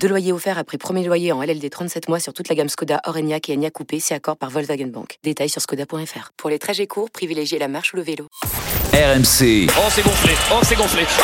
Deux 0.00 0.08
loyers 0.08 0.32
offerts 0.32 0.58
après 0.58 0.78
premier 0.78 1.04
loyer 1.04 1.32
en 1.32 1.42
LLD 1.42 1.68
37 1.70 2.08
mois 2.08 2.20
sur 2.20 2.32
toute 2.32 2.48
la 2.48 2.54
gamme 2.54 2.68
Skoda, 2.68 3.00
Orenia 3.04 3.38
et 3.48 3.52
Enya 3.54 3.70
Coupé, 3.70 3.98
c'est 3.98 4.14
accord 4.14 4.36
par 4.36 4.50
Volkswagen 4.50 4.86
Bank. 4.86 5.18
Détails 5.24 5.48
sur 5.48 5.60
skoda.fr. 5.60 6.32
Pour 6.36 6.50
les 6.50 6.58
trajets 6.58 6.86
courts, 6.86 7.10
privilégiez 7.10 7.58
la 7.58 7.66
marche 7.66 7.92
ou 7.92 7.96
le 7.96 8.02
vélo. 8.02 8.28
RMC. 8.92 9.68
Oh, 9.76 9.88
c'est 9.90 10.04
gonflé. 10.04 10.34
Oh, 10.52 10.60
c'est 10.62 10.76
gonflé. 10.76 11.02
Oh, 11.18 11.22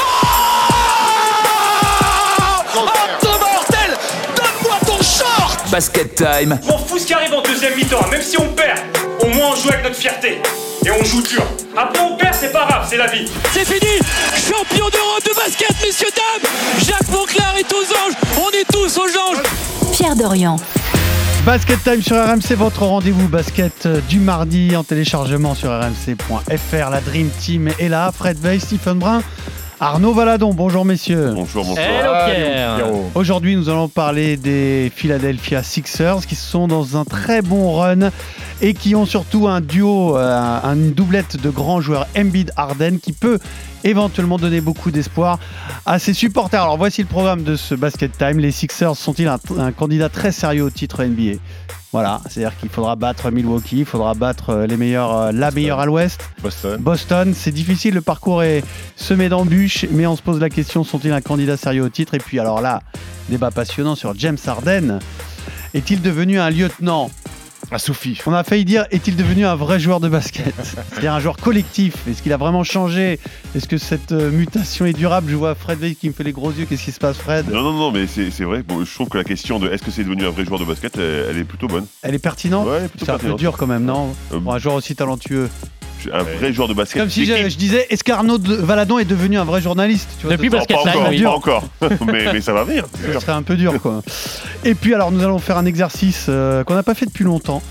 oh 2.74 2.80
mortel 2.80 3.96
Donne-moi 4.36 4.78
ton 4.86 5.02
short 5.02 5.70
Basket 5.70 6.14
time. 6.16 6.58
M'en 6.66 6.78
fous 6.78 6.98
ce 6.98 7.06
qui 7.06 7.14
arrive 7.14 7.34
en 7.34 7.42
deuxième 7.42 7.76
mi-temps, 7.76 8.08
même 8.08 8.22
si 8.22 8.38
on 8.38 8.52
perd. 8.54 8.80
Au 9.20 9.28
moins 9.28 9.52
on 9.52 9.56
joue 9.56 9.68
avec 9.68 9.84
notre 9.84 9.96
fierté. 9.96 10.40
Et 10.84 10.90
on 10.90 11.04
joue 11.04 11.22
dur. 11.22 11.42
Après 11.76 12.02
on 12.02 12.16
perd, 12.16 12.34
c'est 12.34 12.52
pas 12.52 12.66
grave, 12.66 12.86
c'est 12.88 12.96
la 12.96 13.06
vie. 13.06 13.26
C'est 13.52 13.64
fini 13.64 13.98
Champion 14.34 14.88
d'Europe 14.88 15.24
de 15.24 15.34
basket, 15.34 15.70
messieurs, 15.84 16.08
dames 16.16 16.50
Jacques 16.84 17.08
Monclar 17.08 17.54
est 17.56 17.72
aux 17.72 17.84
anges 17.84 18.14
On 18.36 18.50
est 18.50 18.64
tous 18.72 18.98
aux 18.98 19.02
anges 19.02 19.42
Pierre 19.92 20.16
Dorian. 20.16 20.56
Basket 21.44 21.82
Time 21.82 22.02
sur 22.02 22.16
RMC, 22.16 22.56
votre 22.56 22.82
rendez-vous 22.84 23.28
basket 23.28 23.86
euh, 23.86 24.00
du 24.08 24.20
mardi 24.20 24.76
en 24.76 24.84
téléchargement 24.84 25.54
sur 25.54 25.70
rmc.fr. 25.70 26.90
La 26.90 27.00
Dream 27.00 27.30
Team 27.40 27.68
est 27.80 27.88
là. 27.88 28.12
Fred 28.12 28.38
Veil, 28.38 28.60
Stephen 28.60 28.98
Brun, 28.98 29.22
Arnaud 29.82 30.12
Valadon. 30.14 30.54
Bonjour 30.54 30.84
messieurs. 30.84 31.32
Bonjour. 31.34 31.64
Hello 31.76 32.12
Pierre 32.24 32.78
Aujourd'hui, 33.16 33.56
nous 33.56 33.68
allons 33.68 33.88
parler 33.88 34.36
des 34.36 34.92
Philadelphia 34.94 35.64
Sixers 35.64 36.24
qui 36.24 36.36
sont 36.36 36.68
dans 36.68 36.96
un 36.96 37.04
très 37.04 37.42
bon 37.42 37.72
run 37.74 38.10
et 38.60 38.74
qui 38.74 38.94
ont 38.94 39.06
surtout 39.06 39.48
un 39.48 39.60
duo, 39.60 40.16
euh, 40.16 40.60
une 40.62 40.92
doublette 40.92 41.36
de 41.36 41.50
grands 41.50 41.80
joueurs 41.80 42.06
Embiid-Harden 42.16 43.00
qui 43.02 43.12
peut 43.12 43.40
éventuellement 43.82 44.38
donner 44.38 44.60
beaucoup 44.60 44.92
d'espoir 44.92 45.40
à 45.84 45.98
ses 45.98 46.14
supporters. 46.14 46.62
Alors 46.62 46.78
voici 46.78 47.02
le 47.02 47.08
programme 47.08 47.42
de 47.42 47.56
ce 47.56 47.74
Basket 47.74 48.16
Time. 48.16 48.38
Les 48.38 48.52
Sixers 48.52 48.94
sont-ils 48.94 49.26
un, 49.26 49.40
un 49.58 49.72
candidat 49.72 50.08
très 50.08 50.30
sérieux 50.30 50.62
au 50.62 50.70
titre 50.70 51.02
NBA 51.02 51.40
voilà, 51.92 52.22
c'est-à-dire 52.28 52.56
qu'il 52.58 52.70
faudra 52.70 52.96
battre 52.96 53.30
Milwaukee, 53.30 53.80
il 53.80 53.84
faudra 53.84 54.14
battre 54.14 54.50
euh, 54.50 54.66
les 54.66 54.78
meilleurs, 54.78 55.14
euh, 55.14 55.32
la 55.32 55.50
meilleure 55.50 55.78
à 55.78 55.84
l'ouest. 55.84 56.20
Boston. 56.42 56.80
Boston, 56.80 57.34
c'est 57.34 57.52
difficile, 57.52 57.92
le 57.92 58.00
parcours 58.00 58.42
est 58.42 58.64
semé 58.96 59.28
d'embûches, 59.28 59.84
mais 59.90 60.06
on 60.06 60.16
se 60.16 60.22
pose 60.22 60.40
la 60.40 60.48
question, 60.48 60.84
sont-ils 60.84 61.12
un 61.12 61.20
candidat 61.20 61.58
sérieux 61.58 61.82
au 61.82 61.90
titre? 61.90 62.14
Et 62.14 62.18
puis 62.18 62.40
alors 62.40 62.62
là, 62.62 62.80
débat 63.28 63.50
passionnant 63.50 63.94
sur 63.94 64.14
James 64.16 64.38
Harden. 64.46 65.00
Est-il 65.74 66.00
devenu 66.00 66.40
un 66.40 66.48
lieutenant? 66.48 67.10
Soufi. 67.78 68.18
On 68.26 68.32
a 68.32 68.44
failli 68.44 68.64
dire, 68.64 68.86
est-il 68.90 69.16
devenu 69.16 69.44
un 69.46 69.54
vrai 69.54 69.78
joueur 69.80 70.00
de 70.00 70.08
basket 70.08 70.54
C'est-à-dire 70.90 71.12
un 71.14 71.20
joueur 71.20 71.36
collectif 71.36 71.94
Est-ce 72.08 72.22
qu'il 72.22 72.32
a 72.32 72.36
vraiment 72.36 72.64
changé 72.64 73.18
Est-ce 73.54 73.66
que 73.68 73.78
cette 73.78 74.12
euh, 74.12 74.30
mutation 74.30 74.86
est 74.86 74.92
durable 74.92 75.30
Je 75.30 75.36
vois 75.36 75.54
Fred 75.54 75.78
Veil 75.78 75.96
qui 75.96 76.08
me 76.08 76.14
fait 76.14 76.24
les 76.24 76.32
gros 76.32 76.50
yeux, 76.52 76.66
qu'est-ce 76.66 76.84
qui 76.84 76.92
se 76.92 77.00
passe 77.00 77.16
Fred? 77.18 77.48
Non, 77.50 77.62
non, 77.62 77.72
non, 77.72 77.90
mais 77.92 78.06
c'est 78.06 78.44
vrai. 78.44 78.62
Bon, 78.62 78.84
je 78.84 78.94
trouve 78.94 79.08
que 79.08 79.18
la 79.18 79.24
question 79.24 79.58
de 79.58 79.68
est-ce 79.70 79.82
que 79.82 79.90
c'est 79.90 80.04
devenu 80.04 80.24
un 80.26 80.30
vrai 80.30 80.44
joueur 80.44 80.60
de 80.60 80.64
basket, 80.64 80.96
elle, 80.96 81.26
elle 81.30 81.38
est 81.38 81.44
plutôt 81.44 81.66
bonne. 81.68 81.86
Elle 82.02 82.14
est 82.14 82.18
pertinente 82.18 82.66
Ouais, 82.66 82.88
C'est 82.98 83.10
un 83.10 83.18
peu 83.18 83.34
dur 83.34 83.56
quand 83.56 83.66
même, 83.66 83.84
non 83.84 84.14
Euh, 84.32 84.40
Pour 84.40 84.54
un 84.54 84.58
joueur 84.58 84.74
aussi 84.76 84.94
talentueux. 84.94 85.48
Un 86.12 86.22
vrai 86.22 86.52
joueur 86.52 86.68
de 86.68 86.74
basket. 86.74 87.00
Comme 87.02 87.10
si 87.10 87.24
je, 87.26 87.56
disais, 87.56 87.86
est-ce 87.90 88.02
qu'Arnaud 88.04 88.38
de- 88.38 88.54
Valadon 88.54 88.98
est 88.98 89.04
devenu 89.04 89.38
un 89.38 89.44
vrai 89.44 89.60
journaliste 89.60 90.08
tu 90.20 90.26
vois, 90.26 90.36
Depuis 90.36 90.48
Non, 90.50 90.58
Basket 90.58 90.76
pas 90.76 90.82
Time, 90.92 91.00
encore, 91.00 91.10
oui. 91.10 91.22
pas 91.22 91.30
encore. 91.30 91.64
mais, 92.12 92.32
mais 92.32 92.40
ça 92.40 92.52
va 92.52 92.64
venir. 92.64 92.84
Ça 93.12 93.20
serait 93.20 93.32
un 93.32 93.42
peu 93.42 93.56
dur 93.56 93.80
quoi. 93.80 94.02
Et 94.64 94.74
puis 94.74 94.94
alors 94.94 95.10
nous 95.12 95.22
allons 95.22 95.38
faire 95.38 95.56
un 95.58 95.66
exercice 95.66 96.26
euh, 96.28 96.64
qu'on 96.64 96.74
n'a 96.74 96.82
pas 96.82 96.94
fait 96.94 97.06
depuis 97.06 97.24
longtemps, 97.24 97.62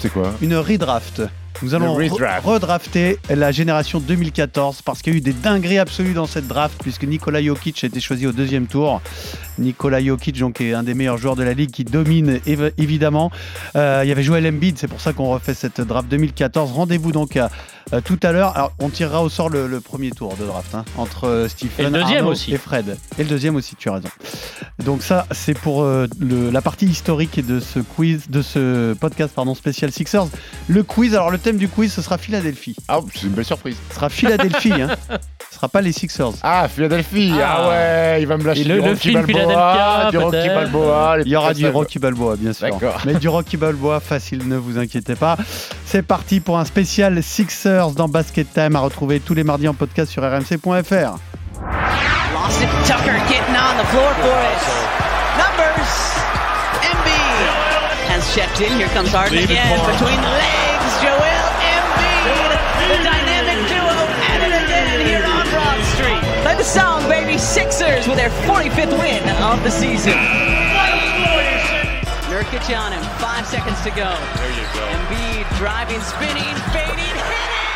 C'est 0.00 0.12
quoi? 0.12 0.32
Une 0.42 0.56
redraft. 0.56 1.22
Nous 1.62 1.74
allons 1.74 1.98
Le 1.98 2.04
re- 2.06 2.10
redraft. 2.12 2.46
redrafter 2.46 3.18
la 3.30 3.50
génération 3.50 3.98
2014 3.98 4.82
parce 4.82 5.02
qu'il 5.02 5.12
y 5.12 5.16
a 5.16 5.18
eu 5.18 5.20
des 5.20 5.32
dingueries 5.32 5.78
absolues 5.78 6.12
dans 6.14 6.26
cette 6.26 6.46
draft 6.46 6.76
puisque 6.80 7.02
Nikola 7.04 7.42
Jokic 7.42 7.82
a 7.82 7.88
été 7.88 7.98
choisi 8.00 8.26
au 8.28 8.32
deuxième 8.32 8.66
tour. 8.68 9.00
Nikola 9.58 10.02
Jokic 10.02 10.38
donc 10.38 10.60
est 10.60 10.72
un 10.74 10.82
des 10.82 10.94
meilleurs 10.94 11.18
joueurs 11.18 11.36
de 11.36 11.42
la 11.42 11.52
ligue 11.54 11.70
qui 11.70 11.84
domine 11.84 12.38
év- 12.46 12.72
évidemment. 12.78 13.30
Euh, 13.76 14.00
il 14.04 14.08
y 14.08 14.12
avait 14.12 14.22
Joel 14.22 14.46
Embiid, 14.46 14.78
c'est 14.78 14.88
pour 14.88 15.00
ça 15.00 15.12
qu'on 15.12 15.28
refait 15.30 15.54
cette 15.54 15.80
draft 15.80 16.08
2014. 16.08 16.72
Rendez-vous 16.72 17.12
donc 17.12 17.36
à, 17.36 17.50
à 17.92 18.00
tout 18.00 18.18
à 18.22 18.32
l'heure. 18.32 18.56
Alors 18.56 18.72
on 18.78 18.88
tirera 18.88 19.22
au 19.22 19.28
sort 19.28 19.48
le, 19.50 19.66
le 19.66 19.80
premier 19.80 20.10
tour 20.10 20.36
de 20.36 20.44
draft 20.46 20.74
hein, 20.74 20.84
entre 20.96 21.24
euh, 21.26 21.48
Stephen, 21.48 21.72
Et 21.78 21.90
le 21.90 21.90
deuxième 22.00 22.18
Arnaud 22.18 22.30
aussi. 22.32 22.54
et 22.54 22.58
Fred. 22.58 22.96
Et 23.18 23.22
le 23.24 23.28
deuxième 23.28 23.56
aussi, 23.56 23.74
tu 23.76 23.88
as 23.88 23.94
raison. 23.94 24.08
Donc 24.84 25.02
ça, 25.02 25.26
c'est 25.32 25.58
pour 25.58 25.82
euh, 25.82 26.06
le- 26.20 26.50
la 26.50 26.62
partie 26.62 26.86
historique 26.86 27.44
de 27.44 27.60
ce 27.60 27.80
quiz, 27.80 28.28
de 28.30 28.42
ce 28.42 28.92
podcast 28.94 29.32
pardon 29.34 29.54
spécial 29.54 29.90
Sixers. 29.92 30.26
Le 30.68 30.82
quiz, 30.82 31.14
alors 31.14 31.30
le 31.30 31.38
thème 31.38 31.56
du 31.56 31.68
quiz, 31.68 31.92
ce 31.92 32.02
sera 32.02 32.16
Philadelphie. 32.18 32.76
Ah, 32.88 33.00
c'est 33.14 33.22
une 33.26 33.32
belle 33.32 33.44
surprise. 33.44 33.76
Ce 33.90 33.94
sera 33.96 34.08
Philadelphie, 34.08 34.72
hein. 34.72 34.88
Ce 35.50 35.54
sera 35.62 35.68
pas 35.70 35.80
les 35.80 35.92
Sixers. 35.92 36.32
Ah, 36.42 36.68
Philadelphie. 36.68 37.32
Ah. 37.40 37.56
Ah, 37.58 37.68
ouais, 37.70 38.22
il 38.22 38.26
va 38.28 38.36
me 38.36 38.44
lâcher 38.44 38.60
Et 38.60 38.64
le- 38.64 38.94
film 38.94 39.24
Balboa, 39.54 40.10
du 40.10 40.18
Rocky. 40.18 40.48
Balboa. 40.48 41.16
Il 41.24 41.28
y 41.28 41.36
aura 41.36 41.54
du. 41.54 41.66
Rocky 41.68 41.98
Balboa, 41.98 42.36
bien 42.36 42.52
sûr. 42.52 42.78
Mais 43.04 43.14
du 43.14 43.28
Rocky 43.28 43.56
Balboa 43.56 44.00
facile, 44.00 44.46
ne 44.46 44.56
vous 44.56 44.78
inquiétez 44.78 45.14
pas. 45.14 45.36
C'est 45.84 46.02
parti 46.02 46.40
pour 46.40 46.58
un 46.58 46.64
spécial 46.64 47.22
Sixers 47.22 47.90
dans 47.92 48.08
Basket 48.08 48.52
Time 48.52 48.76
à 48.76 48.80
retrouver 48.80 49.20
tous 49.20 49.34
les 49.34 49.44
mardis 49.44 49.68
en 49.68 49.74
podcast 49.74 50.10
sur 50.10 50.22
rmc.fr. 50.22 51.18
Lost 52.34 52.62
it. 52.62 52.68
Tucker 52.86 53.18
getting 53.28 53.56
on 53.56 53.76
the 53.78 53.86
floor 53.88 54.12
for 54.20 54.38
it. 54.38 54.60
Numbers. 55.36 55.90
Embiid 56.82 58.10
has 58.10 58.34
checked 58.34 58.60
in. 58.60 58.76
Here 58.78 58.88
comes 58.94 59.12
Harden 59.12 59.38
again 59.38 59.78
between 59.86 60.20
the 60.20 60.30
legs. 60.30 60.57
With 68.08 68.16
their 68.16 68.30
45th 68.48 68.98
win 68.98 69.22
of 69.42 69.62
the 69.62 69.70
season. 69.70 70.14
Nurkic 72.32 72.74
on 72.74 72.92
him. 72.92 73.02
Five 73.18 73.46
seconds 73.46 73.80
to 73.82 73.90
go. 73.90 74.16
There 74.36 74.50
you 74.50 74.66
go. 74.72 74.80
Embiid 74.96 75.58
driving, 75.58 76.00
spinning, 76.00 76.54
fading, 76.72 76.96
hitting. 76.96 77.67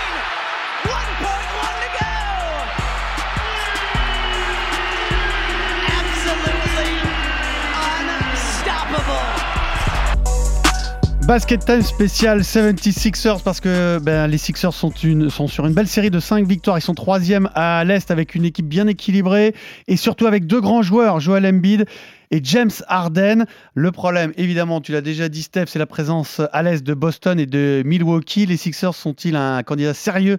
Basket 11.26 11.64
Time 11.64 11.82
spécial 11.82 12.40
76ers 12.40 13.42
parce 13.42 13.60
que 13.60 13.98
ben, 14.00 14.26
les 14.26 14.38
Sixers 14.38 14.72
sont, 14.74 14.90
sur 14.90 15.66
une 15.66 15.72
belle 15.72 15.86
série 15.86 16.10
de 16.10 16.18
5 16.18 16.46
victoires. 16.46 16.78
Ils 16.78 16.82
sont 16.82 16.94
troisième 16.94 17.48
à 17.54 17.84
l'Est 17.84 18.10
avec 18.10 18.34
une 18.34 18.44
équipe 18.44 18.66
bien 18.66 18.88
équilibrée 18.88 19.54
et 19.86 19.96
surtout 19.96 20.26
avec 20.26 20.46
deux 20.46 20.60
grands 20.60 20.82
joueurs, 20.82 21.20
Joel 21.20 21.46
Embiid 21.46 21.86
et 22.32 22.40
James 22.42 22.72
Harden. 22.88 23.46
Le 23.74 23.92
problème, 23.92 24.32
évidemment, 24.36 24.80
tu 24.80 24.90
l'as 24.90 25.00
déjà 25.00 25.28
dit 25.28 25.42
Steph, 25.42 25.66
c'est 25.68 25.78
la 25.78 25.86
présence 25.86 26.40
à 26.52 26.62
l'Est 26.62 26.82
de 26.82 26.94
Boston 26.94 27.38
et 27.38 27.46
de 27.46 27.82
Milwaukee. 27.86 28.44
Les 28.44 28.56
Sixers 28.56 28.94
sont-ils 28.94 29.36
un 29.36 29.62
candidat 29.62 29.94
sérieux 29.94 30.38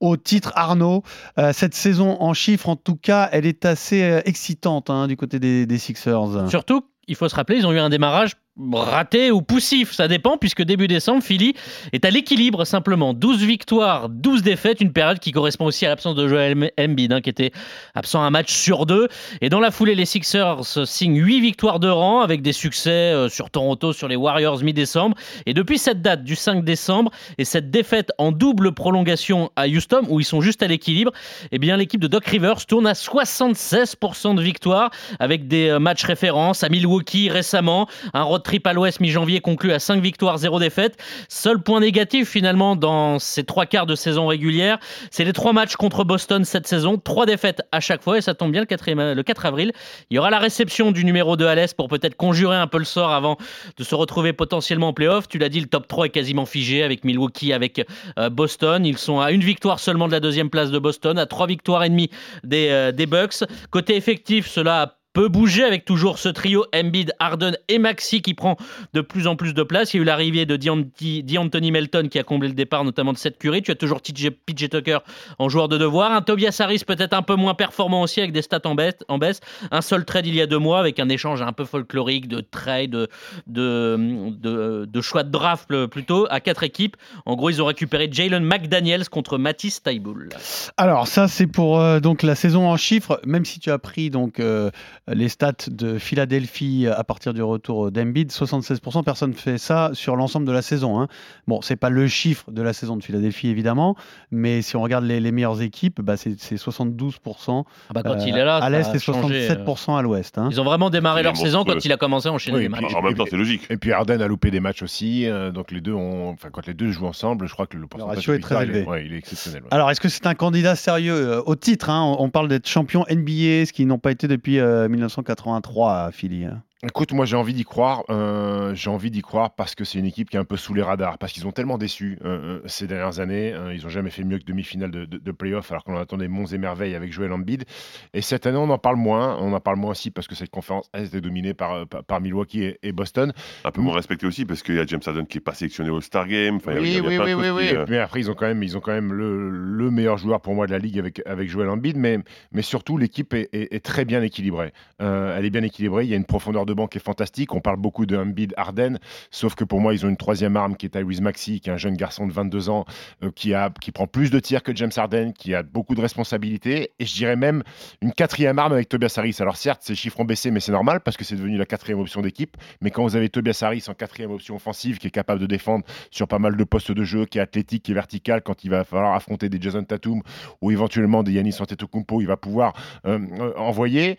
au 0.00 0.16
titre 0.16 0.52
Arnaud? 0.56 1.02
Euh, 1.38 1.52
Cette 1.52 1.74
saison 1.74 2.16
en 2.20 2.32
chiffres, 2.32 2.70
en 2.70 2.76
tout 2.76 2.96
cas, 2.96 3.28
elle 3.32 3.44
est 3.46 3.66
assez 3.66 4.02
euh, 4.02 4.20
excitante 4.24 4.88
hein, 4.88 5.08
du 5.08 5.16
côté 5.16 5.38
des 5.38 5.78
Sixers. 5.78 6.48
Surtout, 6.48 6.86
il 7.06 7.16
faut 7.16 7.28
se 7.28 7.34
rappeler, 7.34 7.58
ils 7.58 7.66
ont 7.66 7.72
eu 7.72 7.78
un 7.78 7.90
démarrage 7.90 8.32
raté 8.74 9.30
ou 9.30 9.40
poussif, 9.40 9.92
ça 9.92 10.08
dépend, 10.08 10.36
puisque 10.36 10.62
début 10.62 10.86
décembre, 10.86 11.22
Philly 11.22 11.54
est 11.92 12.04
à 12.04 12.10
l'équilibre 12.10 12.66
simplement. 12.66 13.14
12 13.14 13.42
victoires, 13.44 14.10
12 14.10 14.42
défaites, 14.42 14.80
une 14.82 14.92
période 14.92 15.18
qui 15.20 15.32
correspond 15.32 15.64
aussi 15.64 15.86
à 15.86 15.88
l'absence 15.88 16.14
de 16.14 16.28
Joel 16.28 16.70
Embiid, 16.78 17.12
hein, 17.12 17.20
qui 17.22 17.30
était 17.30 17.52
absent 17.94 18.22
un 18.22 18.28
match 18.30 18.52
sur 18.52 18.84
deux. 18.84 19.08
Et 19.40 19.48
dans 19.48 19.60
la 19.60 19.70
foulée, 19.70 19.94
les 19.94 20.04
Sixers 20.04 20.86
signent 20.86 21.16
8 21.16 21.40
victoires 21.40 21.80
de 21.80 21.88
rang, 21.88 22.20
avec 22.20 22.42
des 22.42 22.52
succès 22.52 22.90
euh, 22.90 23.28
sur 23.30 23.48
Toronto, 23.48 23.94
sur 23.94 24.06
les 24.06 24.16
Warriors 24.16 24.62
mi-décembre. 24.62 25.16
Et 25.46 25.54
depuis 25.54 25.78
cette 25.78 26.02
date 26.02 26.22
du 26.22 26.36
5 26.36 26.62
décembre, 26.62 27.10
et 27.38 27.46
cette 27.46 27.70
défaite 27.70 28.12
en 28.18 28.32
double 28.32 28.72
prolongation 28.72 29.50
à 29.56 29.66
Houston, 29.66 30.02
où 30.10 30.20
ils 30.20 30.24
sont 30.24 30.42
juste 30.42 30.62
à 30.62 30.66
l'équilibre, 30.66 31.12
eh 31.52 31.58
bien 31.58 31.78
l'équipe 31.78 32.00
de 32.00 32.06
Doc 32.06 32.26
Rivers 32.26 32.66
tourne 32.66 32.86
à 32.86 32.92
76% 32.92 34.34
de 34.34 34.42
victoires, 34.42 34.90
avec 35.18 35.48
des 35.48 35.68
euh, 35.68 35.78
matchs 35.78 36.04
références 36.04 36.62
à 36.62 36.68
Milwaukee 36.68 37.30
récemment, 37.30 37.88
un 38.12 38.22
road 38.22 38.41
road 38.42 38.52
trip 38.52 38.66
à 38.66 38.72
l'ouest 38.72 39.00
mi-janvier 39.00 39.40
conclut 39.40 39.72
à 39.72 39.78
5 39.78 40.02
victoires, 40.02 40.36
0 40.36 40.58
défaites. 40.58 40.96
Seul 41.28 41.62
point 41.62 41.80
négatif 41.80 42.28
finalement 42.28 42.76
dans 42.76 43.18
ces 43.18 43.44
trois 43.44 43.66
quarts 43.66 43.86
de 43.86 43.94
saison 43.94 44.26
régulière, 44.26 44.78
c'est 45.10 45.24
les 45.24 45.32
trois 45.32 45.52
matchs 45.52 45.76
contre 45.76 46.04
Boston 46.04 46.44
cette 46.44 46.66
saison. 46.66 46.98
Trois 46.98 47.26
défaites 47.26 47.62
à 47.70 47.80
chaque 47.80 48.02
fois 48.02 48.18
et 48.18 48.20
ça 48.20 48.34
tombe 48.34 48.50
bien 48.50 48.60
le, 48.60 48.66
4, 48.66 48.90
le 49.14 49.22
4 49.22 49.46
avril. 49.46 49.72
Il 50.10 50.16
y 50.16 50.18
aura 50.18 50.30
la 50.30 50.38
réception 50.38 50.90
du 50.90 51.04
numéro 51.04 51.36
2 51.36 51.46
à 51.46 51.54
l'est 51.54 51.74
pour 51.76 51.88
peut-être 51.88 52.16
conjurer 52.16 52.56
un 52.56 52.66
peu 52.66 52.78
le 52.78 52.84
sort 52.84 53.12
avant 53.12 53.36
de 53.76 53.84
se 53.84 53.94
retrouver 53.94 54.32
potentiellement 54.32 54.88
en 54.88 54.92
playoff. 54.92 55.28
Tu 55.28 55.38
l'as 55.38 55.48
dit, 55.48 55.60
le 55.60 55.66
top 55.66 55.86
3 55.86 56.06
est 56.06 56.10
quasiment 56.10 56.46
figé 56.46 56.82
avec 56.82 57.04
Milwaukee, 57.04 57.52
avec 57.52 57.86
euh, 58.18 58.28
Boston. 58.28 58.84
Ils 58.84 58.98
sont 58.98 59.20
à 59.20 59.30
une 59.30 59.42
victoire 59.42 59.78
seulement 59.78 60.08
de 60.08 60.12
la 60.12 60.20
deuxième 60.20 60.50
place 60.50 60.70
de 60.70 60.78
Boston, 60.78 61.18
à 61.18 61.26
trois 61.26 61.46
victoires 61.46 61.84
et 61.84 61.88
demie 61.88 62.10
des, 62.42 62.68
euh, 62.70 62.92
des 62.92 63.06
Bucks. 63.06 63.44
Côté 63.70 63.96
effectif, 63.96 64.48
cela 64.48 64.82
a 64.82 65.01
peut 65.12 65.28
bouger 65.28 65.64
avec 65.64 65.84
toujours 65.84 66.18
ce 66.18 66.28
trio 66.28 66.64
Embiid, 66.74 67.12
Harden 67.18 67.56
et 67.68 67.78
Maxi 67.78 68.22
qui 68.22 68.34
prend 68.34 68.56
de 68.92 69.00
plus 69.00 69.26
en 69.26 69.36
plus 69.36 69.54
de 69.54 69.62
place. 69.62 69.94
Il 69.94 69.98
y 69.98 70.00
a 70.00 70.02
eu 70.02 70.06
l'arrivée 70.06 70.46
de 70.46 70.56
D'Anthony 70.56 71.70
Melton 71.70 72.08
qui 72.10 72.18
a 72.18 72.22
comblé 72.22 72.48
le 72.48 72.54
départ 72.54 72.84
notamment 72.84 73.12
de 73.12 73.18
cette 73.18 73.38
curie. 73.38 73.62
Tu 73.62 73.70
as 73.70 73.74
toujours 73.74 74.00
TJ, 74.00 74.30
PJ 74.30 74.68
Tucker 74.68 74.98
en 75.38 75.48
joueur 75.48 75.68
de 75.68 75.78
devoir. 75.78 76.12
Un 76.12 76.22
Tobias 76.22 76.56
Harris 76.60 76.82
peut-être 76.86 77.14
un 77.14 77.22
peu 77.22 77.34
moins 77.34 77.54
performant 77.54 78.02
aussi 78.02 78.20
avec 78.20 78.32
des 78.32 78.42
stats 78.42 78.60
en 78.64 78.74
baisse. 78.74 79.40
Un 79.70 79.80
seul 79.80 80.04
trade 80.04 80.26
il 80.26 80.34
y 80.34 80.40
a 80.40 80.46
deux 80.46 80.58
mois 80.58 80.78
avec 80.78 80.98
un 80.98 81.08
échange 81.08 81.42
un 81.42 81.52
peu 81.52 81.64
folklorique 81.64 82.28
de 82.28 82.40
trade, 82.40 82.90
de, 82.90 83.08
de, 83.46 84.86
de, 84.86 85.00
choix 85.00 85.22
de 85.22 85.30
draft 85.30 85.86
plutôt 85.86 86.26
à 86.30 86.40
quatre 86.40 86.62
équipes. 86.62 86.96
En 87.26 87.36
gros, 87.36 87.50
ils 87.50 87.60
ont 87.60 87.66
récupéré 87.66 88.08
Jalen 88.10 88.44
McDaniels 88.44 89.08
contre 89.08 89.38
Matisse 89.38 89.82
Taiboul. 89.82 90.30
Alors 90.76 91.06
ça 91.06 91.28
c'est 91.28 91.46
pour 91.46 91.80
euh, 91.80 92.00
donc 92.00 92.22
la 92.22 92.34
saison 92.34 92.68
en 92.68 92.76
chiffres. 92.76 93.20
Même 93.24 93.44
si 93.44 93.60
tu 93.60 93.70
as 93.70 93.78
pris 93.78 94.10
donc 94.10 94.40
euh, 94.40 94.70
les 95.08 95.28
stats 95.28 95.68
de 95.68 95.98
Philadelphie 95.98 96.86
à 96.86 97.02
partir 97.02 97.34
du 97.34 97.42
retour 97.42 97.90
d'Embiid, 97.90 98.30
76%, 98.30 99.02
personne 99.02 99.30
ne 99.30 99.34
fait 99.34 99.58
ça 99.58 99.90
sur 99.94 100.16
l'ensemble 100.16 100.46
de 100.46 100.52
la 100.52 100.62
saison. 100.62 101.00
Hein. 101.00 101.08
Bon, 101.48 101.60
c'est 101.60 101.76
pas 101.76 101.90
le 101.90 102.06
chiffre 102.06 102.50
de 102.50 102.62
la 102.62 102.72
saison 102.72 102.96
de 102.96 103.02
Philadelphie 103.02 103.48
évidemment, 103.48 103.96
mais 104.30 104.62
si 104.62 104.76
on 104.76 104.82
regarde 104.82 105.04
les, 105.04 105.32
meilleures 105.32 105.62
équipes, 105.62 106.00
bah 106.02 106.16
c'est 106.16 106.36
72% 106.36 107.64
ah 107.88 107.92
bah 107.92 108.02
quand 108.02 108.18
il 108.26 108.36
est 108.36 108.44
là, 108.44 108.56
à 108.56 108.70
l'est 108.70 108.94
et 108.94 108.98
67% 108.98 109.96
à 109.96 110.02
l'ouest. 110.02 110.38
Hein. 110.38 110.48
Ils 110.50 110.60
ont 110.60 110.64
vraiment 110.64 110.90
démarré 110.90 111.22
leur 111.22 111.36
saison 111.36 111.64
quand 111.64 111.84
il 111.84 111.92
a 111.92 111.96
commencé 111.96 112.28
à 112.28 112.32
enchaîner 112.32 112.60
les 112.60 112.68
matchs. 112.68 112.94
En 112.94 113.02
même 113.02 113.14
temps, 113.14 113.24
c'est 113.28 113.36
logique. 113.36 113.62
Et 113.70 113.76
puis 113.76 113.92
Arden 113.92 114.20
a 114.20 114.28
loupé 114.28 114.50
des 114.50 114.60
matchs 114.60 114.82
aussi, 114.82 115.26
euh, 115.26 115.50
donc 115.50 115.70
les 115.70 115.80
deux 115.80 115.94
ont, 115.94 116.30
enfin 116.30 116.50
quand 116.52 116.66
les 116.66 116.74
deux 116.74 116.90
jouent 116.90 117.06
ensemble, 117.06 117.46
je 117.48 117.52
crois 117.52 117.66
que 117.66 117.76
le, 117.76 117.86
le 117.96 118.04
ratio 118.04 118.34
est 118.34 118.38
très 118.38 118.62
élevé. 118.62 118.86
Il 118.86 118.94
est, 118.94 119.06
il 119.06 119.14
est 119.14 119.18
exceptionnel. 119.18 119.62
Alors, 119.70 119.90
est-ce 119.90 120.00
que 120.00 120.08
c'est 120.08 120.26
un 120.26 120.34
candidat 120.34 120.76
sérieux 120.76 121.14
euh, 121.14 121.42
au 121.46 121.56
titre 121.56 121.90
hein, 121.90 122.16
on, 122.18 122.30
parle 122.30 122.48
d'être 122.48 122.68
champion 122.68 123.04
NBA, 123.10 123.66
ce 123.66 123.72
qu'ils 123.72 123.86
n'ont 123.86 123.98
pas 123.98 124.10
été 124.10 124.28
depuis 124.28 124.58
1983 124.92 126.04
à 126.04 126.12
Philly. 126.12 126.44
Hein. 126.44 126.62
Écoute, 126.84 127.12
moi 127.12 127.26
j'ai 127.26 127.36
envie 127.36 127.54
d'y 127.54 127.62
croire. 127.62 128.02
Euh, 128.10 128.74
j'ai 128.74 128.90
envie 128.90 129.12
d'y 129.12 129.22
croire 129.22 129.54
parce 129.54 129.76
que 129.76 129.84
c'est 129.84 130.00
une 130.00 130.04
équipe 130.04 130.28
qui 130.28 130.36
est 130.36 130.40
un 130.40 130.44
peu 130.44 130.56
sous 130.56 130.74
les 130.74 130.82
radars, 130.82 131.16
parce 131.16 131.32
qu'ils 131.32 131.46
ont 131.46 131.52
tellement 131.52 131.78
déçu 131.78 132.18
euh, 132.24 132.58
euh, 132.58 132.62
ces 132.66 132.88
dernières 132.88 133.20
années. 133.20 133.54
ils 133.72 133.84
n'ont 133.84 133.88
jamais 133.88 134.10
fait 134.10 134.24
mieux 134.24 134.40
que 134.40 134.44
demi-finale 134.44 134.90
de, 134.90 135.04
de, 135.04 135.30
playoff, 135.30 135.70
alors 135.70 135.84
qu'on 135.84 135.96
attendait 135.96 136.26
monts 136.26 136.46
et 136.46 136.58
merveilles 136.58 136.96
avec 136.96 137.12
Joel 137.12 137.32
Embiid. 137.32 137.66
Et 138.14 138.20
cette 138.20 138.48
année, 138.48 138.58
on 138.58 138.68
en 138.68 138.78
parle 138.78 138.96
moins. 138.96 139.38
On 139.38 139.52
en 139.52 139.60
parle 139.60 139.76
moins 139.76 139.92
aussi 139.92 140.10
parce 140.10 140.26
que 140.26 140.34
cette 140.34 140.50
conférence 140.50 140.90
Est 140.92 141.14
est 141.14 141.20
dominée 141.20 141.54
par, 141.54 141.86
par, 141.86 142.20
Milwaukee 142.20 142.74
et, 142.82 142.90
Boston. 142.90 143.32
Un 143.64 143.70
peu 143.70 143.80
moins 143.80 143.94
respecté 143.94 144.26
aussi 144.26 144.44
parce 144.44 144.64
qu'il 144.64 144.74
y 144.74 144.80
a 144.80 144.86
James 144.86 145.00
Harden 145.06 145.26
qui 145.26 145.38
est 145.38 145.40
pas 145.40 145.54
sélectionné 145.54 145.90
au 145.90 146.00
Star 146.00 146.26
Game. 146.26 146.58
oui, 146.66 147.00
oui, 147.00 147.16
oui, 147.16 147.32
oui, 147.32 147.74
Mais 147.88 147.98
après, 147.98 148.18
ils 148.18 148.28
ont 148.28 148.34
quand 148.34 148.46
même, 148.46 148.60
ils 148.64 148.76
ont 148.76 148.80
quand 148.80 148.92
même 148.92 149.12
le, 149.12 149.50
le, 149.50 149.90
meilleur 149.92 150.18
joueur 150.18 150.40
pour 150.40 150.56
moi 150.56 150.66
de 150.66 150.72
la 150.72 150.78
ligue 150.78 150.98
avec, 150.98 151.22
avec 151.26 151.48
Joel 151.48 151.68
Embiid. 151.68 151.96
Mais, 151.96 152.18
mais 152.50 152.62
surtout, 152.62 152.98
l'équipe 152.98 153.34
est, 153.34 153.48
est, 153.52 153.84
très 153.84 154.04
bien 154.04 154.20
équilibrée. 154.20 154.72
elle 154.98 155.44
est 155.44 155.50
bien 155.50 155.62
équilibrée. 155.62 156.06
Il 156.06 156.10
y 156.10 156.14
a 156.14 156.16
une 156.16 156.24
profondeur 156.24 156.66
de 156.66 156.71
banc 156.74 156.86
qui 156.86 156.98
est 156.98 157.04
fantastique. 157.04 157.54
On 157.54 157.60
parle 157.60 157.76
beaucoup 157.76 158.06
de 158.06 158.16
Embiid 158.16 158.54
Harden, 158.56 158.98
sauf 159.30 159.54
que 159.54 159.64
pour 159.64 159.80
moi, 159.80 159.94
ils 159.94 160.04
ont 160.04 160.08
une 160.08 160.16
troisième 160.16 160.56
arme 160.56 160.76
qui 160.76 160.86
est 160.86 160.90
Tyrese 160.90 161.20
Maxi, 161.20 161.60
qui 161.60 161.70
est 161.70 161.72
un 161.72 161.76
jeune 161.76 161.96
garçon 161.96 162.26
de 162.26 162.32
22 162.32 162.68
ans, 162.68 162.84
euh, 163.22 163.30
qui, 163.30 163.54
a, 163.54 163.70
qui 163.80 163.92
prend 163.92 164.06
plus 164.06 164.30
de 164.30 164.38
tirs 164.40 164.62
que 164.62 164.74
James 164.74 164.90
Harden, 164.94 165.32
qui 165.32 165.54
a 165.54 165.62
beaucoup 165.62 165.94
de 165.94 166.00
responsabilités. 166.00 166.92
Et 166.98 167.06
je 167.06 167.14
dirais 167.14 167.36
même 167.36 167.62
une 168.00 168.12
quatrième 168.12 168.58
arme 168.58 168.72
avec 168.72 168.88
Tobias 168.88 169.14
Harris. 169.16 169.36
Alors 169.40 169.56
certes, 169.56 169.82
ces 169.82 169.94
chiffres 169.94 170.20
ont 170.20 170.24
baissé, 170.24 170.50
mais 170.50 170.60
c'est 170.60 170.72
normal 170.72 171.00
parce 171.00 171.16
que 171.16 171.24
c'est 171.24 171.36
devenu 171.36 171.56
la 171.56 171.66
quatrième 171.66 172.00
option 172.00 172.20
d'équipe. 172.20 172.56
Mais 172.80 172.90
quand 172.90 173.02
vous 173.02 173.16
avez 173.16 173.28
Tobias 173.28 173.60
Harris 173.62 173.84
en 173.88 173.94
quatrième 173.94 174.30
option 174.30 174.56
offensive, 174.56 174.98
qui 174.98 175.06
est 175.06 175.10
capable 175.10 175.40
de 175.40 175.46
défendre 175.46 175.84
sur 176.10 176.28
pas 176.28 176.38
mal 176.38 176.56
de 176.56 176.64
postes 176.64 176.92
de 176.92 177.04
jeu, 177.04 177.26
qui 177.26 177.38
est 177.38 177.42
athlétique, 177.42 177.84
qui 177.84 177.92
est 177.92 177.94
vertical, 177.94 178.42
quand 178.42 178.64
il 178.64 178.70
va 178.70 178.84
falloir 178.84 179.14
affronter 179.14 179.48
des 179.48 179.60
Jason 179.60 179.84
Tatum 179.84 180.22
ou 180.60 180.70
éventuellement 180.70 181.22
des 181.22 181.32
Yannis 181.32 181.56
Antetokounmpo, 181.60 182.20
il 182.20 182.26
va 182.26 182.36
pouvoir 182.36 182.72
euh, 183.06 183.18
euh, 183.40 183.52
envoyer 183.56 184.16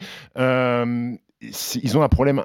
ils 1.82 1.98
ont 1.98 2.04
un 2.04 2.10
problème 2.10 2.42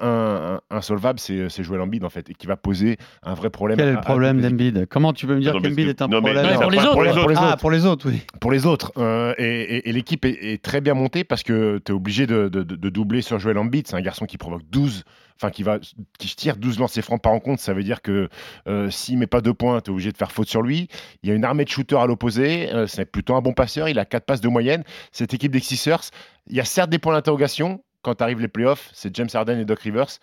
insolvable, 0.69 1.19
c'est 1.19 1.63
Joel 1.63 1.81
Embiid 1.81 2.03
en 2.03 2.09
fait, 2.09 2.29
et 2.29 2.33
qui 2.33 2.47
va 2.47 2.57
poser 2.57 2.97
un 3.23 3.33
vrai 3.33 3.49
problème. 3.49 3.77
Quel 3.77 3.89
est 3.89 3.93
le 3.93 4.01
problème 4.01 4.41
d'Embiid? 4.41 4.87
Comment 4.87 5.13
tu 5.13 5.27
peux 5.27 5.35
me 5.35 5.41
dire 5.41 5.53
qu'Embiid 5.53 5.87
est 5.87 6.01
un 6.01 6.09
problème 6.09 6.59
pour, 6.59 6.71
les 6.71 7.11
autres. 7.11 7.33
Ah, 7.37 7.57
pour 7.57 7.71
les 7.71 7.85
autres, 7.85 8.09
oui. 8.09 8.21
Pour 8.39 8.51
les 8.51 8.65
autres. 8.65 8.91
Euh, 8.97 9.33
et, 9.37 9.91
l'équipe 9.91 10.25
est, 10.25 10.61
très 10.61 10.81
bien 10.81 10.93
montée 10.93 11.23
parce 11.23 11.43
que 11.43 11.79
tu 11.83 11.91
es 11.91 11.95
obligé 11.95 12.27
de, 12.27 12.47
doubler 12.49 13.21
sur 13.21 13.39
Joel 13.39 13.57
Embiid. 13.57 13.87
C'est 13.87 13.95
un 13.95 14.01
garçon 14.01 14.25
qui 14.25 14.37
provoque 14.37 14.63
12 14.69 15.03
enfin 15.41 15.51
qui 15.51 15.63
va 15.63 15.79
qui 16.17 16.35
tire 16.35 16.57
12 16.57 16.79
lancers 16.79 17.03
francs 17.03 17.21
par 17.21 17.31
rencontre, 17.31 17.61
ça 17.61 17.73
veut 17.73 17.83
dire 17.83 18.01
que 18.01 18.27
euh, 18.67 18.89
s'il 18.89 19.17
met 19.17 19.27
pas 19.27 19.39
deux 19.39 19.53
points, 19.53 19.79
tu 19.79 19.89
es 19.89 19.93
obligé 19.93 20.11
de 20.11 20.17
faire 20.17 20.33
faute 20.33 20.49
sur 20.49 20.61
lui. 20.61 20.89
Il 21.23 21.29
y 21.29 21.31
a 21.31 21.35
une 21.35 21.45
armée 21.45 21.63
de 21.63 21.69
shooters 21.69 22.01
à 22.01 22.07
l'opposé, 22.07 22.69
euh, 22.73 22.87
c'est 22.87 23.05
plutôt 23.05 23.35
un 23.35 23.41
bon 23.41 23.53
passeur, 23.53 23.87
il 23.87 23.99
a 23.99 24.05
4 24.05 24.25
passes 24.25 24.41
de 24.41 24.49
moyenne. 24.49 24.83
Cette 25.13 25.33
équipe 25.33 25.53
des 25.53 25.61
Sixers, 25.61 26.01
il 26.47 26.57
y 26.57 26.59
a 26.59 26.65
certes 26.65 26.89
des 26.89 26.99
points 26.99 27.13
d'interrogation, 27.13 27.81
quand 28.01 28.21
arrivent 28.21 28.41
les 28.41 28.47
playoffs, 28.47 28.89
c'est 28.93 29.15
James 29.15 29.29
Harden 29.33 29.59
et 29.59 29.65
Doc 29.65 29.79
Rivers. 29.79 30.19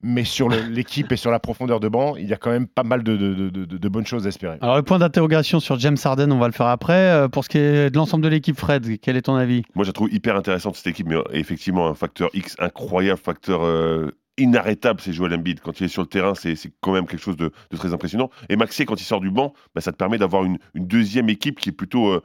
Mais 0.00 0.24
sur 0.24 0.48
l'équipe 0.70 1.10
et 1.10 1.16
sur 1.16 1.30
la 1.30 1.40
profondeur 1.40 1.80
de 1.80 1.88
banc, 1.88 2.16
il 2.16 2.28
y 2.28 2.32
a 2.32 2.36
quand 2.36 2.50
même 2.50 2.68
pas 2.68 2.84
mal 2.84 3.02
de, 3.02 3.16
de, 3.16 3.88
bonnes 3.88 4.06
choses 4.06 4.26
à 4.26 4.28
espérer. 4.28 4.58
Alors, 4.60 4.76
le 4.76 4.82
point 4.82 4.98
d'interrogation 4.98 5.58
sur 5.60 5.78
James 5.78 5.96
Harden, 6.02 6.30
on 6.30 6.38
va 6.38 6.46
le 6.46 6.52
faire 6.52 6.66
après. 6.66 7.10
Euh, 7.10 7.28
pour 7.28 7.44
ce 7.44 7.48
qui 7.48 7.58
est 7.58 7.90
de 7.90 7.96
l'ensemble 7.96 8.22
de 8.22 8.28
l'équipe, 8.28 8.56
Fred, 8.56 9.00
quel 9.00 9.16
est 9.16 9.22
ton 9.22 9.34
avis? 9.34 9.62
Moi, 9.74 9.84
je 9.84 9.88
la 9.88 9.92
trouve 9.92 10.12
hyper 10.12 10.36
intéressante 10.36 10.76
cette 10.76 10.86
équipe, 10.86 11.08
mais 11.08 11.16
effectivement, 11.32 11.88
un 11.88 11.94
facteur 11.94 12.30
X 12.32 12.54
incroyable, 12.58 13.18
facteur. 13.18 13.64
Euh, 13.64 14.12
inarrêtable, 14.38 15.00
c'est 15.00 15.12
Joel 15.12 15.34
Embiid. 15.34 15.60
Quand 15.60 15.80
il 15.80 15.84
est 15.84 15.88
sur 15.88 16.02
le 16.02 16.08
terrain, 16.08 16.34
c'est 16.34 16.54
quand 16.80 16.92
même 16.92 17.06
quelque 17.06 17.20
chose 17.20 17.36
de, 17.36 17.50
très 17.76 17.92
impressionnant. 17.92 18.30
Et 18.48 18.56
Maxé, 18.56 18.86
quand 18.86 19.00
il 19.00 19.04
sort 19.04 19.20
du 19.20 19.30
banc, 19.30 19.52
bah, 19.74 19.80
ça 19.80 19.92
te 19.92 19.96
permet 19.96 20.18
d'avoir 20.18 20.44
une, 20.44 20.58
deuxième 20.74 21.28
équipe 21.28 21.60
qui 21.60 21.68
est 21.68 21.72
plutôt, 21.72 22.08
euh, 22.08 22.22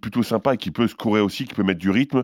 plutôt 0.00 0.22
sympa 0.22 0.54
et 0.54 0.56
qui 0.56 0.70
peut 0.70 0.88
scorer 0.88 1.20
aussi, 1.20 1.44
qui 1.44 1.54
peut 1.54 1.64
mettre 1.64 1.80
du 1.80 1.90
rythme. 1.90 2.22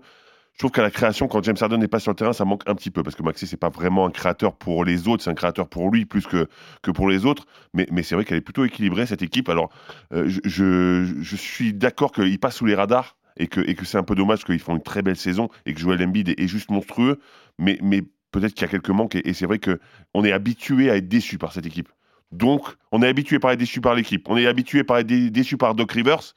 Je 0.53 0.59
trouve 0.59 0.71
qu'à 0.71 0.83
la 0.83 0.91
création, 0.91 1.29
quand 1.29 1.43
James 1.45 1.57
Harden 1.59 1.79
n'est 1.79 1.89
pas 1.89 1.99
sur 1.99 2.13
le 2.13 2.17
terrain, 2.17 2.33
ça 2.33 2.45
manque 2.45 2.63
un 2.67 2.75
petit 2.75 2.91
peu 2.91 3.03
parce 3.03 3.17
que 3.17 3.23
Maxi, 3.23 3.47
c'est 3.47 3.57
pas 3.57 3.71
vraiment 3.71 4.07
un 4.07 4.11
créateur 4.11 4.55
pour 4.55 4.85
les 4.85 5.09
autres, 5.09 5.25
c'est 5.25 5.31
un 5.31 5.35
créateur 5.35 5.69
pour 5.69 5.91
lui 5.91 6.05
plus 6.05 6.27
que, 6.27 6.47
que 6.83 6.91
pour 6.91 7.09
les 7.09 7.25
autres. 7.25 7.47
Mais, 7.73 7.87
c'est 8.03 8.15
vrai 8.15 8.25
qu'elle 8.25 8.37
est 8.37 8.43
plutôt 8.43 8.65
équilibrée, 8.65 9.07
cette 9.07 9.23
équipe. 9.23 9.49
Alors, 9.49 9.71
euh, 10.13 10.29
je, 10.29 11.15
je, 11.21 11.37
suis 11.37 11.73
d'accord 11.73 12.13
qu'il 12.13 12.39
passe 12.39 12.57
sous 12.57 12.67
les 12.67 12.75
radars 12.75 13.17
et 13.39 13.47
que, 13.47 13.61
et 13.61 13.75
que 13.75 13.87
c'est 13.87 13.99
un 13.99 14.03
peu 14.03 14.15
dommage 14.15 14.45
qu'ils 14.45 14.59
font 14.59 14.77
une 14.77 14.83
très 14.83 15.03
belle 15.03 15.17
saison 15.17 15.49
et 15.65 15.73
que 15.73 15.81
Joel 15.81 16.03
Embiid 16.05 16.35
est, 16.39 16.47
juste 16.47 16.71
monstrueux. 16.71 17.19
Mais, 17.59 17.79
mais 17.83 18.03
peut-être 18.31 18.53
qu'il 18.53 18.63
y 18.63 18.67
a 18.67 18.69
quelques 18.69 18.91
manques 18.91 19.15
et, 19.15 19.33
c'est 19.33 19.47
vrai 19.47 19.59
qu'on 19.59 20.25
est 20.25 20.33
habitué 20.33 20.91
à 20.91 20.97
être 20.97 21.09
déçu 21.09 21.39
par 21.39 21.53
cette 21.53 21.67
équipe. 21.67 21.89
Donc, 22.31 22.67
on 22.93 23.03
est 23.03 23.09
habitué 23.09 23.39
par 23.39 23.51
être 23.53 23.59
déçu 23.59 23.81
par 23.81 23.95
l'équipe. 23.95 24.29
On 24.29 24.37
est 24.37 24.47
habitué 24.47 24.85
par 24.85 24.99
être 24.99 25.07
déçu 25.07 25.57
par 25.57 25.75
Doc 25.75 25.93
Rivers. 25.93 26.35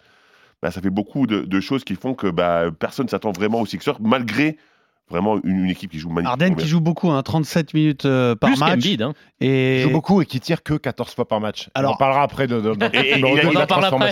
Bah, 0.65 0.71
ça 0.71 0.81
fait 0.81 0.89
beaucoup 0.89 1.27
de, 1.27 1.59
choses 1.59 1.83
qui 1.83 1.93
font 1.93 2.15
que 2.15 2.25
bah, 2.25 2.71
personne 2.79 3.07
s'attend 3.07 3.31
vraiment 3.31 3.61
aux 3.61 3.67
Sixers, 3.67 4.01
malgré 4.01 4.57
Vraiment 5.09 5.39
une, 5.43 5.69
équipe 5.69 5.91
qui 5.91 5.99
joue 5.99 6.09
magnifiquement. 6.09 6.31
Arden 6.31 6.55
qui 6.55 6.67
joue 6.67 6.81
beaucoup, 6.81 7.11
hein, 7.11 7.21
37 7.21 7.75
minutes 7.75 8.05
euh, 8.05 8.33
par 8.35 8.49
Plus 8.49 8.59
match. 8.59 8.85
Hein. 8.99 9.13
Et... 9.39 9.81
Il 9.81 9.83
joue 9.83 9.91
beaucoup 9.91 10.19
et 10.19 10.25
qui 10.25 10.39
tire 10.39 10.63
que 10.63 10.73
14 10.73 11.13
fois 11.13 11.27
par 11.27 11.39
match. 11.39 11.69
Alors, 11.75 11.93
on 11.93 11.97
parlera 11.97 12.23
après 12.23 12.47
de, 12.47 12.59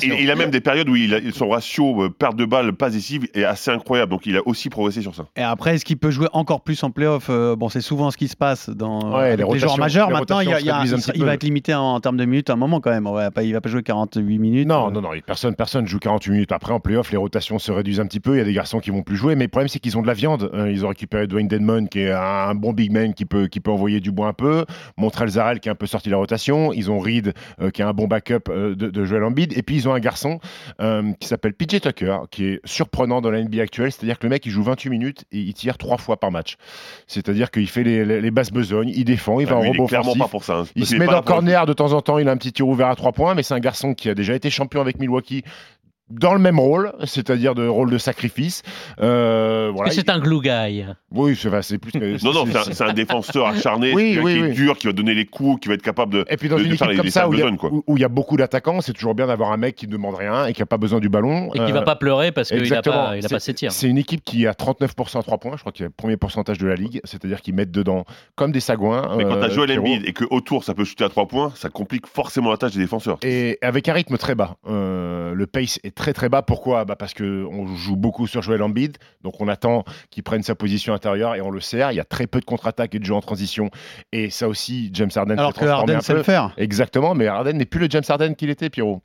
il, 0.03 0.29
a, 0.29 0.35
même 0.35 0.51
des 0.51 0.61
périodes 0.61 0.87
où 0.87 0.95
il 0.95 1.33
son 1.33 1.49
ratio 1.49 2.03
euh, 2.03 2.09
perte 2.09 2.35
de 2.35 2.45
balle, 2.45 2.73
pas 2.73 2.91
décisive 2.91 3.27
est 3.33 3.43
assez 3.43 3.71
incroyable. 3.71 4.11
Donc 4.11 4.27
il 4.27 4.37
a 4.37 4.41
aussi 4.45 4.69
progressé 4.69 5.01
sur 5.01 5.15
ça. 5.15 5.25
Et 5.35 5.41
après, 5.41 5.75
est-ce 5.75 5.85
qu'il 5.85 5.97
peut 5.97 6.11
jouer 6.11 6.27
encore 6.31 6.61
plus 6.61 6.83
en 6.83 6.91
playoff 6.91 7.27
euh, 7.31 7.55
Bon, 7.55 7.69
c'est 7.69 7.81
souvent 7.81 8.11
ce 8.11 8.17
qui 8.17 8.27
se 8.27 8.35
passe 8.35 8.69
dans 8.69 9.19
les, 9.19 9.37
joueurs 9.59 9.79
majeurs. 9.79 10.11
Maintenant, 10.11 10.41
il, 10.41 11.23
va 11.23 11.33
être 11.33 11.43
limité 11.43 11.73
en, 11.73 11.99
termes 12.01 12.17
de 12.17 12.25
minutes 12.25 12.51
à 12.51 12.53
un 12.53 12.57
moment 12.57 12.81
quand 12.81 12.91
même. 12.91 13.07
Ouais, 13.07 13.29
il 13.41 13.53
va 13.53 13.61
pas 13.61 13.69
jouer 13.69 13.81
48 13.81 14.21
minutes. 14.37 14.67
Non, 14.67 14.91
non, 14.91 15.01
non. 15.01 15.09
Personne, 15.25 15.55
personne 15.55 15.87
joue 15.87 15.97
48 15.97 16.31
minutes. 16.31 16.51
Après, 16.51 16.71
en 16.71 16.79
playoff, 16.79 17.09
les 17.09 17.17
rotations 17.17 17.57
se 17.57 17.71
réduisent 17.71 17.99
un 17.99 18.05
petit 18.05 18.19
peu. 18.19 18.35
Il 18.35 18.37
y 18.37 18.41
a 18.41 18.45
des 18.45 18.53
garçons 18.53 18.79
qui 18.79 18.91
vont 18.91 19.01
plus 19.01 19.15
jouer. 19.15 19.35
Mais 19.35 19.45
le 19.45 19.49
problème, 19.49 19.69
c'est 19.69 19.79
qu'ils 19.79 19.97
ont 19.97 20.03
de 20.03 20.07
la 20.07 20.13
viande. 20.13 20.51
Ils 20.53 20.82
ont 20.85 20.89
récupéré 20.89 21.27
Dwayne 21.27 21.47
qui 21.89 21.99
est 21.99 22.11
un 22.11 22.55
bon 22.55 22.73
big 22.73 22.91
man 22.91 23.13
qui 23.13 23.25
peut, 23.25 23.47
qui 23.47 23.59
peut 23.59 23.71
envoyer 23.71 23.99
du 23.99 24.11
bois 24.11 24.27
un 24.27 24.33
peu. 24.33 24.65
Montrel 24.97 25.29
Zarel 25.29 25.59
qui 25.59 25.69
est 25.69 25.71
un 25.71 25.75
peu 25.75 25.85
sorti 25.85 26.09
de 26.09 26.11
la 26.13 26.17
rotation. 26.17 26.73
Ils 26.73 26.91
ont 26.91 26.99
Reed 26.99 27.33
euh, 27.61 27.69
qui 27.69 27.81
est 27.81 27.85
un 27.85 27.93
bon 27.93 28.07
backup 28.07 28.49
euh, 28.49 28.75
de, 28.75 28.89
de, 28.89 29.05
Joel 29.05 29.23
Embiid. 29.23 29.57
Et 29.57 29.63
puis 29.63 29.75
ils 29.75 29.87
ont 29.87 29.93
un 29.93 29.99
garçon 29.99 30.39
euh, 30.81 31.11
qui 31.19 31.27
s'appelle 31.27 31.53
PJ 31.53 31.81
Tucker 31.81 32.17
qui 32.31 32.45
est 32.45 32.61
surprenant 32.65 33.21
dans 33.21 33.31
la 33.31 33.41
NBA 33.41 33.61
actuelle. 33.61 33.91
C'est-à-dire 33.91 34.19
que 34.19 34.25
le 34.25 34.29
mec 34.29 34.45
il 34.45 34.51
joue 34.51 34.63
28 34.63 34.89
minutes 34.89 35.25
et 35.31 35.39
il 35.39 35.53
tire 35.53 35.77
trois 35.77 35.97
fois 35.97 36.19
par 36.19 36.31
match. 36.31 36.55
C'est-à-dire 37.07 37.51
qu'il 37.51 37.67
fait 37.67 37.83
les, 37.83 38.21
les, 38.21 38.31
basses 38.31 38.51
besognes, 38.51 38.89
il 38.89 39.05
défend, 39.05 39.39
il 39.39 39.45
va 39.45 39.55
ah, 39.55 39.59
en 39.59 39.61
robot 39.61 39.83
offensif. 39.85 40.19
Pas 40.19 40.27
pour 40.27 40.43
ça, 40.43 40.59
hein. 40.59 40.65
Il 40.75 40.85
se 40.85 40.95
met 40.95 41.05
dans 41.05 41.17
le 41.17 41.21
corner 41.21 41.65
de 41.65 41.73
temps 41.73 41.93
en 41.93 42.01
temps. 42.01 42.17
Il 42.17 42.27
a 42.27 42.31
un 42.31 42.37
petit 42.37 42.51
tir 42.51 42.67
ouvert 42.67 42.87
à 42.87 42.95
trois 42.95 43.11
points, 43.11 43.35
mais 43.35 43.43
c'est 43.43 43.53
un 43.53 43.59
garçon 43.59 43.93
qui 43.93 44.09
a 44.09 44.15
déjà 44.15 44.33
été 44.33 44.49
champion 44.49 44.81
avec 44.81 44.99
Milwaukee 44.99 45.43
dans 46.09 46.33
le 46.33 46.39
même 46.39 46.59
rôle, 46.59 46.91
c'est-à-dire 47.05 47.55
de 47.55 47.67
rôle 47.67 47.89
de 47.89 47.97
sacrifice. 47.97 48.61
Euh, 49.01 49.71
voilà. 49.73 49.91
C'est 49.91 50.09
un 50.09 50.19
glue 50.19 50.41
guy. 50.41 50.85
Oui, 51.11 51.39
c'est 51.61 51.77
plus. 51.77 51.91
que- 51.91 52.23
Non, 52.23 52.33
non, 52.33 52.45
c'est- 52.45 52.81
un, 52.83 52.93
défenseur 52.93 53.47
acharné, 53.47 53.93
Oui, 53.93 54.13
qui, 54.13 54.19
oui, 54.19 54.33
qui 54.33 54.39
est 54.39 54.49
dur, 54.49 54.77
qui 54.77 54.87
va 54.87 54.93
donner 54.93 55.13
les 55.13 55.25
coups, 55.25 55.61
qui 55.61 55.67
va 55.69 55.75
être 55.75 55.81
capable 55.81 56.13
de, 56.13 56.25
Et 56.29 56.37
puis 56.37 56.49
dans 56.49 56.57
de- 56.57 56.61
une 56.63 56.69
de 56.69 56.73
équipe 56.75 56.87
comme 56.95 57.05
les 57.05 57.11
ça 57.11 57.27
où 57.29 57.33
il 57.33 57.39
y 57.39 58.03
a, 58.03 58.07
y 58.07 58.09
beaucoup 58.09 58.37
d'attaquants, 58.37 58.81
c'est 58.81 58.93
toujours 58.93 59.15
bien 59.15 59.27
d'avoir 59.27 59.51
un 59.51 59.57
mec 59.57 59.75
qui 59.75 59.87
ne 59.87 59.91
demande 59.91 60.15
rien 60.15 60.45
et 60.45 60.53
qui 60.53 60.61
n'a 60.61 60.65
pas 60.65 60.77
besoin 60.77 60.99
du 60.99 61.09
ballon. 61.09 61.47
Et 61.53 61.59
qui 61.59 61.61
Euh, 61.61 61.73
va 61.73 61.81
pas 61.83 61.95
pleurer 61.95 62.31
parce 62.31 62.49
qu'il 62.49 62.57
a 62.57 62.61
Exactement. 62.61 62.95
pas, 63.07 63.17
il 63.17 63.25
a 63.25 63.27
C'est- 63.27 63.35
pas 63.35 63.39
ses 63.39 63.53
tirs. 63.53 63.71
C'est 63.71 63.87
une 63.87 63.97
équipe 63.97 64.23
qui 64.23 64.45
a 64.47 64.53
39% 64.53 65.19
à 65.19 65.23
3 65.23 65.37
points, 65.37 65.55
je 65.55 65.61
crois 65.61 65.71
qu'il 65.71 65.83
y 65.83 65.85
a 65.85 65.89
le 65.89 65.93
premier 65.95 66.17
pourcentage 66.17 66.57
de 66.57 66.67
la 66.67 66.75
ligue, 66.75 66.99
c'est-à-dire 67.03 67.41
qu'ils 67.41 67.53
mettent 67.55 67.71
dedans 67.71 68.05
comme 68.35 68.51
des 68.51 68.59
sagouins. 68.59 69.15
Mais 69.17 69.23
quand 69.23 69.35
euh, 69.37 69.41
t'as 69.41 69.49
Joel 69.49 69.69
Pierrot. 69.69 69.85
Embiid 69.85 70.07
et 70.07 70.13
que 70.13 70.25
autour 70.29 70.63
ça 70.63 70.73
peut 70.73 70.83
shooter 70.83 71.05
à 71.05 71.09
3 71.09 71.27
points, 71.27 71.51
ça 71.55 71.69
complique 71.69 72.07
forcément 72.07 72.51
la 72.51 72.57
tâche 72.57 72.73
des 72.73 72.79
défenseurs. 72.79 73.17
Et 73.23 73.57
avec 73.61 73.87
un 73.89 73.93
rythme 73.93 74.17
très 74.17 74.35
bas. 74.35 74.57
Euh, 74.67 75.33
le 75.33 75.47
pace 75.47 75.79
est 75.83 75.92
très 75.95 76.13
très 76.13 76.29
bas. 76.29 76.41
Pourquoi? 76.41 76.85
Bah 76.85 76.95
Parce 76.95 77.13
qu'on 77.13 77.67
joue 77.75 77.95
beaucoup 77.95 78.27
sur 78.27 78.41
Joel 78.41 78.61
Embiid, 78.61 78.97
donc 79.23 79.39
on 79.39 79.47
attend 79.47 79.83
qu'il 80.09 80.23
prenne 80.23 80.43
sa 80.43 80.55
position 80.55 80.93
intérieure 80.93 81.35
et 81.35 81.41
on 81.41 81.49
le 81.49 81.59
sert. 81.59 81.91
Il 81.91 81.95
y 81.95 81.99
a 81.99 82.05
très 82.05 82.27
peu 82.27 82.39
de 82.39 82.45
contre-attaque 82.45 82.95
et 82.95 82.99
de 82.99 83.05
jeu 83.05 83.13
en 83.13 83.21
transition. 83.21 83.69
Et 84.11 84.29
ça 84.29 84.47
aussi, 84.47 84.89
James 84.93 85.11
Harden 85.15 85.37
Alors 85.37 85.53
que 85.53 85.65
Harden 85.65 85.97
un 85.97 86.01
sait 86.01 86.13
peu. 86.13 86.19
le 86.19 86.23
faire. 86.23 86.53
Exactement, 86.57 87.15
mais 87.15 87.27
Harden 87.27 87.53
n'est 87.57 87.65
plus 87.65 87.79
le 87.79 87.87
James 87.89 88.03
Harden 88.07 88.35
qu'il 88.35 88.49
était, 88.49 88.69
Pierrot. 88.69 89.01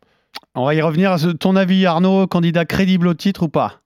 On 0.54 0.64
va 0.64 0.74
y 0.74 0.82
revenir. 0.82 1.16
Ton 1.38 1.56
avis, 1.56 1.86
Arnaud, 1.86 2.26
candidat 2.26 2.64
crédible 2.64 3.08
au 3.08 3.14
titre 3.14 3.44
ou 3.44 3.48
pas? 3.48 3.80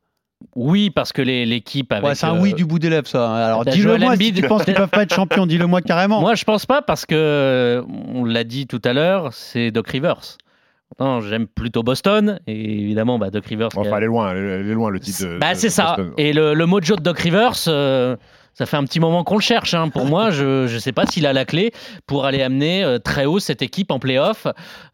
Oui, 0.56 0.90
parce 0.90 1.12
que 1.12 1.23
l'équipe 1.23 1.92
avec. 1.92 2.04
Ouais, 2.04 2.14
c'est 2.14 2.26
un 2.26 2.37
euh, 2.37 2.40
oui 2.40 2.52
du 2.54 2.64
bout 2.64 2.78
des 2.78 2.90
lèvres, 2.90 3.06
ça. 3.06 3.32
Alors 3.47 3.64
t'as 3.64 3.71
dis-le 3.71 3.97
moi 3.99 4.16
si 4.16 4.32
tu 4.32 4.42
penses 4.42 4.64
qu'ils 4.64 4.75
peuvent 4.75 4.88
pas 4.88 5.02
être 5.02 5.14
champions. 5.14 5.47
Dis-le-moi 5.47 5.82
carrément. 5.82 6.21
Moi, 6.21 6.35
je 6.35 6.44
pense 6.44 6.66
pas 6.66 6.82
parce 6.82 7.06
que, 7.06 7.14
euh, 7.14 7.82
on 8.12 8.25
l'a 8.25 8.44
dit 8.44 8.66
tout 8.66 8.80
à 8.85 8.92
l'heure, 8.92 9.32
c'est 9.32 9.71
Doc 9.71 9.88
Rivers. 9.88 10.38
Non, 11.00 11.20
j'aime 11.20 11.46
plutôt 11.46 11.82
Boston, 11.82 12.38
et 12.46 12.80
évidemment, 12.82 13.18
bah, 13.18 13.30
Doc 13.30 13.46
Rivers. 13.46 13.68
Enfin, 13.76 13.96
elle 13.96 14.02
est 14.04 14.06
loin, 14.06 14.30
elle 14.32 14.68
est 14.68 14.75
loin 14.75 14.90
le 14.90 15.00
titre. 15.00 15.22
de- 15.25 15.38
Bah, 15.38 15.54
c'est 15.54 15.70
ça. 15.70 15.94
Boston. 15.96 16.12
Et 16.18 16.32
le, 16.32 16.54
le 16.54 16.66
mojo 16.66 16.96
de 16.96 17.02
Doc 17.02 17.18
Rivers, 17.18 17.52
euh, 17.68 18.16
ça 18.54 18.66
fait 18.66 18.76
un 18.76 18.84
petit 18.84 19.00
moment 19.00 19.25
qu'on 19.25 19.37
le 19.37 19.40
cherche. 19.42 19.72
hein. 19.72 19.88
Pour 19.88 20.04
moi, 20.04 20.30
je 20.30 20.70
ne 20.72 20.78
sais 20.78 20.92
pas 20.92 21.06
s'il 21.06 21.26
a 21.26 21.32
la 21.32 21.44
clé 21.46 21.72
pour 22.06 22.26
aller 22.26 22.42
amener 22.42 22.84
euh, 22.84 22.99
très 22.99 23.25
haut 23.25 23.38
cette 23.38 23.62
équipe 23.62 23.90
en 23.90 23.99
playoff, 23.99 24.46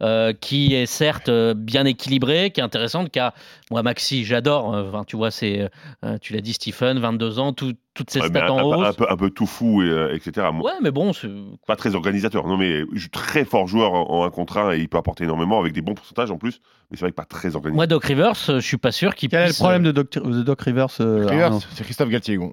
euh, 0.03 0.33
qui 0.33 0.75
est 0.75 0.87
certes 0.87 1.29
euh, 1.29 1.55
bien 1.55 1.85
équilibrée, 1.85 2.51
qui 2.53 2.61
est 2.61 2.63
intéressante. 2.63 3.11
Qui 3.11 3.19
a, 3.19 3.35
moi, 3.73 3.83
Maxi, 3.83 4.25
j'adore. 4.25 4.67
Enfin, 4.69 5.03
tu 5.05 5.17
vois, 5.17 5.31
c'est, 5.33 5.69
tu 6.21 6.33
l'as 6.35 6.41
dit, 6.41 6.53
Stephen, 6.53 6.99
22 7.01 7.39
ans, 7.41 7.53
tout- 7.53 7.75
toutes 7.99 8.11
ces 8.11 8.21
Ouais, 8.21 8.29
stats 8.29 8.47
un, 8.47 8.51
en 8.51 8.59
un- 8.73 8.77
hausse. 8.77 8.87
un 8.89 8.93
peu, 8.93 9.07
un 9.11 9.17
peu 9.17 9.31
tout 9.31 9.47
fou, 9.47 9.83
et, 9.83 9.87
euh, 9.87 10.15
etc. 10.15 10.47
Ouais, 10.63 10.73
mais 10.83 10.91
bon, 10.91 11.13
c'est- 11.13 11.29
Pas 11.67 11.77
très 11.77 11.95
organisateur. 11.95 12.47
Non, 12.47 12.57
mais 12.57 12.83
je- 12.95 13.09
très 13.09 13.45
fort 13.45 13.67
joueur 13.67 13.93
en, 13.93 14.09
en 14.11 14.25
un 14.25 14.31
contre 14.31 14.57
un 14.59 14.73
et 14.73 14.79
il 14.79 14.89
peut 14.89 14.99
apporter 14.99 15.25
énormément 15.25 15.59
avec 15.61 15.73
des 15.73 15.83
bons 15.83 15.95
pourcentages 15.95 16.31
en 16.31 16.39
plus. 16.39 16.61
Mais 16.91 16.97
c'est 16.97 17.03
vrai 17.05 17.11
que 17.11 17.17
pas 17.17 17.25
très 17.27 17.55
organisé. 17.55 17.77
moi, 17.77 17.87
Doc 17.87 18.05
Rivers, 18.05 18.33
euh, 18.49 18.61
je 18.61 18.67
suis 18.67 18.79
pas 18.79 18.93
sûr 18.93 19.15
qu'il 19.15 19.29
Quel 19.29 19.41
est 19.41 19.43
le 19.43 19.49
puisse. 19.49 19.59
problème 19.59 19.83
de 19.83 19.93
Doc, 19.93 20.11
de 20.13 20.43
Doc 20.43 20.63
Rivers, 20.63 20.87
euh, 21.01 21.59
c'est 21.75 21.85
Christophe 21.85 22.09
Galtier. 22.09 22.39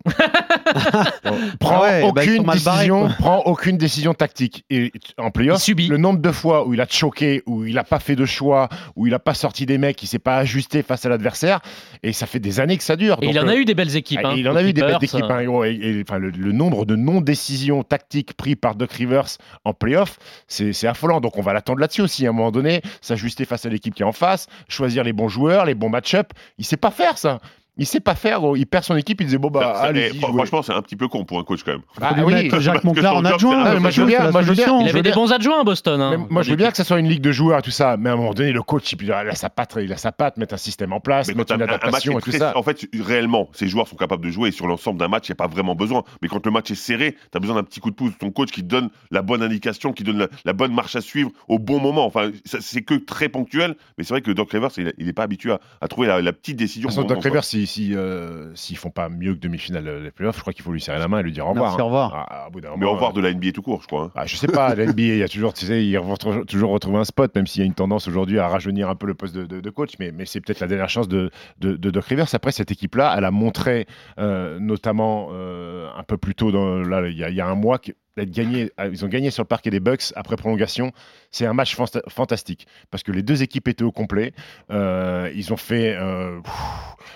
Ah 0.76 1.32
prend 1.60 1.82
ouais, 1.82 2.02
bah, 2.02 2.22
aucune 2.22 2.44
décision, 2.44 3.10
prend 3.20 3.40
aucune 3.46 3.78
décision 3.78 4.14
tactique. 4.14 4.66
Et 4.70 4.92
en 5.18 5.32
playoff, 5.32 5.60
Il 5.60 5.62
subit. 5.62 5.88
le 5.88 5.98
nombre 5.98 6.20
de 6.20 6.32
fois 6.32 6.68
où 6.68 6.74
il 6.74 6.82
a 6.82 6.88
choqué, 6.90 7.44
où 7.46 7.64
il 7.66 7.76
n'a 7.76 7.84
pas 7.84 8.00
fait 8.00 8.16
de 8.16 8.26
choix, 8.26 8.68
où 8.96 9.08
il 9.08 9.12
n'a 9.12 9.20
pas 9.20 9.34
sorti 9.34 9.66
des 9.66 9.78
mecs, 9.78 10.02
il 10.04 10.08
s'est 10.08 10.20
pas 10.20 10.38
ajusté 10.38 10.84
face 10.84 11.06
à 11.06 11.10
l'adversaire, 11.10 11.60
et 12.04 12.14
ça 12.14 12.26
fait 12.26 12.40
des 12.40 12.60
années 12.60 12.78
que 12.78 12.84
ça 12.84 12.96
dure. 12.96 13.18
Et 13.22 13.28
il 13.28 13.34
Donc, 13.36 13.44
en 13.44 13.48
a 13.48 13.54
euh, 13.54 13.58
eu 13.60 13.66
des 13.66 13.76
belles 13.76 13.96
équipes. 13.96 14.20
ah, 14.24 14.30
hein, 14.30 14.36
il 14.38 14.48
en 14.50 14.56
a 14.56 14.64
eu 14.64 14.74
des 14.74 14.82
belles 14.82 14.98
équipes. 15.02 15.24
Le, 15.42 16.52
nombre 16.52 16.86
de 16.86 16.96
non-décisions 16.96 17.84
tactiques 17.84 18.34
prises 18.34 18.56
par 18.56 18.76
Doc 18.76 18.92
Rivers 18.92 19.38
en 19.64 19.74
playoff, 19.74 20.18
c'est 20.48 20.74
c'est 20.74 20.88
affolant. 20.88 21.22
Donc 21.22 21.38
on 21.38 21.42
va 21.42 21.54
l'attendre 21.54 21.80
là-dessus 21.80 22.02
aussi. 22.02 22.26
À 22.26 22.30
un 22.30 22.34
moment 22.34 22.52
donné, 22.52 22.82
s'ajuster 23.02 23.46
face 23.46 23.66
à 23.66 23.70
l'équipe 23.70 23.94
qui 23.94 24.04
est 24.04 24.06
en 24.06 24.12
face, 24.12 24.48
choisir 24.68 25.04
les 25.04 25.14
bons 25.14 25.30
joueurs, 25.30 25.66
les 25.66 25.76
bons 25.76 25.90
match-up. 25.90 26.32
Il 26.58 26.66
sait 26.66 26.78
pas 26.78 26.92
faire 26.92 27.18
ça. 27.18 27.40
Il 27.78 27.86
sait 27.86 28.00
pas 28.00 28.16
faire. 28.16 28.40
gros. 28.40 28.56
Il 28.56 28.66
perd 28.66 28.84
son 28.84 28.96
équipe. 28.96 29.20
Il 29.22 29.26
disait 29.26 29.38
bon 29.38 29.50
bah 29.50 29.60
Ça- 29.62 29.74
ça- 29.82 29.88
allez. 29.88 30.10
fr- 30.12 30.20
franchement, 30.34 30.62
c'est 30.62 30.74
un 30.74 30.82
petit 30.82 30.96
peu 30.96 31.08
con 31.08 31.26
pour 31.26 31.40
un 31.40 31.44
coach 31.44 31.62
quand 31.64 31.72
même. 31.74 31.82
Ah, 32.02 32.14
oui. 32.26 32.50
Jacques 32.60 32.84
Monclar 32.84 33.16
en 33.18 33.26
adjoint. 33.26 33.60
hein, 33.66 33.74
Ah, 33.76 33.80
moi, 33.80 33.90
je 33.92 34.02
veux 34.02 34.08
bien, 34.08 34.32
moi, 34.32 34.42
je 34.42 34.48
veux 34.48 34.54
bien. 34.56 34.66
Il 34.80 34.86
je 34.86 34.90
avait 34.90 35.00
veux 35.00 35.02
des 35.04 35.12
bons 35.12 35.32
adjoints 35.32 35.60
à 35.62 35.64
Boston. 35.64 36.02
hein, 36.02 36.26
moi, 36.30 36.42
je 36.44 36.50
veux 36.52 36.56
bien 36.56 36.72
que 36.72 36.78
ça 36.78 36.84
soit 36.84 37.00
une 37.00 37.10
ligue 37.10 37.22
de 37.22 37.32
joueurs 37.32 37.60
et 37.60 37.62
tout 37.62 37.72
ça, 37.72 37.98
mais 37.98 38.10
à 38.10 38.14
un 38.14 38.16
moment 38.16 38.34
donné, 38.34 38.52
le 38.52 38.62
coach, 38.64 38.94
il, 38.94 39.12
a 39.12 39.36
sa 39.36 39.50
patte, 39.50 39.78
il 39.82 39.92
a 39.92 39.98
sa 39.98 40.12
patte, 40.12 40.38
mettre 40.38 40.54
un 40.54 40.58
système 40.58 40.94
en 40.94 41.00
place, 41.00 41.28
Mais 41.28 41.34
mettre 41.34 41.54
une 41.54 41.62
un, 41.62 41.66
un 41.66 41.68
match 41.68 41.82
adaptation 41.84 42.18
et 42.18 42.22
tout 42.22 42.30
très- 42.30 42.40
ça. 42.40 42.58
En 42.58 42.64
fait, 42.64 42.88
réellement, 43.02 43.50
ces 43.54 43.68
joueurs 43.68 43.88
sont 43.88 43.96
capables 43.98 44.24
de 44.26 44.32
jouer 44.32 44.50
et 44.50 44.52
sur 44.52 44.68
l'ensemble 44.68 45.00
d'un 45.00 45.08
match, 45.08 45.28
il 45.28 45.32
n'y 45.32 45.36
a 45.36 45.44
pas 45.46 45.48
vraiment 45.48 45.76
besoin. 45.76 46.04
Mais 46.22 46.28
quand 46.28 46.46
le 46.46 46.52
match 46.52 46.72
est 46.72 46.76
serré, 46.76 47.14
tu 47.32 47.38
as 47.38 47.40
besoin 47.40 47.56
d'un 47.56 47.64
petit 47.64 47.80
coup 47.80 47.90
de 47.92 47.96
pouce 47.96 48.12
de 48.14 48.18
ton 48.18 48.32
coach 48.32 48.52
qui 48.52 48.62
te 48.62 48.68
donne 48.68 48.90
la 49.12 49.22
bonne 49.22 49.42
indication, 49.44 49.92
qui 49.92 50.04
donne 50.04 50.20
la, 50.20 50.28
la 50.46 50.54
bonne 50.54 50.74
marche 50.74 50.96
à 50.96 51.02
suivre 51.02 51.32
au 51.48 51.60
bon 51.60 51.80
moment. 51.80 52.06
Enfin, 52.06 52.32
c'est 52.46 52.84
que 52.84 52.94
très 52.96 53.28
ponctuel, 53.30 53.76
mais 53.98 54.04
c'est 54.04 54.14
vrai 54.14 54.22
que 54.22 54.32
Doc 54.32 54.52
Rivers, 54.52 54.70
il 54.98 55.06
n'est 55.06 55.14
pas 55.14 55.24
habitué 55.24 55.54
à, 55.82 55.88
trouver 55.88 56.08
la, 56.08 56.34
petite 56.34 56.56
décision. 56.58 56.88
De 56.90 56.94
toute 56.94 56.96
façon, 56.96 57.06
au 57.06 57.10
bon 57.10 57.16
Doc 57.16 57.24
Rivers, 57.24 57.44
s'ils 57.66 57.88
si, 57.92 57.96
euh, 57.96 58.54
s'ils 58.56 58.78
font 58.78 58.90
pas 58.90 59.10
mieux 59.10 59.34
que 59.36 59.40
demi-finale 59.40 59.88
euh, 59.88 60.04
des 60.04 60.12
playoffs, 60.12 60.36
je 60.38 60.42
crois 60.42 60.54
qu'il 60.54 60.64
faut 60.64 60.72
lui 60.72 60.82
serrer 60.82 61.00
la 61.00 61.08
main 61.08 61.20
et 61.20 61.24
lui 61.24 61.32
dire 61.32 61.46
au 61.46 61.50
revoir. 61.50 61.70
Merci, 61.72 61.82
au 61.82 61.86
revoir. 61.86 62.12
Ah, 62.16 62.26
ah, 62.30 62.48
au 62.48 62.52
bout 62.52 62.62
d'un 62.62 62.70
quoi. 62.70 62.78
Mais 62.78 62.86
au 62.86 62.92
revoir 62.94 63.14
de 63.14 63.22
la 63.22 63.34
NBA 63.34 63.52
tout 63.52 63.62
court, 63.62 63.82
je 63.82 63.88
crois. 63.88 64.04
hein. 64.06 64.12
Ah, 64.16 64.26
je 64.26 64.36
sais 64.36 64.48
pas, 64.48 64.74
la 64.76 64.86
NBA, 64.86 65.02
il 65.04 65.18
y 65.18 65.24
a 65.24 65.28
toujours, 65.28 65.54
tu 65.54 65.66
sais, 65.66 65.86
ils 65.86 65.98
vont 65.98 66.16
toujours- 66.16 66.72
retrouver 66.72 66.98
un 66.98 67.04
spot, 67.06 67.34
même 67.36 67.48
s'il 67.48 67.62
y 67.62 67.64
a 67.64 67.66
une 67.66 67.74
tendance 67.74 68.08
aujourd'hui 68.08 68.40
à 68.40 68.48
rajeunir 68.48 68.90
un 68.90 68.96
peu 68.96 69.08
le 69.08 69.14
poste 69.14 69.36
de, 69.36 69.46
de- 69.46 69.60
de 69.62 69.70
coach, 69.70 69.94
mais, 70.00 70.12
mais 70.12 70.26
c'est 70.26 70.42
peut-être 70.42 70.60
la 70.60 70.68
dernière 70.68 70.90
chance 70.90 71.08
de, 71.08 71.30
de, 71.60 71.76
de 71.76 71.90
Doc 71.92 72.06
Rivers. 72.06 72.28
Après, 72.34 72.52
cette 72.52 72.72
équipe-là, 72.72 73.14
elle 73.18 73.26
a 73.26 73.32
montré, 73.32 73.86
euh, 74.20 74.60
notamment 74.60 75.30
euh, 75.32 75.88
un 75.98 76.04
peu 76.04 76.18
plus 76.18 76.36
tôt, 76.36 76.52
dans, 76.52 76.78
là, 76.80 77.08
il 77.08 77.18
y, 77.18 77.24
a- 77.24 77.30
il 77.30 77.36
y 77.36 77.42
a 77.42 77.48
un 77.48 77.56
mois, 77.56 77.78
que- 77.80 77.92
euh, 78.18 78.90
ils 78.92 79.06
ont 79.06 79.08
gagné 79.08 79.32
sur 79.32 79.44
le 79.44 79.48
parquet 79.48 79.70
des 79.70 79.80
Bucks 79.80 80.14
après 80.16 80.36
prolongation. 80.36 80.92
C'est 81.32 81.46
un 81.46 81.54
match 81.54 81.76
fanta- 81.76 82.08
fantastique 82.10 82.68
parce 82.92 83.04
que 83.04 83.12
les 83.12 83.24
deux 83.24 83.44
équipes 83.44 83.68
étaient 83.68 83.84
au 83.84 83.92
complet. 83.92 84.34
Euh, 84.72 85.32
ils 85.36 85.52
ont 85.52 85.58
fait 85.58 85.96
euh, 85.98 86.40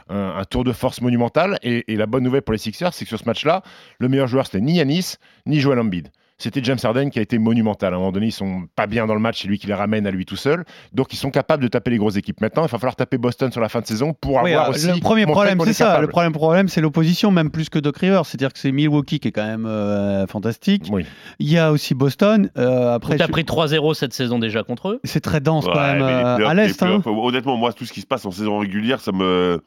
un, 0.09 0.43
tour 0.45 0.63
de 0.63 0.71
force 0.71 1.01
monumental. 1.01 1.57
Et, 1.63 1.91
et 1.91 1.95
la 1.95 2.05
bonne 2.05 2.23
nouvelle 2.23 2.41
pour 2.41 2.53
les 2.53 2.57
Sixers, 2.59 2.93
c'est 2.93 3.05
que 3.05 3.09
sur 3.09 3.19
ce 3.19 3.25
match-là, 3.25 3.63
le 3.99 4.09
meilleur 4.09 4.27
joueur, 4.27 4.45
c'était 4.45 4.61
ni 4.61 4.75
Yanis, 4.75 5.15
ni 5.45 5.59
Joel 5.59 5.79
Embiid. 5.79 6.09
C'était 6.41 6.61
James 6.63 6.77
Harden 6.81 7.09
qui 7.09 7.19
a 7.19 7.21
été 7.21 7.37
monumental. 7.37 7.93
À 7.93 7.97
un 7.97 7.99
moment 7.99 8.11
donné, 8.13 8.27
ils 8.27 8.31
sont 8.31 8.63
pas 8.75 8.87
bien 8.87 9.05
dans 9.05 9.13
le 9.13 9.19
match, 9.19 9.41
c'est 9.41 9.47
lui 9.49 9.59
qui 9.59 9.67
les 9.67 9.73
ramène 9.73 10.07
à 10.07 10.11
lui 10.11 10.25
tout 10.25 10.37
seul. 10.37 10.63
Donc, 10.93 11.11
ils 11.13 11.17
sont 11.17 11.31
capables 11.31 11.61
de 11.61 11.67
taper 11.67 11.91
les 11.91 11.97
grosses 11.97 12.15
équipes. 12.15 12.39
Maintenant, 12.39 12.63
il 12.65 12.69
va 12.71 12.77
falloir 12.79 12.95
taper 12.95 13.17
Boston 13.17 13.51
sur 13.51 13.59
la 13.59 13.67
fin 13.67 13.81
de 13.81 13.85
saison 13.85 14.13
pour 14.13 14.41
Oui, 14.41 14.53
avoir 14.53 14.69
aussi. 14.69 14.87
le 14.87 14.99
premier 15.01 15.25
problème, 15.25 15.59
c'est 15.65 15.69
est 15.71 15.73
ça. 15.73 15.85
capable. 15.85 16.03
Le 16.03 16.07
problème, 16.07 16.31
problème, 16.31 16.67
c'est 16.69 16.79
l'opposition, 16.81 17.29
même 17.31 17.51
plus 17.51 17.67
que 17.69 17.77
Doc 17.77 17.97
Rivers. 17.97 18.25
C'est-à-dire 18.25 18.53
que 18.53 18.59
c'est 18.59 18.71
Milwaukee 18.71 19.19
qui 19.19 19.27
est 19.27 19.31
quand 19.31 19.45
même 19.45 19.65
euh, 19.65 20.25
fantastique. 20.27 20.85
Oui. 20.91 21.05
Il 21.39 21.49
y 21.51 21.57
a 21.57 21.71
aussi 21.73 21.93
Boston. 21.93 22.49
Euh, 22.57 22.93
après, 22.95 23.17
Tu 23.17 23.21
as 23.23 23.25
je- 23.27 23.31
pris 23.31 23.43
3-0 23.43 23.93
cette 23.93 24.13
saison 24.13 24.39
déjà 24.39 24.63
contre 24.63 24.89
eux? 24.91 24.99
c'est 25.03 25.19
très 25.21 25.41
dense 25.41 25.65
quand 25.65 25.75
même 25.81 26.01
euh, 26.01 26.47
à 26.47 26.53
les 26.53 26.67
l'est. 26.67 26.83
hein. 26.83 27.01
Honnêtement, 27.05 27.57
moi, 27.57 27.73
tout 27.73 27.83
ce 27.85 27.91
qui 27.91 27.99
se 28.01 28.07
passe 28.07 28.25
en 28.25 28.31
saison 28.31 28.59
régulière, 28.59 29.01
ça 29.01 29.11
me. 29.11 29.61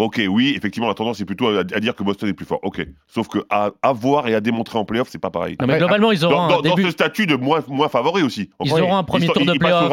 Ok, 0.00 0.20
oui, 0.28 0.54
effectivement, 0.56 0.86
la 0.88 0.94
tendance 0.94 1.20
est 1.20 1.24
plutôt 1.24 1.48
à, 1.48 1.60
à 1.60 1.80
dire 1.80 1.94
que 1.96 2.04
Boston 2.04 2.28
est 2.28 2.32
plus 2.32 2.46
fort. 2.46 2.60
Ok. 2.62 2.86
Sauf 3.08 3.26
que 3.26 3.38
à, 3.50 3.70
à 3.82 3.92
voir 3.92 4.28
et 4.28 4.34
à 4.34 4.40
démontrer 4.40 4.78
en 4.78 4.84
playoff, 4.84 5.08
c'est 5.10 5.18
pas 5.18 5.30
pareil. 5.30 5.56
Non, 5.60 5.66
mais 5.66 5.72
Après, 5.74 5.78
globalement, 5.86 6.12
ils 6.12 6.24
auront 6.24 6.34
Dans, 6.36 6.42
un 6.42 6.48
dans- 6.48 6.56
dans 6.62 6.74
début. 6.76 6.84
ce 6.84 6.90
statut 6.92 7.26
de 7.26 7.34
moins, 7.34 7.64
moins 7.66 7.88
favori 7.88 8.22
aussi. 8.22 8.48
Ils 8.64 8.72
auront 8.72 8.96
un 8.96 9.02
premier 9.02 9.26
ils- 9.26 9.32
tour 9.32 9.44
de 9.44 9.52
ils 9.52 9.58
playoff. 9.58 9.90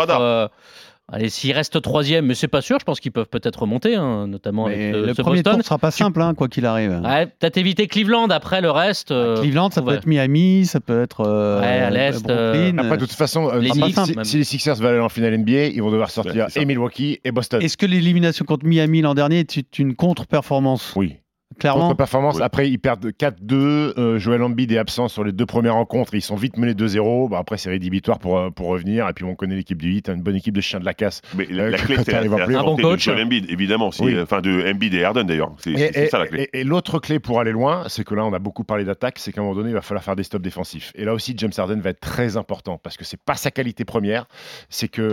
Euh, 1.12 1.16
Allez, 1.16 1.30
s'ils 1.30 1.52
restent 1.54 1.82
troisième, 1.82 2.26
mais 2.26 2.34
c'est 2.36 2.48
pas 2.48 2.62
sûr, 2.62 2.78
je 2.80 2.86
pense 2.86 3.00
qu'ils 3.00 3.12
peuvent 3.12 3.28
peut-être 3.30 3.62
remonter, 3.62 3.96
hein, 3.96 4.28
notamment 4.28 4.68
Mais 4.68 4.74
avec 4.74 4.94
ce, 4.96 5.06
le 5.08 5.14
ce 5.14 5.22
premier 5.22 5.42
Boston. 5.44 5.54
tour 5.60 5.66
sera 5.66 5.78
pas 5.78 5.92
simple, 5.92 6.22
hein, 6.22 6.34
quoi 6.34 6.48
qu'il 6.48 6.66
arrive. 6.66 7.00
Ouais, 7.04 7.28
peut-être 7.28 7.58
éviter 7.58 7.88
Cleveland, 7.88 8.28
après 8.30 8.62
le 8.62 8.72
reste. 8.72 9.12
euh, 9.12 9.40
Cleveland, 9.42 9.70
ça 9.72 9.82
peut 9.82 9.94
être 9.94 10.08
Miami, 10.08 10.66
ça 10.66 10.80
peut 10.80 11.02
être 11.02 11.22
euh, 11.22 11.60
Ouais, 11.62 11.68
à 11.68 11.90
l'est, 11.90 12.30
euh. 12.30 12.72
Après, 12.78 12.98
de 12.98 13.06
toute 13.06 13.12
façon, 13.14 13.50
euh, 13.50 13.60
Les 13.60 13.70
si, 13.72 13.80
Knicks, 13.82 13.96
si- 14.06 14.16
même. 14.16 14.24
si 14.26 14.38
les 14.38 14.44
Sixers 14.44 14.76
veulent 14.76 14.94
aller 14.96 15.00
en 15.00 15.10
finale 15.10 15.34
NBA, 15.38 15.66
ils 15.68 15.82
vont 15.82 15.92
devoir 15.92 16.10
sortir 16.10 16.48
et 16.56 16.66
Milwaukee 16.66 17.20
et 17.24 17.32
Boston. 17.32 17.62
Est-ce 17.62 17.78
que 17.78 17.86
l'élimination 17.86 18.46
contre 18.46 18.66
Miami 18.66 19.02
l'an 19.02 19.14
dernier 19.14 19.40
est 19.40 19.80
une 19.80 19.96
contre-performance? 19.96 20.94
Oui. 20.96 21.18
Clairement. 21.60 21.84
Contre-performance. 21.88 22.36
Oui. 22.36 22.42
Après, 22.44 22.70
ils 22.70 22.80
perdent 22.80 23.06
4-2. 23.12 23.94
euh, 23.98 24.20
Joel 24.20 24.42
Embiid 24.44 24.72
est 24.74 24.78
absent 24.78 25.08
sur 25.08 25.24
les 25.24 25.32
deux 25.32 25.46
premières 25.46 25.76
rencontres. 25.76 26.14
Ils 26.14 26.22
sont 26.22 26.36
vite 26.36 26.58
menés 26.58 26.74
2-0. 26.74 27.30
Bah, 27.30 27.38
après, 27.40 27.58
c'est 27.58 27.70
rédhibitoire 27.70 28.20
pour, 28.20 28.38
euh, 28.38 28.50
pour 28.50 28.68
revenir. 28.68 29.08
Et 29.08 29.14
puis, 29.14 29.24
on 29.24 29.36
connaît 29.36 29.56
l'équipe 29.56 29.78
du 29.82 29.88
8, 29.90 30.10
une 30.10 30.22
bonne 30.22 30.36
équipe 30.36 30.54
de 30.56 30.60
chiens 30.60 30.80
de 30.82 30.86
la 30.86 30.94
casse. 30.94 31.22
Mais 31.38 31.46
la, 31.50 31.64
Euh, 31.64 31.70
la 31.70 31.78
clé, 31.78 31.96
c'est 32.04 32.12
la, 32.12 32.24
la. 32.24 32.44
Un 32.44 32.48
bon 32.48 32.54
santé 32.72 32.82
de 32.82 32.88
coach. 32.88 33.04
Joel 33.06 33.22
Embiid, 33.24 33.50
évidemment. 33.50 33.92
si- 33.92 34.04
Oui. 34.04 34.20
Enfin, 34.20 34.42
de 34.42 34.70
Embiid 34.70 34.94
et 34.96 35.04
Harden, 35.06 35.24
d'ailleurs. 35.24 35.54
C'est 35.60 36.10
ça 36.10 36.20
la 36.20 36.28
clé. 36.28 36.50
et- 36.52 36.60
et 36.60 36.64
l'autre 36.66 37.00
clé 37.00 37.20
pour 37.20 37.40
aller 37.40 37.52
loin, 37.54 37.84
c'est 37.88 38.04
que 38.04 38.16
là, 38.16 38.26
on 38.26 38.34
a 38.34 38.40
beaucoup 38.40 38.66
parlé 38.66 38.84
d'attaque, 38.84 39.18
c'est 39.20 39.32
qu'à 39.32 39.40
un 39.40 39.44
moment 39.46 39.56
donné, 39.56 39.70
il 39.70 39.76
va 39.76 39.82
falloir 39.82 40.04
faire 40.04 40.16
des 40.18 40.24
stops 40.24 40.44
défensifs. 40.44 40.92
Et 40.96 41.06
là 41.06 41.14
aussi, 41.14 41.36
James 41.38 41.52
Harden 41.58 41.80
va 41.80 41.92
être 41.92 42.02
très 42.02 42.36
important 42.36 42.80
parce 42.84 42.98
que 42.98 43.06
c'est 43.06 43.22
pas 43.22 43.36
sa 43.36 43.50
qualité 43.52 43.86
première. 43.86 44.26
C'est 44.70 44.90
que 44.90 45.02
euh, 45.02 45.06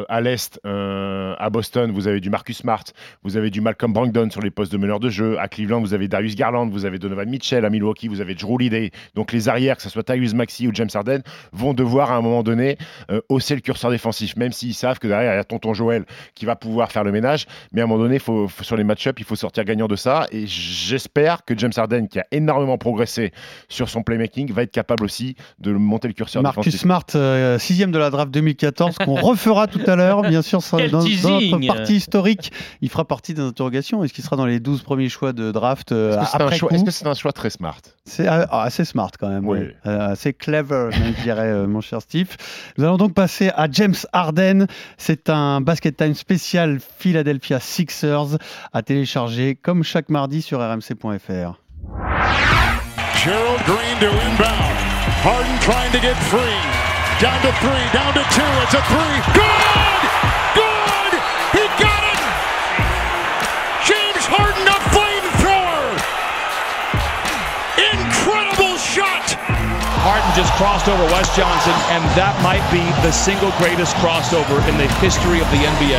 euh, 0.00 0.04
à 0.08 0.20
l'est, 0.20 0.58
euh, 0.66 1.34
à 1.38 1.48
Boston, 1.50 1.92
vous 1.92 2.08
avez 2.08 2.18
du 2.20 2.30
Marcus 2.30 2.56
Smart, 2.58 2.82
vous 3.22 3.36
avez 3.36 3.50
du 3.50 3.60
Malcolm 3.60 3.92
Brogdon 3.92 4.30
sur 4.30 4.40
les 4.40 4.50
postes 4.50 4.72
de 4.72 4.78
meneur 4.78 4.98
de 4.98 5.10
jeu. 5.10 5.38
À 5.38 5.46
Cleveland, 5.46 5.65
Cleveland, 5.66 5.80
vous 5.80 5.94
avez 5.94 6.06
Darius 6.06 6.36
Garland, 6.36 6.68
vous 6.68 6.84
avez 6.84 6.98
Donovan 6.98 7.28
Mitchell 7.28 7.64
à 7.64 7.70
Milwaukee, 7.70 8.06
vous 8.08 8.20
avez 8.20 8.34
Drew 8.36 8.54
Holiday. 8.54 8.90
Donc 9.16 9.32
les 9.32 9.48
arrières, 9.48 9.76
que 9.76 9.82
ce 9.82 9.88
soit 9.90 10.04
Tyrese 10.04 10.34
Maxi 10.34 10.68
ou 10.68 10.70
James 10.72 10.88
Harden, 10.94 11.20
vont 11.52 11.74
devoir 11.74 12.12
à 12.12 12.16
un 12.16 12.20
moment 12.20 12.42
donné 12.44 12.78
euh, 13.10 13.20
hausser 13.28 13.54
le 13.56 13.60
curseur 13.60 13.90
défensif, 13.90 14.36
même 14.36 14.52
s'ils 14.52 14.74
savent 14.74 14.98
que 15.00 15.08
derrière 15.08 15.32
il 15.34 15.36
y 15.36 15.40
a 15.40 15.44
Tonton 15.44 15.74
Joël 15.74 16.04
qui 16.36 16.44
va 16.46 16.54
pouvoir 16.54 16.92
faire 16.92 17.02
le 17.02 17.10
ménage. 17.10 17.46
Mais 17.72 17.80
à 17.80 17.84
un 17.84 17.86
moment 17.88 18.02
donné, 18.02 18.18
faut, 18.20 18.46
faut- 18.48 18.62
sur 18.62 18.76
les 18.76 18.84
match-ups, 18.84 19.20
il 19.20 19.24
faut 19.24 19.34
sortir 19.36 19.64
gagnant 19.64 19.88
de 19.88 19.96
ça. 19.96 20.26
Et 20.30 20.46
j'espère 20.46 21.44
que 21.44 21.56
James 21.58 21.72
Harden, 21.76 22.06
qui 22.06 22.20
a 22.20 22.26
énormément 22.30 22.78
progressé 22.78 23.32
sur 23.68 23.88
son 23.88 24.02
playmaking, 24.02 24.52
va 24.52 24.62
être 24.62 24.70
capable 24.72 25.04
aussi 25.04 25.34
de 25.58 25.72
monter 25.72 26.06
le 26.08 26.14
curseur 26.14 26.42
Marcus 26.42 26.64
défensif. 26.64 26.80
Smart, 26.80 27.04
euh, 27.16 27.58
sixième 27.58 27.90
de 27.90 27.98
la 27.98 28.10
draft 28.10 28.30
2014, 28.30 28.98
qu'on 28.98 29.14
refera 29.16 29.66
tout 29.66 29.80
à 29.86 29.96
l'heure, 29.96 30.22
bien 30.22 30.42
sûr, 30.42 30.60
dans, 30.72 30.78
dans 30.88 31.40
notre 31.40 31.66
partie 31.66 31.96
historique. 31.96 32.52
Il 32.82 32.88
fera 32.88 33.04
partie 33.04 33.34
des 33.34 33.42
interrogations. 33.42 34.04
Est-ce 34.04 34.12
qu'il 34.12 34.22
sera 34.24 34.36
dans 34.36 34.46
les 34.46 34.60
12 34.60 34.82
premiers 34.82 35.08
choix 35.08 35.32
de 35.32 35.50
draft 35.56 35.90
euh, 35.92 36.12
Est-ce 36.20 36.20
que 36.20 36.26
c'est 36.38 36.42
un 36.42 36.50
choix- 36.52 36.68
coup 36.68 36.74
est-ce 36.74 36.84
que 36.84 36.90
c'est 36.90 37.06
un 37.06 37.14
choix 37.14 37.32
très 37.32 37.50
smart 37.50 37.78
C'est 38.04 38.28
euh, 38.28 38.46
ah, 38.50 38.62
assez 38.62 38.84
smart 38.84 39.10
quand 39.18 39.28
même, 39.28 39.46
Oui. 39.46 39.58
oui. 39.60 39.68
Euh, 39.86 40.12
assez 40.12 40.32
clever, 40.32 40.90
même, 40.98 41.14
je 41.18 41.22
dirais, 41.22 41.48
euh, 41.48 41.66
mon 41.66 41.80
cher 41.80 42.00
Steve. 42.02 42.36
Nous 42.78 42.84
allons 42.84 42.96
donc 42.98 43.14
passer 43.14 43.50
à 43.56 43.66
James 43.70 43.94
Harden. 44.12 44.66
C'est 44.98 45.28
un 45.30 45.60
basket 45.60 45.96
time 45.96 46.14
spécial 46.14 46.78
Philadelphia 46.98 47.58
Sixers 47.60 48.38
à 48.72 48.82
télécharger 48.82 49.56
comme 49.56 49.82
chaque 49.82 50.08
mardi 50.08 50.42
sur 50.42 50.60
rmc.fr. 50.60 51.58
Gerald 53.24 53.60
Green 53.66 53.98
to 54.00 54.06
inbound. 54.06 54.76
Harden 55.24 55.58
trying 55.60 55.90
to 55.92 55.98
get 56.00 56.14
free. 56.30 56.56
Down 57.20 57.40
to 57.42 57.50
three, 57.60 57.84
down 57.92 58.12
to 58.14 58.22
two. 58.34 58.42
It's 58.62 58.74
a 58.74 58.82
three. 58.82 59.32
Good! 59.34 60.25
Harden 70.06 70.30
just 70.38 70.52
crossed 70.54 70.86
over 70.86 71.02
Wes 71.10 71.26
Johnson, 71.34 71.74
and 71.90 71.98
that 72.14 72.38
might 72.38 72.62
be 72.70 72.78
the 73.02 73.10
single 73.10 73.50
greatest 73.58 73.90
crossover 73.98 74.62
in 74.70 74.78
the 74.78 74.86
history 75.02 75.42
of 75.42 75.50
the 75.50 75.58
NBA. 75.58 75.98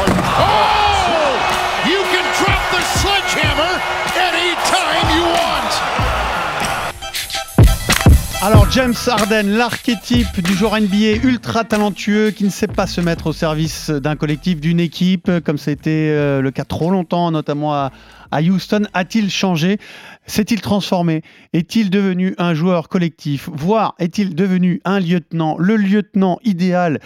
Oh! 0.00 1.36
You 1.84 2.00
can 2.08 2.24
drop 2.40 2.64
the 2.72 2.80
sledgehammer 2.96 3.72
anytime 4.16 5.04
you 5.12 5.28
want! 5.28 5.70
Alors 8.40 8.70
James 8.70 8.94
Harden, 9.06 9.58
l'archétype 9.58 10.40
du 10.40 10.54
joueur 10.54 10.80
NBA 10.80 11.20
ultra 11.22 11.64
talentueux 11.64 12.30
qui 12.30 12.44
ne 12.44 12.48
sait 12.48 12.66
pas 12.66 12.86
se 12.86 13.02
mettre 13.02 13.26
au 13.26 13.34
service 13.34 13.90
d'un 13.90 14.16
collectif, 14.16 14.58
d'une 14.58 14.80
équipe, 14.80 15.30
comme 15.44 15.58
c'était 15.58 16.08
euh, 16.08 16.40
le 16.40 16.50
cas 16.50 16.64
trop 16.64 16.90
longtemps, 16.90 17.30
notamment 17.30 17.74
à, 17.74 17.92
à 18.30 18.40
Houston, 18.40 18.86
a-t-il 18.94 19.30
changé? 19.30 19.78
S'est-il 20.26 20.60
transformé? 20.60 21.22
Est-il 21.52 21.90
devenu 21.90 22.34
un 22.38 22.54
joueur 22.54 22.88
collectif? 22.88 23.48
Voire 23.52 23.94
est-il 23.98 24.34
devenu 24.34 24.80
un 24.84 25.00
lieutenant, 25.00 25.56
le 25.58 25.76
lieutenant 25.76 26.38
idéal 26.44 27.00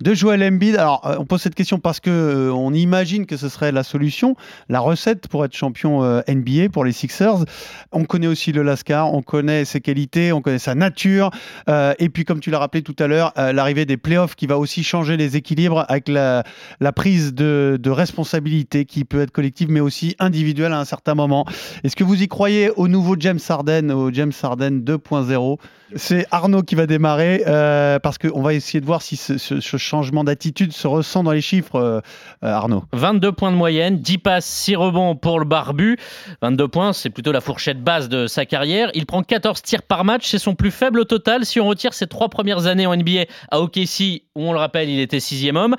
de 0.00 0.14
Joel 0.14 0.42
Embiid. 0.42 0.76
Alors, 0.76 1.06
euh, 1.06 1.16
on 1.18 1.26
pose 1.26 1.42
cette 1.42 1.54
question 1.54 1.78
parce 1.78 2.00
que 2.00 2.10
euh, 2.10 2.52
on 2.52 2.72
imagine 2.72 3.26
que 3.26 3.36
ce 3.36 3.48
serait 3.48 3.72
la 3.72 3.82
solution, 3.82 4.34
la 4.68 4.80
recette 4.80 5.28
pour 5.28 5.44
être 5.44 5.54
champion 5.54 6.02
euh, 6.02 6.22
NBA 6.28 6.70
pour 6.72 6.84
les 6.84 6.92
Sixers. 6.92 7.44
On 7.92 8.04
connaît 8.04 8.26
aussi 8.26 8.52
le 8.52 8.62
Lascar, 8.62 9.12
on 9.12 9.22
connaît 9.22 9.64
ses 9.64 9.80
qualités, 9.80 10.32
on 10.32 10.40
connaît 10.40 10.58
sa 10.58 10.74
nature. 10.74 11.30
Et 11.98 12.08
puis, 12.08 12.24
comme 12.24 12.40
tu 12.40 12.50
l'as 12.50 12.58
rappelé 12.58 12.82
tout 12.82 12.96
à 12.98 13.06
l'heure, 13.06 13.32
l'arrivée 13.36 13.84
des 13.84 13.96
playoffs 13.96 14.34
qui 14.34 14.46
va 14.46 14.58
aussi 14.58 14.82
changer 14.82 15.16
les 15.16 15.36
équilibres 15.36 15.84
avec 15.88 16.08
la, 16.08 16.44
la 16.80 16.92
prise 16.92 17.34
de, 17.34 17.78
de 17.80 17.90
responsabilité 17.90 18.84
qui 18.84 19.04
peut 19.04 19.20
être 19.20 19.30
collective 19.30 19.70
mais 19.70 19.80
aussi 19.80 20.16
individuelle 20.18 20.72
à 20.72 20.80
un 20.80 20.84
certain 20.84 21.14
moment. 21.14 21.46
Est-ce 21.84 21.96
que 21.96 22.04
vous 22.04 22.22
y 22.22 22.28
croyez 22.28 22.70
au 22.70 22.88
nouveau 22.88 23.16
James 23.18 23.38
Harden, 23.48 23.90
au 23.90 24.12
James 24.12 24.32
Harden 24.42 24.80
2.0 24.80 25.58
C'est 25.96 26.26
Arnaud 26.30 26.62
qui 26.62 26.74
va 26.74 26.86
démarrer 26.86 27.42
euh, 27.46 27.98
parce 27.98 28.18
qu'on 28.18 28.42
va 28.42 28.54
essayer 28.54 28.80
de 28.80 28.86
voir 28.86 29.02
si 29.02 29.16
ce, 29.16 29.58
changement 29.76 30.24
d'attitude 30.24 30.72
se 30.72 30.86
ressent 30.86 31.22
dans 31.22 31.32
les 31.32 31.40
chiffres, 31.40 31.76
euh, 31.76 32.00
euh, 32.44 32.52
Arnaud. 32.52 32.84
22 32.92 33.32
points 33.32 33.50
de 33.50 33.56
moyenne, 33.56 33.98
10 33.98 34.18
passes, 34.18 34.46
6 34.46 34.76
rebonds 34.76 35.16
pour 35.16 35.40
le 35.40 35.44
barbu. 35.44 35.98
22 36.42 36.68
points, 36.68 36.92
c'est 36.92 37.10
plutôt 37.10 37.32
la 37.32 37.40
fourchette 37.40 37.82
basse 37.82 38.08
de 38.08 38.26
sa 38.26 38.46
carrière. 38.46 38.90
Il 38.94 39.06
prend 39.06 39.22
14 39.22 39.62
tirs 39.62 39.82
par 39.82 40.04
match, 40.04 40.28
c'est 40.28 40.38
son 40.38 40.54
plus 40.54 40.70
faible 40.70 41.00
au 41.00 41.04
total. 41.04 41.44
Si 41.44 41.60
on 41.60 41.66
retire 41.66 41.94
ses 41.94 42.06
trois 42.06 42.28
premières 42.28 42.66
années 42.66 42.86
en 42.86 42.94
NBA 42.94 43.24
à 43.50 43.60
OKC, 43.60 44.22
où 44.36 44.42
on 44.42 44.52
le 44.52 44.58
rappelle, 44.58 44.88
il 44.88 45.00
était 45.00 45.20
sixième 45.20 45.56
homme, 45.56 45.76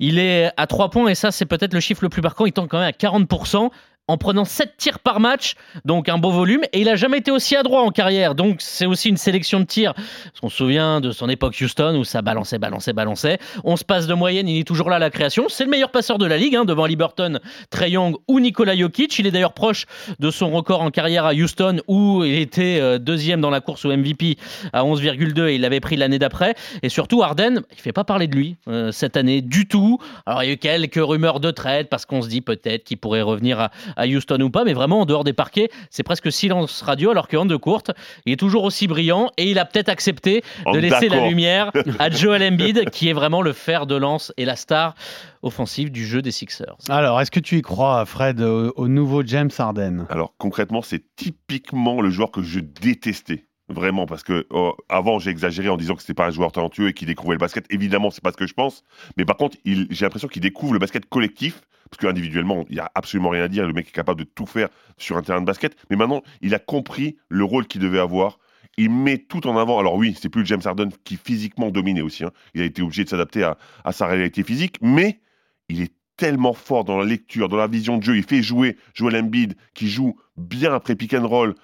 il 0.00 0.18
est 0.18 0.50
à 0.56 0.66
3 0.66 0.90
points 0.90 1.08
et 1.08 1.14
ça, 1.14 1.30
c'est 1.30 1.46
peut-être 1.46 1.74
le 1.74 1.80
chiffre 1.80 2.02
le 2.02 2.08
plus 2.08 2.22
marquant. 2.22 2.46
Il 2.46 2.52
tente 2.52 2.68
quand 2.68 2.78
même 2.78 2.88
à 2.88 2.90
40%. 2.90 3.70
En 4.08 4.18
prenant 4.18 4.44
7 4.44 4.76
tirs 4.78 4.98
par 4.98 5.20
match, 5.20 5.54
donc 5.84 6.08
un 6.08 6.18
beau 6.18 6.32
volume, 6.32 6.62
et 6.72 6.80
il 6.80 6.88
a 6.88 6.96
jamais 6.96 7.18
été 7.18 7.30
aussi 7.30 7.54
adroit 7.54 7.82
en 7.82 7.90
carrière, 7.90 8.34
donc 8.34 8.56
c'est 8.58 8.84
aussi 8.84 9.08
une 9.08 9.16
sélection 9.16 9.60
de 9.60 9.64
tirs. 9.64 9.94
Parce 9.94 10.40
qu'on 10.40 10.48
se 10.48 10.56
souvient 10.56 11.00
de 11.00 11.12
son 11.12 11.28
époque 11.28 11.56
Houston 11.60 11.96
où 11.96 12.02
ça 12.02 12.20
balançait, 12.20 12.58
balançait, 12.58 12.92
balançait. 12.92 13.38
On 13.62 13.76
se 13.76 13.84
passe 13.84 14.08
de 14.08 14.14
moyenne, 14.14 14.48
il 14.48 14.58
est 14.58 14.64
toujours 14.64 14.90
là 14.90 14.96
à 14.96 14.98
la 14.98 15.10
création. 15.10 15.44
C'est 15.48 15.62
le 15.62 15.70
meilleur 15.70 15.92
passeur 15.92 16.18
de 16.18 16.26
la 16.26 16.36
ligue, 16.36 16.56
hein, 16.56 16.64
devant 16.64 16.86
Liberton, 16.86 17.38
Trey 17.70 17.92
Young 17.92 18.16
ou 18.26 18.40
Nikola 18.40 18.76
Jokic. 18.76 19.16
Il 19.20 19.26
est 19.28 19.30
d'ailleurs 19.30 19.52
proche 19.52 19.86
de 20.18 20.30
son 20.32 20.50
record 20.50 20.82
en 20.82 20.90
carrière 20.90 21.24
à 21.24 21.32
Houston 21.32 21.80
où 21.86 22.24
il 22.24 22.34
était 22.34 22.80
euh, 22.80 22.98
deuxième 22.98 23.40
dans 23.40 23.50
la 23.50 23.60
course 23.60 23.84
au 23.84 23.96
MVP 23.96 24.36
à 24.72 24.82
11,2 24.82 25.46
et 25.46 25.54
il 25.54 25.60
l'avait 25.60 25.78
pris 25.78 25.96
l'année 25.96 26.18
d'après. 26.18 26.56
Et 26.82 26.88
surtout, 26.88 27.22
Harden, 27.22 27.62
il 27.70 27.78
fait 27.78 27.92
pas 27.92 28.02
parler 28.04 28.26
de 28.26 28.34
lui 28.34 28.56
euh, 28.66 28.90
cette 28.90 29.16
année 29.16 29.42
du 29.42 29.68
tout. 29.68 29.98
Alors 30.26 30.42
il 30.42 30.46
y 30.46 30.50
a 30.50 30.54
eu 30.54 30.58
quelques 30.58 31.00
rumeurs 31.00 31.38
de 31.38 31.52
trade 31.52 31.86
parce 31.88 32.04
qu'on 32.04 32.20
se 32.20 32.28
dit 32.28 32.40
peut-être 32.40 32.82
qu'il 32.82 32.98
pourrait 32.98 33.22
revenir 33.22 33.60
à, 33.60 33.70
à 33.96 34.06
Houston 34.06 34.40
ou 34.40 34.50
pas, 34.50 34.64
mais 34.64 34.72
vraiment 34.72 35.00
en 35.00 35.06
dehors 35.06 35.24
des 35.24 35.32
parquets, 35.32 35.70
c'est 35.90 36.02
presque 36.02 36.30
silence 36.32 36.82
radio 36.82 37.10
alors 37.10 37.28
qu'en 37.28 37.46
de 37.46 37.56
courte, 37.56 37.90
il 38.26 38.32
est 38.32 38.36
toujours 38.36 38.64
aussi 38.64 38.86
brillant 38.86 39.30
et 39.36 39.50
il 39.50 39.58
a 39.58 39.64
peut-être 39.64 39.88
accepté 39.88 40.42
Oh, 40.66 40.72
de 40.72 40.78
laisser 40.78 41.08
la 41.08 41.28
lumière 41.28 41.70
à 41.98 42.10
Joel 42.10 42.42
Embiid 42.42 42.90
qui 42.90 43.08
est 43.08 43.12
vraiment 43.12 43.42
le 43.42 43.52
fer 43.52 43.86
de 43.86 43.94
lance 43.94 44.32
et 44.36 44.44
la 44.44 44.56
star 44.56 44.94
offensive 45.42 45.90
du 45.90 46.06
jeu 46.06 46.22
des 46.22 46.30
Sixers. 46.30 46.76
Alors, 46.88 47.20
est-ce 47.20 47.30
que 47.30 47.40
tu 47.40 47.58
y 47.58 47.62
crois, 47.62 48.04
Fred, 48.06 48.40
au, 48.40 48.72
au 48.76 48.88
nouveau 48.88 49.22
James 49.24 49.50
Harden? 49.56 50.06
Alors 50.08 50.34
concrètement, 50.38 50.82
c'est 50.82 51.02
typiquement 51.16 52.00
le 52.00 52.10
joueur 52.10 52.30
que 52.30 52.42
je 52.42 52.60
détestais. 52.60 53.46
Vraiment, 53.68 54.06
parce 54.06 54.22
que 54.22 54.46
euh, 54.52 54.70
avant 54.88 55.18
j'ai 55.18 55.30
exagéré 55.30 55.68
en 55.68 55.76
disant 55.76 55.94
que 55.94 56.02
c'était 56.02 56.14
pas 56.14 56.26
un 56.26 56.30
joueur 56.30 56.52
talentueux 56.52 56.88
et 56.88 56.92
qu'il 56.92 57.06
découvrait 57.06 57.36
le 57.36 57.40
basket. 57.40 57.64
Évidemment, 57.70 58.10
c'est 58.10 58.22
pas 58.22 58.32
ce 58.32 58.36
que 58.36 58.46
je 58.46 58.54
pense. 58.54 58.84
Mais 59.16 59.24
par 59.24 59.36
contre, 59.36 59.56
j'ai 59.64 59.86
l'impression 60.04 60.28
qu'il 60.28 60.42
découvre 60.42 60.72
le 60.72 60.78
basket 60.78 61.06
collectif. 61.08 61.62
Parce 61.90 62.00
qu'individuellement, 62.00 62.64
il 62.70 62.76
y 62.76 62.80
a 62.80 62.90
absolument 62.94 63.28
rien 63.28 63.44
à 63.44 63.48
dire. 63.48 63.66
Le 63.66 63.74
mec 63.74 63.88
est 63.88 63.92
capable 63.92 64.20
de 64.20 64.24
tout 64.24 64.46
faire 64.46 64.70
sur 64.96 65.18
un 65.18 65.22
terrain 65.22 65.42
de 65.42 65.46
basket. 65.46 65.76
Mais 65.90 65.96
maintenant, 65.96 66.22
il 66.40 66.54
a 66.54 66.58
compris 66.58 67.18
le 67.28 67.44
rôle 67.44 67.66
qu'il 67.66 67.82
devait 67.82 67.98
avoir. 67.98 68.38
Il 68.78 68.88
met 68.88 69.18
tout 69.18 69.46
en 69.46 69.58
avant. 69.58 69.78
Alors 69.78 69.96
oui, 69.96 70.16
c'est 70.18 70.30
plus 70.30 70.40
le 70.40 70.46
James 70.46 70.62
Harden 70.64 70.88
qui 71.04 71.18
physiquement 71.18 71.70
dominait 71.70 72.00
aussi. 72.00 72.24
hein. 72.24 72.30
Il 72.54 72.62
a 72.62 72.64
été 72.64 72.80
obligé 72.80 73.04
de 73.04 73.10
s'adapter 73.10 73.42
à, 73.42 73.58
à 73.84 73.92
sa 73.92 74.06
réalité 74.06 74.42
physique. 74.42 74.78
Mais 74.80 75.20
il 75.68 75.82
est 75.82 75.92
tellement 76.16 76.54
fort 76.54 76.84
dans 76.84 76.96
la 76.96 77.04
lecture, 77.04 77.50
dans 77.50 77.58
la 77.58 77.66
vision 77.66 77.98
de 77.98 78.02
jeu. 78.02 78.16
Il 78.16 78.22
fait 78.22 78.42
jouer 78.42 78.78
Joel 78.94 79.16
Embiid 79.16 79.54
qui 79.74 79.88
joue 79.88 80.18
bien 80.38 80.72
après 80.72 80.96
pick 80.96 81.12
and 81.12 81.28
roll. 81.28 81.54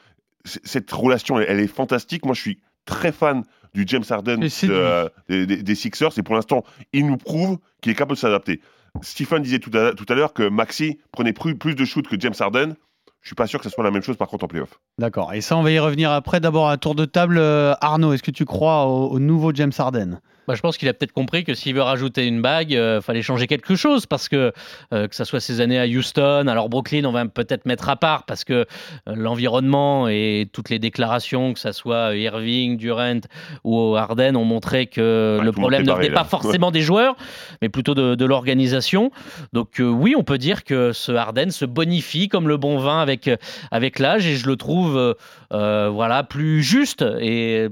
Cette 0.64 0.90
relation, 0.90 1.38
elle, 1.38 1.46
elle 1.48 1.60
est 1.60 1.66
fantastique. 1.66 2.24
Moi, 2.24 2.34
je 2.34 2.40
suis 2.40 2.58
très 2.86 3.12
fan 3.12 3.42
du 3.74 3.84
James 3.86 4.04
Harden 4.08 4.38
de- 4.68 5.10
des, 5.28 5.46
des- 5.46 5.62
des 5.62 5.74
Sixers. 5.74 6.16
Et 6.18 6.22
pour 6.22 6.34
l'instant, 6.34 6.64
il 6.92 7.06
nous 7.06 7.16
prouve 7.18 7.58
qu'il 7.82 7.92
est 7.92 7.94
capable 7.94 8.14
de 8.16 8.20
s'adapter. 8.20 8.60
Stephen 9.02 9.42
disait 9.42 9.58
tout 9.58 9.70
à, 9.76 9.92
tout 9.92 10.06
à 10.08 10.14
l'heure 10.14 10.32
que 10.32 10.48
Maxi 10.48 10.98
prenait 11.12 11.32
plus, 11.34 11.56
plus 11.56 11.74
de 11.74 11.84
shoots 11.84 12.08
que 12.08 12.18
James 12.18 12.34
Harden. 12.38 12.74
Je 13.20 13.28
suis 13.28 13.34
pas 13.34 13.46
sûr 13.46 13.58
que 13.60 13.64
ce 13.64 13.70
soit 13.70 13.84
la 13.84 13.90
même 13.90 14.02
chose 14.02 14.16
par 14.16 14.28
contre 14.28 14.44
en 14.44 14.48
playoff. 14.48 14.80
D'accord. 14.98 15.34
Et 15.34 15.40
ça, 15.40 15.56
on 15.56 15.62
va 15.62 15.70
y 15.70 15.78
revenir 15.78 16.10
après. 16.10 16.40
D'abord, 16.40 16.70
un 16.70 16.78
tour 16.78 16.94
de 16.94 17.04
table. 17.04 17.36
Euh, 17.38 17.74
Arnaud, 17.80 18.12
est-ce 18.14 18.22
que 18.22 18.30
tu 18.30 18.44
crois 18.46 18.86
au, 18.86 19.08
au 19.10 19.18
nouveau 19.18 19.52
James 19.54 19.72
Harden? 19.76 20.20
Bah, 20.48 20.54
je 20.54 20.60
pense 20.60 20.76
qu'il 20.76 20.88
a 20.88 20.94
peut-être 20.94 21.12
compris 21.12 21.44
que 21.44 21.54
s'il 21.54 21.74
veut 21.74 21.82
rajouter 21.82 22.26
une 22.26 22.42
bague, 22.42 22.72
il 22.72 23.00
fallait 23.02 23.22
changer 23.22 23.46
quelque 23.46 23.76
chose 23.76 24.06
parce 24.06 24.28
que 24.28 24.52
euh, 24.92 25.06
que 25.06 25.14
ça 25.14 25.24
soit 25.24 25.40
ses 25.40 25.60
années 25.60 25.78
à 25.78 25.86
Houston, 25.86 26.46
alors 26.48 26.68
Brooklyn, 26.68 27.04
on 27.04 27.12
va 27.12 27.24
peut-être 27.26 27.66
mettre 27.66 27.88
à 27.88 27.96
part 27.96 28.24
parce 28.24 28.44
que 28.44 28.52
euh, 28.52 28.64
l'environnement 29.06 30.08
et 30.08 30.48
toutes 30.52 30.70
les 30.70 30.78
déclarations, 30.78 31.52
que 31.52 31.60
ça 31.60 31.72
soit 31.72 32.16
Irving, 32.16 32.76
Durant 32.76 33.20
ou 33.64 33.94
Harden, 33.94 34.36
ont 34.36 34.44
montré 34.44 34.86
que 34.86 35.18
Ouais, 35.18 35.44
le 35.44 35.52
problème 35.52 35.84
ne 35.84 35.92
venait 35.92 36.10
pas 36.10 36.24
forcément 36.24 36.70
des 36.70 36.80
joueurs, 36.80 37.16
mais 37.62 37.68
plutôt 37.68 37.94
de, 37.94 38.14
de 38.14 38.24
l'organisation. 38.24 39.10
Donc 39.52 39.80
euh, 39.80 39.88
oui, 39.88 40.14
on 40.16 40.24
peut 40.24 40.38
dire 40.38 40.64
que 40.64 40.92
ce 40.92 41.12
Harden 41.12 41.50
se 41.50 41.64
bonifie 41.64 42.28
comme 42.28 42.48
le 42.48 42.56
bon 42.56 42.78
vin 42.78 43.00
avec 43.00 43.30
avec 43.70 43.98
l'âge 43.98 44.26
et 44.26 44.36
je 44.36 44.46
le 44.46 44.56
trouve 44.56 44.96
euh, 44.96 45.14
euh, 45.52 45.90
voilà 45.92 46.22
plus 46.22 46.62
juste 46.62 47.04
et 47.20 47.68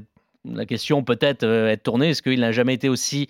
la 0.55 0.67
question 0.67 1.03
peut-être 1.03 1.45
euh, 1.45 1.69
être 1.69 1.83
tournée 1.83 2.11
est-ce 2.11 2.23
qu'il 2.23 2.41
n'a 2.41 2.53
jamais 2.53 2.75
été 2.75 2.89
aussi 2.89 3.29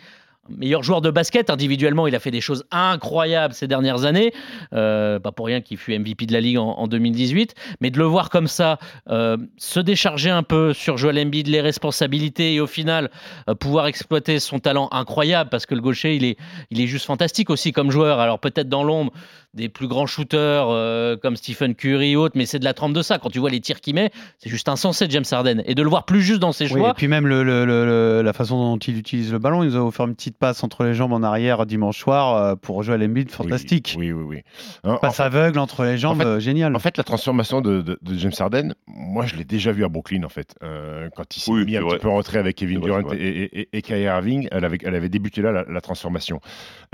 meilleur 0.48 0.83
joueur 0.83 1.00
de 1.00 1.11
basket? 1.11 1.50
Individuellement, 1.50 2.07
il 2.07 2.14
a 2.14 2.20
fait 2.20 2.31
des 2.31 2.40
choses 2.40 2.64
incroyables 2.70 3.55
ces 3.55 3.66
dernières 3.66 4.05
années. 4.05 4.33
Euh, 4.72 5.18
pas 5.18 5.33
pour 5.33 5.46
rien 5.46 5.61
qu'il 5.61 5.76
fut 5.76 5.98
MVP 5.98 6.26
de 6.26 6.33
la 6.33 6.40
Ligue 6.40 6.59
en, 6.59 6.70
en 6.70 6.87
2018. 6.87 7.55
Mais 7.81 7.90
de 7.90 7.98
le 7.98 8.05
voir 8.05 8.31
comme 8.31 8.48
ça, 8.48 8.79
euh, 9.11 9.37
se 9.57 9.81
décharger 9.81 10.31
un 10.31 10.42
peu 10.42 10.72
sur 10.72 10.96
Joel 10.96 11.18
Embiid, 11.18 11.48
les 11.48 11.61
responsabilités 11.61 12.55
et 12.55 12.61
au 12.61 12.66
final 12.66 13.11
euh, 13.48 13.55
pouvoir 13.55 13.87
exploiter 13.87 14.38
son 14.38 14.59
talent 14.59 14.88
incroyable 14.92 15.50
parce 15.50 15.66
que 15.66 15.74
le 15.74 15.81
gaucher, 15.81 16.16
il 16.16 16.24
est, 16.24 16.37
il 16.70 16.81
est 16.81 16.87
juste 16.87 17.07
fantastique 17.07 17.50
aussi 17.50 17.72
comme 17.72 17.90
joueur. 17.90 18.20
Alors 18.20 18.38
peut-être 18.38 18.68
dans 18.68 18.85
l'ombre 18.85 19.12
des 19.57 19.69
plus 19.69 19.88
grands 19.88 20.07
shooters 20.07 20.69
euh, 20.69 21.16
comme 21.16 21.35
Stephen 21.37 21.75
Curry 21.75 22.14
ou 22.14 22.21
autres, 22.21 22.37
mais 22.37 22.47
c'est 22.47 22.59
de 22.59 22.64
la 22.64 22.75
trempe 22.75 22.92
de 22.92 23.03
ça. 23.03 23.19
Quand 23.19 23.31
tu 23.31 23.38
vois 23.38 23.51
les 23.51 23.61
tirs 23.61 23.81
qu'il 23.81 23.95
met, 23.95 24.11
c'est 24.38 24.51
juste 24.51 24.69
insensé, 24.69 25.07
James 25.11 25.25
Harden. 25.31 25.62
Et 25.66 25.75
de 25.75 25.83
le 25.83 25.88
voir 25.88 26.05
plus 26.05 26.23
juste 26.23 26.40
dans 26.40 26.53
ses 26.53 26.64
Oui, 26.73 26.79
choix. 26.81 26.90
et 26.90 26.95
puis 26.95 27.09
même 27.09 27.27
le, 27.27 27.42
le- 27.42 27.64
le- 27.64 27.85
le- 27.87 28.23
la 28.23 28.33
façon 28.33 28.57
dont 28.59 28.77
il 28.79 28.99
utilise 28.99 29.33
le 29.33 29.38
ballon, 29.38 29.62
il 29.62 29.71
nous 29.71 29.77
a 29.77 29.81
offert 29.81 30.07
une 30.07 30.14
petite 30.14 30.37
passe 30.38 30.62
entre 30.62 30.85
les 30.85 30.95
jambes 30.95 31.12
en 31.12 31.23
arrière 31.23 31.64
dimanche 31.66 31.99
soir 31.99 32.37
euh, 32.37 32.55
pour 32.55 32.83
jouer 32.83 32.95
à 32.95 32.99
l'Embiid, 32.99 33.31
fantastique. 33.31 33.97
Oui, 33.99 34.12
oui, 34.12 34.23
oui. 34.25 34.42
En- 34.85 34.99
Passe 34.99 35.21
aveugle 35.21 35.59
entre 35.59 35.85
les 35.85 35.97
jambes, 35.99 36.19
en 36.21 36.25
fait- 36.25 36.27
euh, 36.29 36.40
génial. 36.40 36.77
En 36.77 36.79
fait, 36.79 36.99
la 36.99 37.05
transformation 37.05 37.61
de, 37.62 37.81
de- 37.81 37.99
de 38.03 38.14
James 38.19 38.33
Harden, 38.38 38.75
moi, 38.87 39.25
je 39.27 39.37
l'ai 39.37 39.45
déjà 39.45 39.73
vu 39.73 39.85
à 39.85 39.88
Brooklyn, 39.88 40.23
en 40.25 40.29
fait. 40.29 40.55
Euh, 40.62 41.09
quand 41.16 41.35
il 41.35 41.40
s'est 41.40 41.51
Oui, 41.51 41.64
mis 41.64 41.77
un 41.77 41.81
vrai. 41.81 41.97
petit 41.97 42.03
peu 42.03 42.09
en 42.11 42.16
retrait 42.16 42.38
avec 42.38 42.57
Kevin 42.57 42.81
Durant 42.81 43.01
vrai. 43.01 43.16
et, 43.16 43.29
et, 43.45 43.61
et- 43.61 43.69
et 43.73 43.81
Kyrie 43.83 44.03
Irving, 44.03 44.49
elle 44.53 44.64
avait, 44.66 44.79
elle 44.85 44.95
avait 44.95 45.09
débuté 45.09 45.40
là, 45.40 45.51
la, 45.53 45.64
la 45.66 45.81
transformation. 45.81 46.40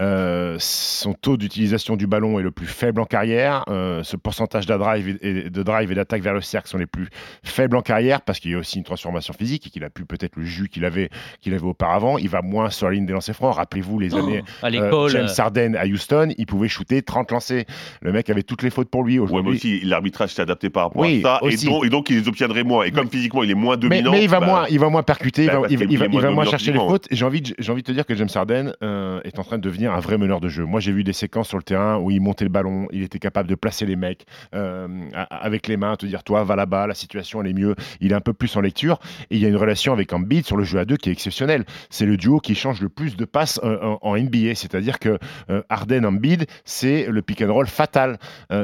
Euh, 0.01 0.57
son 0.61 1.13
taux 1.15 1.37
d'utilisation 1.37 1.97
du 1.97 2.07
ballon 2.07 2.39
est 2.39 2.43
le 2.43 2.52
plus 2.53 2.67
faible 2.67 3.01
en 3.01 3.05
carrière. 3.05 3.65
Euh, 3.69 4.03
ce 4.03 4.17
pourcentage 4.17 4.67
de 4.67 4.75
drive 4.77 5.09
et, 5.23 5.29
et- 5.47 5.51
de 5.51 5.63
drive 5.63 5.91
et 5.91 5.95
d'attaque 5.95 6.23
vers 6.23 6.35
le 6.35 6.41
cercle 6.41 6.69
sont 6.69 6.79
les 6.79 6.87
plus 6.87 7.09
faibles 7.43 7.77
en 7.77 7.83
carrière 7.83 8.21
parce 8.23 8.39
qu'il 8.41 8.51
y 8.53 8.55
a 8.55 8.59
aussi 8.59 8.79
une 8.79 8.85
transformation 8.85 9.35
physique 9.35 9.67
et 9.67 9.71
qu'il 9.71 9.85
a 9.85 9.91
pu 9.91 10.05
peut-être 10.05 10.37
le 10.37 10.45
jus 10.45 10.69
qu'il 10.69 10.85
avait, 10.85 11.11
qu'il 11.41 11.53
avait 11.55 11.63
auparavant. 11.65 12.19
Il 12.19 12.29
va 12.29 12.43
moins 12.43 12.71
sur 12.71 12.87
la 12.89 12.95
ligne 12.95 13.07
des 13.07 13.13
lancers 13.13 13.35
francs. 13.35 13.57
Rappelez-vous 13.57 13.99
les 13.99 14.15
années 14.15 14.43
à 14.63 14.67
euh, 14.67 14.71
l'école. 14.71 15.11
James 15.11 15.29
Harden 15.37 15.75
à 15.77 15.87
Houston, 15.87 16.29
il 16.39 16.47
pouvait 16.47 16.69
shooter 16.69 17.03
30 17.03 17.31
lancers. 17.33 17.65
Le 18.01 18.13
mec 18.13 18.29
avait 18.31 18.43
toutes 18.43 18.63
les 18.63 18.71
fautes 18.71 18.91
pour 18.91 19.03
lui. 19.05 19.19
Ouais, 19.19 19.27
mais 19.27 19.33
Aujourd'hui, 19.33 19.57
aussi, 19.57 19.81
l'arbitrage 19.85 20.31
s'est 20.35 20.43
adapté 20.43 20.71
par 20.71 20.85
rapport 20.85 21.03
Oui, 21.03 21.21
à 21.25 21.41
ça. 21.41 21.41
Et 21.49 21.57
donc, 21.67 21.85
et 21.87 21.89
donc, 21.91 22.11
il 22.11 22.19
les 22.21 22.29
obtiendrait 22.29 22.63
moins. 22.65 22.85
Et 22.85 22.91
comme 22.91 23.09
physiquement, 23.09 23.43
il 23.43 23.51
est 23.51 23.55
moins 23.55 23.77
mais, 23.77 23.81
dominant. 24.03 24.11
mais 24.13 24.23
il 24.25 24.29
va 24.29 24.41
bah, 24.41 24.47
moins, 24.47 24.67
il 24.71 24.79
va 24.79 24.89
moins 24.89 25.03
percuter, 25.03 25.47
bah, 25.47 25.53
il 25.55 25.61
va, 25.61 25.67
il 25.71 25.79
va- 25.79 25.85
qu'il 25.87 25.93
il 25.93 25.99
va- 25.99 26.05
est 26.05 26.09
il 26.09 26.13
moins 26.13 26.21
va 26.23 26.29
moins 26.31 26.45
dominant 26.45 26.51
chercher 26.51 26.73
les 26.73 26.79
fautes. 26.79 27.07
J'ai 27.11 27.25
envie, 27.25 27.43
j'ai 27.59 27.73
envie 27.73 27.83
de 27.83 27.87
te 27.87 27.93
dire 27.93 28.07
que 28.07 28.15
James 28.15 28.29
Harden 28.35 28.73
euh, 28.83 29.21
est 29.25 29.39
en 29.39 29.45
train 29.45 29.57
de 29.59 29.63
devenir 29.63 29.93
un 29.93 30.01
vrai 30.01 30.19
meneur 30.19 30.41
de 30.41 30.49
jeu. 30.49 30.65
Moi, 30.65 30.81
j'ai 30.81 30.93
vu 30.93 31.05
des 31.05 31.13
séquences 31.13 31.49
sur 31.49 31.57
le 31.59 31.63
terrain 31.63 31.99
où 31.99 32.11
il 32.11 32.21
montait 32.21 32.42
le 32.45 32.51
ballon, 32.51 32.87
il 32.93 33.03
était 33.03 33.19
capable 33.19 33.49
de 33.49 33.55
placer 33.55 33.87
les 33.87 33.97
mecs 33.97 34.27
euh, 34.55 34.89
avec 35.31 35.69
les 35.69 35.77
mains, 35.77 35.97
te 35.97 36.07
dire 36.07 36.23
toi 36.25 36.45
va 36.45 36.57
là-bas, 36.57 36.87
la 36.87 36.95
situation 36.95 37.41
elle 37.43 37.49
est 37.49 37.55
mieux. 37.55 37.75
Il 38.01 38.13
est 38.13 38.15
un 38.15 38.21
peu 38.21 38.33
plus 38.33 38.55
en 38.57 38.61
lecture 38.61 38.99
et 39.31 39.37
il 39.37 39.43
y 39.43 39.47
a 39.47 39.49
une 39.49 39.57
relation 39.57 39.93
avec 39.93 40.13
Embiid 40.13 40.47
sur 40.47 40.57
le 40.57 40.65
jeu 40.65 40.79
à 40.79 40.85
deux 40.85 40.97
qui 40.97 41.09
est 41.09 41.13
exceptionnelle. 41.13 41.65
C'est 41.91 42.07
le 42.07 42.17
duo 42.17 42.39
qui 42.41 42.55
change 42.55 42.81
le 42.81 42.89
plus 42.89 43.17
de 43.17 43.25
passes 43.25 43.61
euh, 43.65 43.97
en, 44.01 44.17
NBA, 44.17 44.55
c'est-à-dire 44.55 44.99
que 44.99 45.19
euh, 45.51 45.63
Harden 45.69 46.05
Embiid, 46.05 46.47
c'est 46.65 47.07
le 47.09 47.23
pick 47.23 47.43
and 47.43 47.53
roll 47.53 47.67
fatal, 47.67 48.19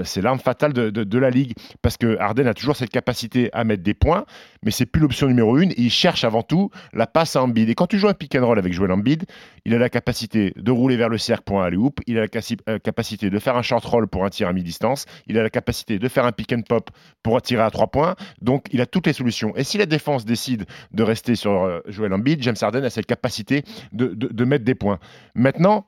c'est 0.04 0.20
l'arme 0.22 0.38
fatale 0.38 0.72
de, 0.72 0.90
de- 0.90 1.04
de 1.04 1.18
la 1.18 1.30
ligue 1.30 1.52
parce 1.82 1.96
que 1.96 2.18
Harden 2.18 2.46
a 2.46 2.54
toujours 2.54 2.76
cette 2.76 2.90
capacité 2.90 3.50
à 3.52 3.64
mettre 3.64 3.82
des 3.82 3.94
points, 3.94 4.24
mais 4.64 4.70
c'est 4.70 4.86
plus 4.86 5.00
l'option 5.00 5.26
numéro 5.26 5.58
une. 5.58 5.72
Il 5.76 5.90
cherche 5.90 6.24
avant 6.24 6.42
tout 6.42 6.70
la 6.92 7.06
passe 7.06 7.36
à 7.36 7.42
Embiid. 7.42 7.68
Et 7.68 7.74
quand 7.74 7.86
tu 7.86 7.98
joues 7.98 8.08
un 8.08 8.14
pick 8.14 8.34
and 8.34 8.46
roll 8.46 8.58
avec 8.58 8.72
Joel 8.72 8.92
Embiid, 8.92 9.24
il 9.64 9.74
a 9.74 9.78
la 9.78 9.88
capacité 9.88 10.52
de 10.56 10.70
rouler 10.70 10.96
vers 10.96 11.08
le 11.08 11.18
cercle 11.18 11.44
pour 11.44 11.62
un 11.62 11.66
alley-oop, 11.66 12.00
il 12.06 12.18
a 12.18 12.22
la 12.22 12.28
euh, 12.68 12.78
capacité 12.78 13.30
de 13.30 13.38
faire 13.38 13.56
un 13.56 13.62
short 13.62 13.84
roll 13.84 14.08
pour 14.08 14.24
un 14.24 14.30
tir 14.30 14.48
à 14.48 14.52
mi-distance, 14.52 15.06
il 15.26 15.38
a 15.38 15.42
la 15.42 15.50
capacité 15.50 15.98
de 15.98 16.08
faire 16.08 16.24
un 16.24 16.32
pick 16.32 16.52
and 16.52 16.62
pop 16.68 16.90
pour 17.22 17.40
tirer 17.42 17.62
à 17.62 17.70
trois 17.70 17.88
points. 17.88 18.16
Donc 18.40 18.66
il 18.72 18.80
a 18.80 18.86
toutes 18.86 19.06
les 19.06 19.12
solutions. 19.12 19.54
Et 19.56 19.64
si 19.64 19.78
la 19.78 19.86
défense 19.86 20.24
décide 20.24 20.66
de 20.92 21.02
rester 21.02 21.34
sur 21.34 21.64
euh, 21.64 21.80
Joel 21.86 22.12
Embiid, 22.12 22.42
James 22.42 22.56
Harden 22.60 22.84
a 22.84 22.90
cette 22.90 23.06
capacité 23.06 23.64
de, 23.92 24.08
de- 24.14 24.44
mettre 24.44 24.64
des 24.64 24.74
points. 24.74 24.98
Maintenant, 25.34 25.86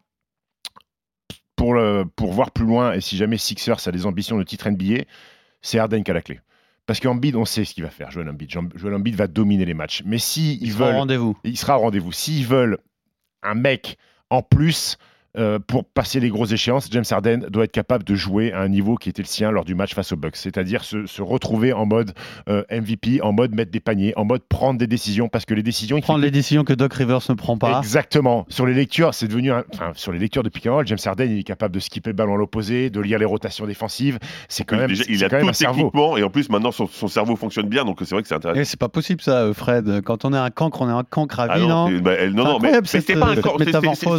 pour, 1.56 1.76
pour 2.16 2.33
voir 2.33 2.50
plus 2.52 2.64
loin, 2.64 2.92
et 2.92 3.00
si 3.00 3.16
jamais 3.16 3.37
Sixers 3.38 3.87
a 3.87 3.92
des 3.92 4.06
ambitions 4.06 4.38
de 4.38 4.44
titre 4.44 4.68
NBA, 4.68 5.04
c'est 5.62 5.78
Harden 5.78 6.02
qui 6.02 6.11
a 6.11 6.14
la 6.14 6.22
clé. 6.22 6.40
Parce 6.90 6.98
qu'Embiid, 6.98 7.37
on 7.37 7.44
sait 7.44 7.64
ce 7.64 7.72
qu'il 7.72 7.85
va 7.85 7.90
faire, 7.90 8.11
Joel 8.11 8.29
Embiid. 8.29 8.50
Joel 8.50 8.94
Embiid 8.94 9.14
va 9.14 9.29
dominer 9.29 9.64
les 9.64 9.74
matchs. 9.74 10.03
Mais 10.05 10.18
si 10.18 10.57
Il 10.57 10.66
ils 10.66 10.72
sera 10.72 10.87
veulent, 10.87 10.96
rendez-vous. 10.96 11.38
il 11.44 11.57
sera 11.57 11.79
au 11.79 11.83
rendez-vous. 11.83 12.11
S'ils 12.11 12.44
veulent 12.44 12.79
un 13.44 13.55
mec 13.55 13.96
en 14.29 14.42
plus 14.42 14.98
euh, 15.38 15.59
pour 15.64 15.85
passer 15.85 16.19
les 16.21 16.29
grosses 16.29 16.53
échéances, 16.53 16.88
James 16.90 17.05
Harden 17.09 17.47
doit 17.51 17.64
être 17.64 17.73
capable 17.73 18.03
de 18.05 18.14
jouer 18.14 18.53
à 18.53 18.61
un 18.61 18.69
niveau 18.69 18.97
qui 18.97 19.09
était 19.09 19.23
le 19.23 19.29
sien 19.29 19.51
lors 19.51 19.64
du 19.64 19.75
match 19.75 19.95
face 19.95 20.11
aux 20.12 20.16
Bucks, 20.16 20.37
c'est-à-dire 20.37 20.83
se, 20.83 21.07
se 21.07 21.23
retrouver 21.23 21.73
en 21.73 21.87
mode 21.87 22.12
euh, 22.49 22.64
MVP, 22.71 23.21
en 23.23 23.33
mode 23.33 23.55
mettre 23.55 23.71
des 23.71 23.79
paniers, 23.81 24.12
en 24.16 24.25
mode 24.25 24.43
prendre 24.49 24.79
des 24.79 24.87
décisions, 24.88 25.29
parce 25.29 25.45
que 25.45 25.55
les 25.55 25.62
décisions, 25.62 26.01
Prendre 26.01 26.21
les 26.21 26.31
décisions 26.33 26.64
que 26.64 26.73
Doc 26.73 26.95
Rivers 26.95 27.21
ne 27.29 27.35
prend 27.35 27.57
pas. 27.57 27.79
Exactement. 27.79 28.45
Sur 28.49 28.66
les 28.66 28.75
lectures, 28.75 29.14
c'est 29.14 29.29
devenu 29.29 29.53
un- 29.53 29.64
enfin, 29.75 29.93
sur 29.95 30.11
les 30.12 30.19
lectures 30.19 30.43
de 30.43 30.49
pick 30.49 30.66
and 30.66 30.75
roll, 30.75 30.87
James 30.87 30.99
Harden 31.05 31.31
il 31.31 31.38
est 31.38 31.43
capable 31.45 31.75
de 31.75 31.81
skipper 31.81 32.11
le 32.11 32.14
ballon 32.16 32.35
à 32.35 32.38
l'opposé, 32.38 32.90
de 32.90 33.01
lire 33.01 33.19
les 33.19 33.25
rotations 33.25 33.66
défensives. 33.66 34.19
C'est 34.49 34.64
quand 34.64 34.77
même, 34.77 34.88
déjà, 34.88 35.05
il 35.09 35.25
a 35.25 35.29
quand 35.29 35.37
même 35.37 35.45
tout 35.45 35.51
un 35.51 35.53
cerveau. 35.53 36.16
Et 36.16 36.23
en 36.25 36.31
plus, 36.31 36.49
maintenant, 36.49 36.73
son, 36.73 36.87
son 36.88 37.09
cerveau 37.09 37.37
fonctionne 37.37 37.66
bien. 37.69 37.85
Donc, 37.85 37.99
c'est 38.01 38.11
vrai 38.14 38.23
que 38.23 38.29
c'est 38.29 38.35
intéressant. 38.35 38.61
Et 38.61 38.64
c'est 38.64 38.79
pas 38.81 38.88
possible 38.88 39.21
ça, 39.21 39.43
euh, 39.43 39.55
Fred. 39.55 40.01
Quand 40.05 40.25
on 40.25 40.33
est 40.33 40.38
un 40.38 40.51
cancre, 40.51 40.83
on 40.83 40.88
est 40.88 40.93
un 40.93 41.05
cancre 41.05 41.38
à 41.40 41.47
Ah 41.51 41.59
vie, 41.59 41.66
non, 41.66 41.88
non, 41.88 42.01
bah, 42.01 42.29
non, 42.31 42.45
non, 42.45 42.59
mais, 42.61 42.73
c'était 42.85 43.14
pas 43.14 43.29
un 43.29 43.37
cancre, 43.37 43.64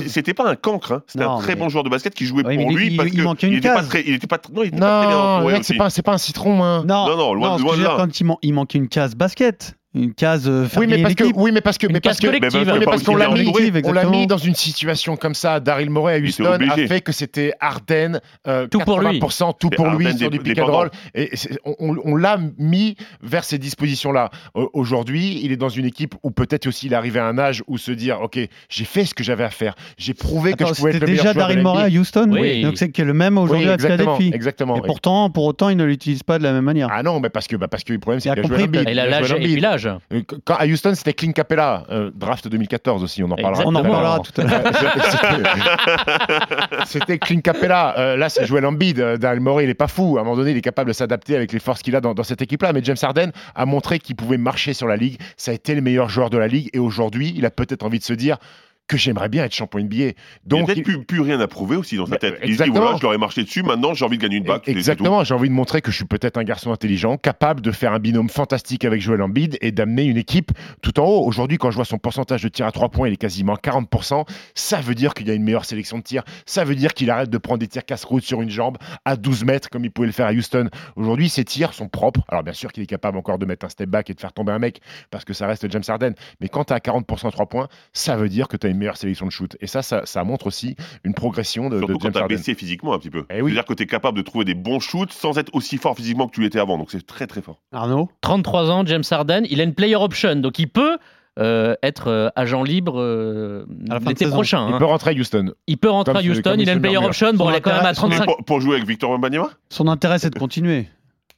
c'était- 0.08 0.34
pas 0.34 0.50
un 0.50 0.56
cancre, 0.56 0.92
hein. 0.94 1.01
C'était 1.08 1.24
Non, 1.26 1.38
un 1.38 1.40
très 1.40 1.56
mais- 1.56 1.62
bon 1.62 1.70
joueur 1.70 1.84
de 1.84 1.90
basket 1.90 2.14
qui 2.14 2.26
jouait 2.26 2.44
Oui, 2.46 2.58
mais 2.58 2.64
pour 2.64 2.72
il- 2.72 2.78
lui 2.78 2.88
il- 2.88 2.98
parce 2.98 3.10
il 3.10 3.18
que 3.18 3.22
manquait 3.24 3.48
une 3.48 3.54
il 3.54 3.58
était 3.60 3.70
pas 3.70 3.76
case. 3.78 3.90
très, 3.90 4.04
il 4.06 4.14
était 4.14 4.28
pas, 4.28 4.40
non, 4.54 4.64
il 4.64 4.68
était 4.68 4.80
pas 4.80 5.00
très 5.00 5.08
bien 5.08 5.18
Non, 5.18 5.24
entouré 5.38 5.64
c'est 5.64 5.76
pas, 5.76 5.90
c'est 5.90 6.02
pas 6.02 6.14
un 6.14 6.18
citron. 6.18 6.64
Hein. 6.64 6.84
Non, 6.88 7.08
Non, 7.08 7.18
non, 7.18 7.34
loin- 7.34 7.58
que 7.58 7.62
loin 7.62 7.72
je 7.74 7.76
de 7.76 7.78
veux 7.82 7.84
dire, 7.88 7.98
là. 7.98 8.04
quand 8.04 8.20
il, 8.20 8.24
man- 8.26 8.38
il 8.42 8.54
manque 8.54 8.74
une 8.74 8.88
case 8.88 9.16
basket, 9.16 9.76
une 9.94 10.14
case 10.14 10.48
euh, 10.48 10.68
Oui 10.78 10.88
mais, 10.88 11.02
parce 11.02 11.16
que, 11.16 11.24
l'équipe. 11.24 11.36
oui, 11.38 11.52
mais 11.52 11.62
parce 11.62 11.78
que, 11.78 11.88
Une 11.88 11.94
mais 11.94 12.00
parce 12.00 12.18
case 12.18 12.22
que, 12.32 12.38
collective. 12.38 12.62
oui, 12.66 12.80
mais 12.80 12.86
pas 12.86 12.92
parce 12.92 13.04
qu'on 13.04 13.16
l'a 13.18 13.30
aussi 13.30 13.40
mis, 13.44 13.52
bien 13.52 13.54
collective, 13.82 13.86
on 13.86 13.92
l'a 13.94 14.06
mis 14.06 14.26
dans 14.28 14.38
une 14.38 14.56
situation 14.56 15.18
comme 15.18 15.34
ça. 15.34 15.60
Daryl 15.60 15.90
Morey 15.90 16.16
à 16.16 16.20
Houston 16.20 16.46
a 16.70 16.76
fait 16.88 17.02
que 17.02 17.12
c'était 17.12 17.54
Harden, 17.60 18.22
euh, 18.48 18.68
Tout 18.68 18.80
pour 18.80 19.00
lui. 19.02 19.20
80% 19.20 19.54
tout 19.60 19.70
pour 19.70 19.88
lui 19.90 20.18
sur 20.18 20.30
du 20.30 20.40
pick 20.40 20.58
and 20.60 20.66
roll. 20.68 20.92
Et 21.14 21.30
on, 21.66 21.76
on- 21.80 21.98
on 22.06 22.16
l'a 22.16 22.38
mis 22.58 22.96
vers 23.22 23.44
ces 23.44 23.58
dispositions-là. 23.58 24.30
Euh, 24.56 24.66
Aujourd'hui, 24.74 25.40
il 25.44 25.52
est 25.52 25.58
dans 25.58 25.70
une 25.70 25.86
équipe 25.86 26.16
où 26.24 26.32
peut-être 26.32 26.68
aussi 26.68 26.86
il 26.88 26.94
est 26.94 26.96
arrivé 26.96 27.20
à 27.20 27.26
un 27.28 27.38
âge 27.38 27.64
où 27.68 27.78
se 27.78 27.92
dire, 27.92 28.22
ok, 28.22 28.40
j'ai 28.70 28.86
fait 28.86 29.04
ce 29.06 29.14
que 29.14 29.24
j'avais 29.24 29.44
à 29.44 29.50
faire, 29.50 29.76
j'ai 29.98 30.14
prouvé 30.14 30.54
que 30.54 30.66
je 30.66 30.74
pouvais 30.74 30.92
être 30.96 31.02
le 31.02 31.08
meilleur 31.08 31.26
déjà 31.26 31.34
Daryl 31.34 31.62
Morey 31.62 31.84
à. 31.84 31.88
Houston, 32.00 32.30
Oui. 32.32 32.62
donc 32.64 32.78
c'est 32.78 32.90
que 32.92 33.02
le 33.02 33.14
même 33.14 33.38
aujourd'hui 33.38 33.66
Oui, 33.66 33.72
à 33.72 33.74
exactement, 33.76 34.16
Philadelphie. 34.16 34.36
exactement. 34.36 34.76
Et 34.78 34.82
pourtant, 34.82 35.30
pour 35.30 35.44
autant, 35.46 35.70
il 35.70 35.76
ne 35.78 35.84
l'utilise 35.84 36.24
pas 36.24 36.38
de 36.40 36.44
la 36.44 36.54
même 36.54 36.64
manière. 36.64 36.88
Ah 36.92 37.04
non, 37.04 37.20
mais 37.20 37.30
parce 37.30 37.48
que, 37.48 37.56
bah 37.58 37.68
parce 37.68 37.84
que 37.84 37.92
le 37.94 38.00
problème, 38.00 38.20
c'est 38.22 38.30
qu'il 38.30 38.40
a 38.40 38.42
joué 38.42 38.50
compris, 38.50 38.64
Embiid. 38.64 38.84
mais 38.86 38.92
Il 38.94 39.00
a 39.00 39.38
Il 39.40 39.66
Euh, 39.88 40.22
Quand, 40.46 40.56
à 40.56 40.66
Houston, 40.66 40.94
c'était 40.96 41.14
Clint 41.14 41.32
Capella, 41.32 41.84
euh, 41.90 42.12
draft 42.16 42.48
2014 42.48 43.04
aussi, 43.04 43.24
on 43.24 43.32
en 43.32 43.36
parlera. 43.36 43.64
On 43.66 43.76
en 43.76 43.82
tout 43.82 43.88
à 43.88 43.90
l'heure. 43.90 44.00
reparlera 44.00 44.20
tout 44.20 44.42
à 44.42 44.44
l'heure. 44.44 44.62
C'était- 46.78 46.86
C'était 46.86 47.18
Clint 47.20 47.42
Capella. 47.42 47.96
Euh, 47.98 48.18
là, 48.18 48.30
c'est 48.30 48.46
Joel 48.46 48.66
Embiid. 48.66 49.00
Euh, 49.00 49.18
Daryl 49.18 49.42
Morey, 49.42 49.64
il 49.66 49.70
est 49.70 49.74
pas 49.74 49.88
fou. 49.88 50.18
À 50.18 50.22
un 50.22 50.24
moment 50.24 50.36
donné, 50.36 50.52
il 50.52 50.58
est 50.58 50.62
capable 50.62 50.90
de 50.90 50.94
s'adapter 50.94 51.36
avec 51.36 51.52
les 51.54 51.60
forces 51.60 51.82
qu'il 51.82 51.96
a 51.96 52.02
dans, 52.02 52.14
dans 52.14 52.24
cette 52.24 52.42
équipe-là. 52.42 52.74
Mais 52.74 52.82
James 52.84 52.98
Harden 53.02 53.32
a 53.56 53.66
montré 53.66 54.00
qu'il 54.00 54.16
pouvait 54.16 54.38
marcher 54.38 54.74
sur 54.74 54.88
la 54.88 54.96
ligue. 54.98 55.20
Ça 55.38 55.52
a 55.52 55.54
été 55.54 55.76
le 55.76 55.82
meilleur 55.82 56.10
joueur 56.10 56.30
de 56.30 56.38
la 56.38 56.48
ligue. 56.48 56.70
Et 56.74 56.80
aujourd'hui, 56.80 57.34
il 57.36 57.46
a 57.46 57.52
peut-être 57.52 57.84
envie 57.84 58.00
de 58.00 58.04
se 58.04 58.14
dire 58.14 58.38
que 58.92 58.98
j'aimerais 58.98 59.30
bien 59.30 59.46
être 59.46 59.54
champion 59.56 59.80
NBA. 59.80 59.96
Il 59.96 60.08
a 60.10 60.14
Donc, 60.46 60.66
peut-être 60.66 60.78
il- 60.80 60.84
plus, 60.84 61.04
plus 61.06 61.22
rien 61.22 61.40
à 61.40 61.48
prouver 61.48 61.78
aussi 61.78 61.96
dans 61.96 62.06
sa 62.06 62.12
Bah, 62.12 62.18
tête. 62.18 62.40
Il 62.44 62.58
se 62.58 62.64
dit 62.64 62.70
voilà, 62.70 62.98
je 62.98 63.02
leur 63.02 63.14
ai 63.14 63.18
marché 63.18 63.42
dessus, 63.44 63.64
maintenant 63.64 63.94
j'ai 63.94 64.04
envie 64.04 64.18
de 64.18 64.22
gagner 64.22 64.36
une 64.38 64.44
bague. 64.44 64.62
Exactement, 64.68 65.24
j'ai 65.24 65.34
envie 65.34 65.48
de 65.48 65.54
montrer 65.54 65.82
que 65.82 65.92
je 65.92 65.96
suis 65.96 66.06
peut-être 66.06 66.38
un 66.38 66.44
garçon 66.44 66.72
intelligent, 66.74 67.16
capable 67.18 67.62
de 67.62 67.72
faire 67.72 67.94
un 67.94 68.00
binôme 68.00 68.28
fantastique 68.30 68.84
avec 68.84 69.00
Joel 69.02 69.22
Embiid 69.22 69.58
et 69.62 69.72
d'amener 69.72 70.04
une 70.04 70.18
équipe 70.18 70.52
tout 70.82 71.00
en 71.00 71.06
haut. 71.06 71.26
Aujourd'hui, 71.26 71.58
quand 71.58 71.72
je 71.72 71.78
vois 71.78 71.86
son 71.86 71.98
pourcentage 72.00 72.44
de 72.44 72.50
tir 72.50 72.66
à 72.66 72.72
3 72.74 72.90
points, 72.90 73.08
il 73.08 73.14
est 73.14 73.18
quasiment 73.18 73.54
à 73.54 73.58
40%. 73.58 74.26
Ça 74.56 74.82
veut 74.82 74.94
dire 74.96 75.14
qu'il 75.14 75.28
y 75.28 75.32
a 75.32 75.34
une 75.34 75.44
meilleure 75.44 75.64
sélection 75.66 75.98
de 75.98 76.04
tirs. 76.04 76.24
Ça 76.46 76.64
veut 76.66 76.76
dire 76.76 76.94
qu'il 76.94 77.10
arrête 77.10 77.30
de 77.30 77.38
prendre 77.38 77.60
des 77.60 77.68
tirs 77.68 77.86
casse-route 77.86 78.24
sur 78.24 78.42
une 78.42 78.50
jambe 78.50 78.78
à 79.06 79.16
12 79.16 79.46
mètres 79.46 79.70
comme 79.70 79.86
il 79.86 79.92
pouvait 79.92 80.08
le 80.08 80.14
faire 80.14 80.28
à 80.28 80.34
Houston. 80.34 80.70
Aujourd'hui, 80.98 81.30
ses 81.30 81.46
tirs 81.46 81.74
sont 81.74 81.88
propres. 81.88 82.22
Alors 82.28 82.44
bien 82.44 82.54
sûr 82.54 82.72
qu'il 82.74 82.84
est 82.84 82.88
capable 82.88 83.18
encore 83.18 83.38
de 83.40 83.46
mettre 83.46 83.66
un 83.66 83.70
step 83.70 83.90
back 83.90 84.10
et 84.10 84.14
de 84.14 84.20
faire 84.20 84.34
tomber 84.34 84.52
un 84.52 84.60
mec 84.60 84.82
parce 85.12 85.24
que 85.24 85.34
ça 85.34 85.48
reste 85.48 85.72
James 85.72 85.84
Harden. 85.88 86.14
Mais 86.42 86.50
quand 86.50 86.66
tu 86.66 86.74
as 86.74 86.80
40% 86.80 87.28
à 87.28 87.32
3 87.32 87.46
points, 87.46 87.68
ça 87.94 88.16
veut 88.18 88.28
dire 88.28 88.48
que 88.48 88.58
tu 88.58 88.68
as 88.68 88.70
une 88.70 88.78
meilleure 88.82 88.98
sélection 88.98 89.26
de 89.26 89.32
shoot. 89.32 89.56
Et 89.62 89.68
ça, 89.68 89.82
ça, 89.82 90.02
ça 90.06 90.24
montre 90.24 90.48
aussi 90.48 90.76
une 91.04 91.14
progression 91.14 91.70
de, 91.70 91.76
de 91.76 91.80
Surtout 91.80 91.94
quand 91.94 92.04
James 92.04 92.12
t'as 92.14 92.20
Harden. 92.22 92.36
baissé 92.36 92.56
physiquement 92.56 92.94
un 92.94 93.00
petit 93.00 93.10
peu. 93.10 93.26
Eh 93.30 93.42
oui. 93.42 93.52
C'est-à-dire 93.52 93.66
que 93.66 93.74
tu 93.74 93.84
es 93.84 93.88
capable 93.88 94.18
de 94.18 94.24
trouver 94.24 94.46
des 94.46 94.56
bons 94.56 94.80
shoots 94.80 95.12
sans 95.12 95.38
être 95.38 95.54
aussi 95.54 95.78
fort 95.78 95.96
physiquement 95.96 96.28
que 96.28 96.34
tu 96.34 96.42
l'étais 96.42 96.60
avant. 96.60 96.78
Donc 96.78 96.92
c'est 96.92 97.06
très 97.06 97.28
très 97.28 97.42
fort. 97.42 97.62
Arnaud 97.72 98.10
33 98.22 98.72
ans, 98.72 98.86
James 98.86 99.04
Harden. 99.10 99.44
Il 99.50 99.62
a 99.62 99.64
une 99.64 99.74
player 99.74 99.96
option, 99.96 100.36
donc 100.36 100.60
il 100.60 100.68
peut 100.68 100.98
euh, 101.40 101.76
être 101.82 102.10
euh, 102.10 102.30
agent 102.36 102.62
libre 102.62 103.00
euh, 103.00 103.66
À 103.90 103.94
la 103.94 104.00
fin 104.00 104.06
de 104.06 104.10
l'été 104.10 104.28
prochain. 104.28 104.68
Il 104.68 104.74
hein. 104.74 104.80
peut 104.80 104.86
rentrer 104.86 105.12
à 105.12 105.14
Houston. 105.14 105.54
Il 105.68 105.78
peut 105.78 105.90
rentrer 105.90 106.14
comme 106.14 106.22
à 106.22 106.30
Houston. 106.30 106.56
Il 106.60 106.70
a 106.70 106.74
une 106.74 106.82
player 106.82 106.98
option. 106.98 107.34
Bon, 107.34 107.50
elle 107.50 107.56
est 107.56 107.62
quand 107.62 107.72
même 107.72 107.86
à 107.86 107.90
intérêt, 107.90 107.96
son 107.96 108.10
Mais 108.10 108.16
35. 108.18 108.36
pour, 108.36 108.46
pour 108.46 108.62
jouer 108.62 108.76
avec 108.76 108.88
Victor 108.88 109.12
Wembanyama? 109.12 109.50
Son 109.70 109.88
intérêt, 109.88 110.20
c'est 110.20 110.30
de 110.30 110.38
continuer. 110.38 110.88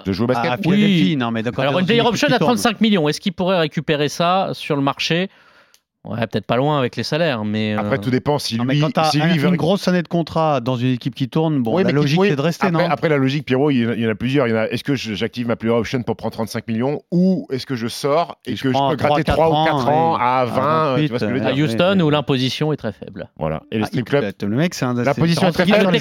De 0.05 0.11
jouer 0.11 0.23
au 0.23 0.27
basket? 0.27 0.51
À 0.51 0.57
Oui. 0.65 1.15
Non, 1.15 1.29
mais 1.29 1.43
d'accord. 1.43 1.63
Alors, 1.63 1.77
une 1.77 1.85
player 1.85 2.01
option 2.01 2.27
à 2.31 2.39
35 2.39 2.81
millions. 2.81 3.07
Est-ce 3.07 3.21
qu'il 3.21 3.33
pourrait 3.33 3.59
récupérer 3.59 4.09
ça 4.09 4.49
sur 4.53 4.75
le 4.75 4.81
marché? 4.81 5.29
Ouais, 6.05 6.19
peut-être 6.27 6.45
pas 6.45 6.57
loin 6.57 6.77
avec 6.79 6.97
les 6.97 7.03
salaires, 7.03 7.45
mais. 7.45 7.75
euh, 7.75 7.79
Après, 7.79 7.97
tout 7.97 8.09
dépend 8.09 8.37
si 8.37 8.57
Non, 8.57 8.65
lui, 8.65 8.81
quand 8.81 8.91
t'as 8.91 9.05
si 9.05 9.21
un- 9.21 9.27
lui 9.27 9.37
veut- 9.37 9.47
une 9.47 9.55
grosse 9.55 9.87
année 9.87 10.01
de 10.01 10.07
contrat 10.09 10.59
dans 10.59 10.75
une 10.75 10.91
équipe 10.91 11.15
qui 11.15 11.29
tourne, 11.29 11.63
bon, 11.63 11.77
Oui, 11.77 11.83
la 11.85 11.91
logique 11.91 12.19
oui, 12.19 12.27
c'est 12.29 12.35
de 12.35 12.41
rester, 12.41 12.67
après, 12.67 12.83
non? 12.83 12.89
après, 12.91 13.07
la 13.07 13.15
logique, 13.15 13.45
Pierrot, 13.45 13.69
il 13.71 13.77
y 13.83 13.85
en 13.85 13.89
a- 13.91 13.93
il 13.93 14.01
y 14.01 14.07
en 14.07 14.09
a 14.09 14.15
plusieurs. 14.15 14.47
Il 14.47 14.51
y 14.51 14.53
en 14.53 14.57
a, 14.57 14.67
est-ce 14.67 14.83
que 14.83 14.95
j'active 14.95 15.47
ma 15.47 15.55
player 15.55 15.73
option 15.73 16.03
pour 16.03 16.17
prendre 16.17 16.33
35 16.33 16.67
millions 16.67 17.01
ou 17.11 17.47
est-ce 17.51 17.65
que 17.65 17.75
je 17.75 17.87
sors 17.87 18.37
et, 18.45 18.51
Et 18.51 18.55
que 18.55 18.73
je 18.73 18.89
peux 18.89 18.95
gratter 18.97 19.23
3, 19.23 19.45
3 19.47 19.61
ou 19.61 19.65
4 19.65 19.87
ans 19.87 20.15
à 20.19 20.23
à 20.39 20.45
20 20.45 20.95
tu 20.97 21.07
vois 21.07 21.19
ce 21.19 21.23
que 21.25 21.29
je 21.29 21.33
veux 21.35 21.39
28, 21.39 21.47
à 21.49 21.53
dire? 21.53 21.63
Houston 21.65 21.93
oui, 21.95 22.01
où 22.03 22.09
l'imposition 22.09 22.73
est 22.73 22.77
très 22.77 22.91
faible. 22.91 23.29
Voilà. 23.39 23.61
Et 23.71 23.77
les 23.77 23.83
Ah, 23.83 23.87
strip 23.87 24.05
clubs 24.05 24.23
écoute, 24.25 24.43
Le 24.43 24.57
mec, 24.57 24.73
c'est 24.73 24.83
un. 24.83 24.93
La 24.95 25.13
c'est- 25.13 25.21
position 25.21 25.41
c'est 25.43 25.47
est 25.47 25.51
très 25.53 25.65
faible 25.65 25.85
non, 25.85 25.91
mais 25.91 25.99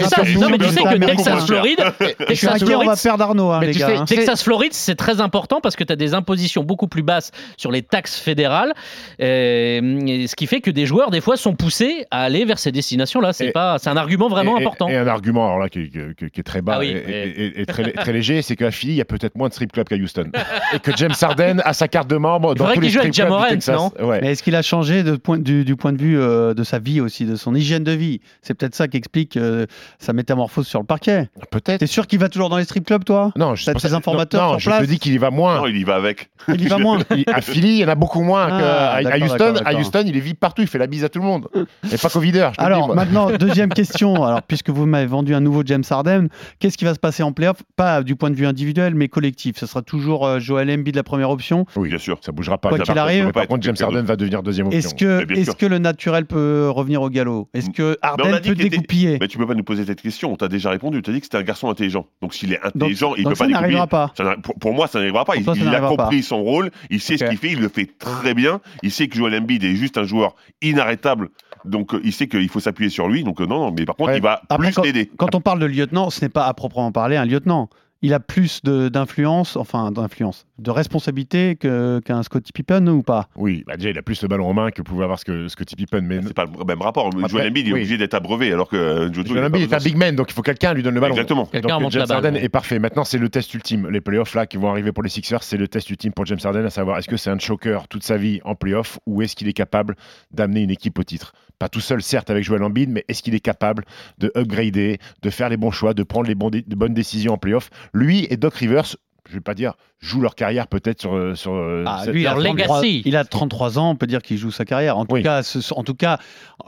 tu 0.58 0.68
sais 0.68 0.82
que. 0.82 0.98
Texas, 1.06 1.46
Floride, 1.46 1.78
Je 2.00 2.04
suis 2.06 2.14
Texas, 2.26 2.50
inquiet, 2.54 2.64
on 2.64 2.66
Floride, 2.80 2.88
va 2.88 2.96
perdre 2.96 3.24
Arnaud, 3.24 3.52
Mais 3.60 3.66
les 3.66 3.72
tu 3.72 3.78
gars. 3.78 4.04
Texas, 4.04 4.42
Floride, 4.42 4.72
c'est 4.72 4.96
très 4.96 5.20
important 5.20 5.60
parce 5.60 5.76
que 5.76 5.84
tu 5.84 5.92
as 5.92 5.96
des 5.96 6.12
impositions 6.14 6.64
beaucoup 6.64 6.88
plus 6.88 7.02
basses 7.04 7.30
sur 7.56 7.70
les 7.70 7.82
taxes 7.82 8.18
fédérales, 8.18 8.72
euh, 9.20 9.80
et 10.08 10.26
ce 10.26 10.36
qui 10.36 10.46
fait 10.46 10.60
que 10.60 10.70
des 10.70 10.86
joueurs, 10.86 11.10
des 11.10 11.20
fois, 11.20 11.36
sont 11.36 11.54
poussés 11.54 12.04
à 12.10 12.22
aller 12.22 12.44
vers 12.44 12.58
ces 12.58 12.72
destinations-là. 12.72 13.32
C'est 13.32 13.50
pas, 13.52 13.78
c'est 13.78 13.90
un 13.90 13.96
argument 13.96 14.28
vraiment 14.28 14.56
Et- 14.56 14.60
et- 14.62 14.64
important. 14.64 14.88
Et, 14.88 14.96
un 14.96 15.06
argument 15.06 15.46
alors 15.46 15.58
là 15.58 15.68
qui, 15.68 15.90
qui- 15.90 15.98
qui- 16.18 16.30
qui 16.30 16.40
est 16.40 16.44
très 16.44 16.62
bas 16.62 16.74
Ah 16.76 16.78
oui, 16.80 16.88
et, 16.88 17.10
et- 17.10 17.44
et- 17.46 17.60
et 17.62 17.66
très, 17.66 17.92
très 17.92 18.12
léger, 18.12 18.42
c'est 18.42 18.56
qu'à 18.56 18.70
Philly, 18.70 18.92
il 18.92 18.96
y 18.96 19.00
a 19.00 19.04
peut-être 19.04 19.36
moins 19.36 19.48
de 19.48 19.52
strip 19.54 19.72
clubs 19.72 19.88
qu'à 19.88 19.96
Houston. 19.96 20.30
et 20.74 20.78
que 20.78 20.90
James 20.96 21.12
Harden 21.20 21.60
a 21.64 21.72
sa 21.72 21.88
carte 21.88 22.08
de 22.08 22.16
membre 22.16 22.54
dans 22.54 22.66
tous 22.72 22.80
les 22.80 22.86
qu'il 22.88 22.92
joue 22.94 23.00
avec 23.00 23.12
strip 23.14 23.26
clubs 23.28 23.42
du 23.42 23.48
Texas. 23.48 23.74
Morant, 23.76 23.92
Ouais. 24.00 24.20
Mais 24.22 24.32
est-ce 24.32 24.42
qu'il 24.42 24.54
a 24.56 24.62
changé 24.62 25.02
de 25.02 25.16
point, 25.16 25.38
du, 25.38 25.64
du 25.64 25.76
point 25.76 25.92
de 25.92 26.00
vue 26.00 26.18
euh, 26.20 26.54
de 26.54 26.64
sa 26.64 26.78
vie 26.78 27.00
aussi, 27.00 27.24
de 27.24 27.36
son 27.36 27.54
hygiène 27.54 27.84
de 27.84 27.92
vie? 27.92 28.20
C'est 28.42 28.54
peut-être 28.54 28.74
ça 28.74 28.88
qui 28.88 28.96
explique 28.96 29.36
euh, 29.36 29.66
sa 29.98 30.12
métamorphose 30.12 30.66
sur 30.66 30.80
le 30.80 30.86
parquet. 30.86 31.28
Peut-être. 31.50 31.80
T'es 31.80 31.86
sûr 31.86 32.06
qu'il 32.06 32.18
va 32.18 32.28
toujours 32.28 32.48
dans 32.48 32.56
les 32.58 32.64
strip 32.64 32.84
clubs, 32.86 33.04
toi? 33.04 33.32
Non, 33.36 33.54
je 33.54 33.70
tes 33.70 33.92
informateurs 33.94 34.42
non, 34.52 34.58
sur 34.58 34.60
je 34.60 34.68
place 34.70 34.80
te 34.82 34.86
dis 34.86 34.98
qu'il 34.98 35.12
y 35.12 35.18
va 35.18 35.30
moins. 35.30 35.58
Non, 35.58 35.66
il 35.66 35.76
y 35.76 35.84
va 35.84 35.96
avec. 35.96 36.30
Il 36.48 36.60
y 36.62 36.66
va 36.68 36.78
moins. 36.78 36.98
À 37.32 37.40
Philly, 37.40 37.68
il 37.74 37.78
y 37.80 37.84
en 37.84 37.88
a 37.88 37.94
beaucoup 37.94 38.22
moins 38.22 38.48
Ah, 38.50 39.00
qu'à 39.02 39.18
Houston. 39.18 39.54
À. 39.64 39.74
Houston, 39.82 40.04
il 40.06 40.16
est 40.16 40.20
vite 40.20 40.38
partout, 40.38 40.62
il 40.62 40.68
fait 40.68 40.78
la 40.78 40.86
bise 40.86 41.04
à 41.04 41.08
tout 41.08 41.18
le 41.18 41.24
monde. 41.24 41.48
Et 41.54 41.96
pas 41.96 42.08
le 42.14 42.30
dis, 42.30 42.40
Alors 42.58 42.94
maintenant, 42.94 43.30
deuxième 43.38 43.70
question. 43.70 44.24
Alors, 44.24 44.42
puisque 44.42 44.70
vous 44.70 44.86
m'avez 44.86 45.06
vendu 45.06 45.34
un 45.34 45.40
nouveau 45.40 45.62
James 45.66 45.84
Harden, 45.88 46.28
qu'est-ce 46.58 46.78
qui 46.78 46.84
va 46.84 46.94
se 46.94 46.98
passer 46.98 47.22
en 47.22 47.32
playoff? 47.32 47.58
Pas 47.76 48.02
du 48.02 48.16
point 48.16 48.30
de 48.30 48.36
vue 48.36 48.46
individuel, 48.46 48.94
mais 48.94 49.08
collectif. 49.08 49.56
Ce 49.58 49.66
sera 49.66 49.82
toujours 49.82 50.26
euh, 50.26 50.38
Joel 50.38 50.70
Embiid 50.70 50.96
la 50.96 51.02
première 51.02 51.30
option. 51.30 51.66
Oui, 51.76 51.88
Bien 51.88 51.98
sûr. 51.98 52.18
ça 52.22 52.32
bougera 52.32 52.58
pas. 52.58 52.68
Quoi 52.70 52.78
qu'il 52.78 52.98
arrive. 52.98 53.26
mais 53.26 53.32
Par 53.32 53.46
contre, 53.46 53.62
James 53.62 53.76
Harden 53.78 54.02
va 54.02 54.16
devenir 54.16 54.42
deuxième 54.42 54.66
option. 54.66 54.78
Est-ce 54.78 54.94
que, 54.94 55.64
est 55.66 55.68
le 55.68 55.78
naturel 55.78 56.26
peut 56.26 56.68
revenir 56.70 57.02
au 57.02 57.10
galop? 57.10 57.48
Est-ce 57.54 57.70
que 57.70 57.98
Harden 58.02 58.40
peut 58.42 58.54
dégoupiller 58.54 59.18
Mais 59.20 59.28
tu 59.28 59.38
peux 59.38 59.46
pas 59.46 59.54
nous 59.54 59.64
poser 59.64 59.84
cette 59.84 60.00
question. 60.00 60.32
On 60.32 60.36
t'a 60.36 60.48
déjà 60.48 60.70
répondu. 60.70 61.02
Tu 61.02 61.10
as 61.10 61.12
dit 61.12 61.20
que 61.20 61.26
c'était 61.26 61.38
un 61.38 61.42
garçon 61.42 61.70
intelligent. 61.70 62.06
Donc 62.20 62.34
s'il 62.34 62.52
est 62.52 62.60
intelligent, 62.64 63.14
il 63.16 63.24
donc 63.24 63.32
peut 63.32 63.36
ça 63.36 63.44
pas 63.44 63.48
découpiller. 63.48 63.74
n'arrivera 63.74 63.86
pas. 63.86 64.12
Ça 64.16 64.36
pour, 64.42 64.54
pour 64.58 64.72
moi, 64.74 64.86
ça 64.86 64.98
n'arrivera 64.98 65.24
pas. 65.24 65.32
Pour 65.32 65.40
Il, 65.40 65.44
toi, 65.44 65.54
ça 65.54 65.60
il 65.62 65.74
a 65.74 65.80
compris 65.80 66.20
pas. 66.20 66.26
son 66.26 66.42
rôle. 66.42 66.70
Il 66.90 67.00
sait 67.00 67.16
ce 67.16 67.24
qu'il 67.24 67.38
fait. 67.38 67.50
Il 67.52 67.60
le 67.60 67.68
fait 67.68 67.88
très 67.98 68.34
bien. 68.34 68.60
Il 68.82 68.90
sait 68.90 69.08
que 69.08 69.16
Joel 69.16 69.34
Embiid 69.34 69.62
est 69.64 69.71
juste 69.76 69.98
un 69.98 70.04
joueur 70.04 70.34
inarrêtable. 70.60 71.28
Donc 71.64 71.94
euh, 71.94 72.00
il 72.04 72.12
sait 72.12 72.26
qu'il 72.28 72.48
faut 72.48 72.60
s'appuyer 72.60 72.90
sur 72.90 73.08
lui. 73.08 73.22
Donc 73.24 73.40
euh, 73.40 73.46
non, 73.46 73.58
non. 73.66 73.72
Mais 73.76 73.84
par 73.84 73.96
contre, 73.96 74.10
Ouais. 74.10 74.18
il 74.18 74.22
va 74.22 74.42
Après, 74.48 74.68
plus 74.68 74.74
quand, 74.74 74.82
l'aider. 74.82 75.10
quand 75.16 75.34
on 75.34 75.40
parle 75.40 75.60
de 75.60 75.66
lieutenant, 75.66 76.10
ce 76.10 76.24
n'est 76.24 76.28
pas 76.28 76.46
à 76.46 76.54
proprement 76.54 76.92
parler 76.92 77.16
un 77.16 77.24
lieutenant. 77.24 77.68
Il 78.04 78.12
a 78.14 78.20
plus 78.20 78.60
de- 78.64 78.88
d'influence, 78.88 79.56
enfin 79.56 79.92
d'influence, 79.92 80.44
de 80.58 80.70
responsabilité 80.70 81.56
que- 81.56 82.00
qu'un 82.04 82.22
Scottie 82.24 82.52
Pippen 82.52 82.86
ou 82.88 83.02
pas? 83.02 83.28
Oui, 83.36 83.62
bah 83.66 83.76
déjà, 83.76 83.90
il 83.90 83.98
a 83.98 84.02
plus 84.02 84.20
le 84.22 84.28
ballon 84.28 84.46
en 84.48 84.54
main 84.54 84.70
que 84.70 84.82
pouvait 84.82 85.04
avoir 85.04 85.18
ce 85.20 85.24
que, 85.24 85.46
Tippy 85.64 85.86
Pippen. 85.86 86.00
Mais 86.02 86.20
C'est 86.22 86.34
pas 86.34 86.46
le 86.46 86.64
même 86.64 86.82
rapport. 86.82 87.06
Après, 87.06 87.28
Joel 87.28 87.48
Embiid 87.48 87.66
il 87.66 87.70
est 87.70 87.72
obligé 87.74 87.96
d'être 87.98 88.14
abreuvé 88.14 88.52
alors 88.52 88.68
que 88.68 88.76
euh. 88.76 89.12
Joel 89.12 89.44
Embiid 89.44 89.70
est 89.70 89.74
un 89.74 89.78
big 89.78 89.96
man, 89.96 90.16
donc 90.16 90.30
il 90.30 90.34
faut 90.34 90.42
que 90.42 90.46
quelqu'un 90.50 90.74
lui 90.74 90.82
donne 90.82 90.94
le 90.94 91.00
ballon. 91.00 91.14
Exactement. 91.14 91.46
Quelqu'un 91.46 91.78
James 91.78 91.90
la 91.94 92.06
balle. 92.06 92.16
Harden 92.16 92.34
ouais. 92.34 92.44
est 92.44 92.48
parfait. 92.48 92.78
Maintenant, 92.78 93.04
c'est 93.04 93.18
le 93.18 93.28
test 93.28 93.54
ultime. 93.54 93.88
Les 93.88 94.00
playoffs 94.00 94.34
là 94.34 94.46
qui 94.46 94.56
vont 94.56 94.68
arriver 94.70 94.92
pour 94.92 95.02
les 95.04 95.08
Sixers, 95.08 95.42
c'est 95.42 95.56
le 95.56 95.68
test 95.68 95.88
ultime 95.88 96.12
pour 96.12 96.26
James 96.26 96.40
Harden, 96.42 96.64
à 96.64 96.70
savoir 96.70 96.98
est-ce 96.98 97.08
que 97.08 97.16
c'est 97.16 97.30
un 97.30 97.38
choker 97.38 97.86
toute 97.88 98.02
sa 98.02 98.16
vie 98.16 98.40
en 98.44 98.54
playoff 98.54 98.98
ou 99.06 99.22
est-ce 99.22 99.36
qu'il 99.36 99.46
est 99.48 99.52
capable 99.52 99.94
d'amener 100.32 100.62
une 100.62 100.70
équipe 100.70 100.98
au 100.98 101.04
titre? 101.04 101.32
Pas 101.62 101.68
tout 101.68 101.78
seul, 101.80 102.02
certes, 102.02 102.28
avec 102.28 102.42
Joel 102.42 102.64
Embiid, 102.64 102.90
mais 102.90 103.04
est-ce 103.06 103.22
qu'il 103.22 103.36
est 103.36 103.40
capable 103.40 103.84
de 104.18 104.32
upgrader, 104.36 104.98
de 105.22 105.30
faire 105.30 105.48
les 105.48 105.56
bons 105.56 105.70
choix, 105.70 105.94
de 105.94 106.02
prendre 106.02 106.26
les 106.26 106.34
bons 106.34 106.50
dé- 106.50 106.64
de 106.66 106.74
bonnes 106.74 106.92
décisions 106.92 107.34
en 107.34 107.38
playoff? 107.38 107.70
Lui 107.92 108.26
et 108.30 108.36
Doc 108.36 108.54
Rivers, 108.54 108.96
je 109.28 109.34
vais 109.34 109.40
pas 109.40 109.54
dire, 109.54 109.74
jouent 110.00 110.20
leur 110.20 110.34
carrière 110.34 110.66
peut-être 110.66 111.00
sur. 111.00 111.14
euh, 111.14 111.36
sur 111.36 111.52
euh, 111.54 111.84
Ah, 111.86 112.00
cette- 112.04 112.12
lui, 112.14 112.22
il 112.22 112.26
a, 112.26 112.34
leur 112.34 112.42
33, 112.42 112.80
legacy. 112.82 113.02
il 113.04 113.16
a 113.16 113.24
33 113.24 113.78
ans, 113.78 113.90
on 113.90 113.94
peut 113.94 114.08
dire 114.08 114.20
qu'il 114.20 114.36
joue 114.36 114.50
sa 114.50 114.64
carrière. 114.64 114.98
En 114.98 115.04
tout, 115.06 115.14
Oui. 115.14 115.22
cas, 115.22 115.44
ce- 115.44 115.72
en 115.74 115.84
tout 115.84 115.94
cas, 115.94 116.18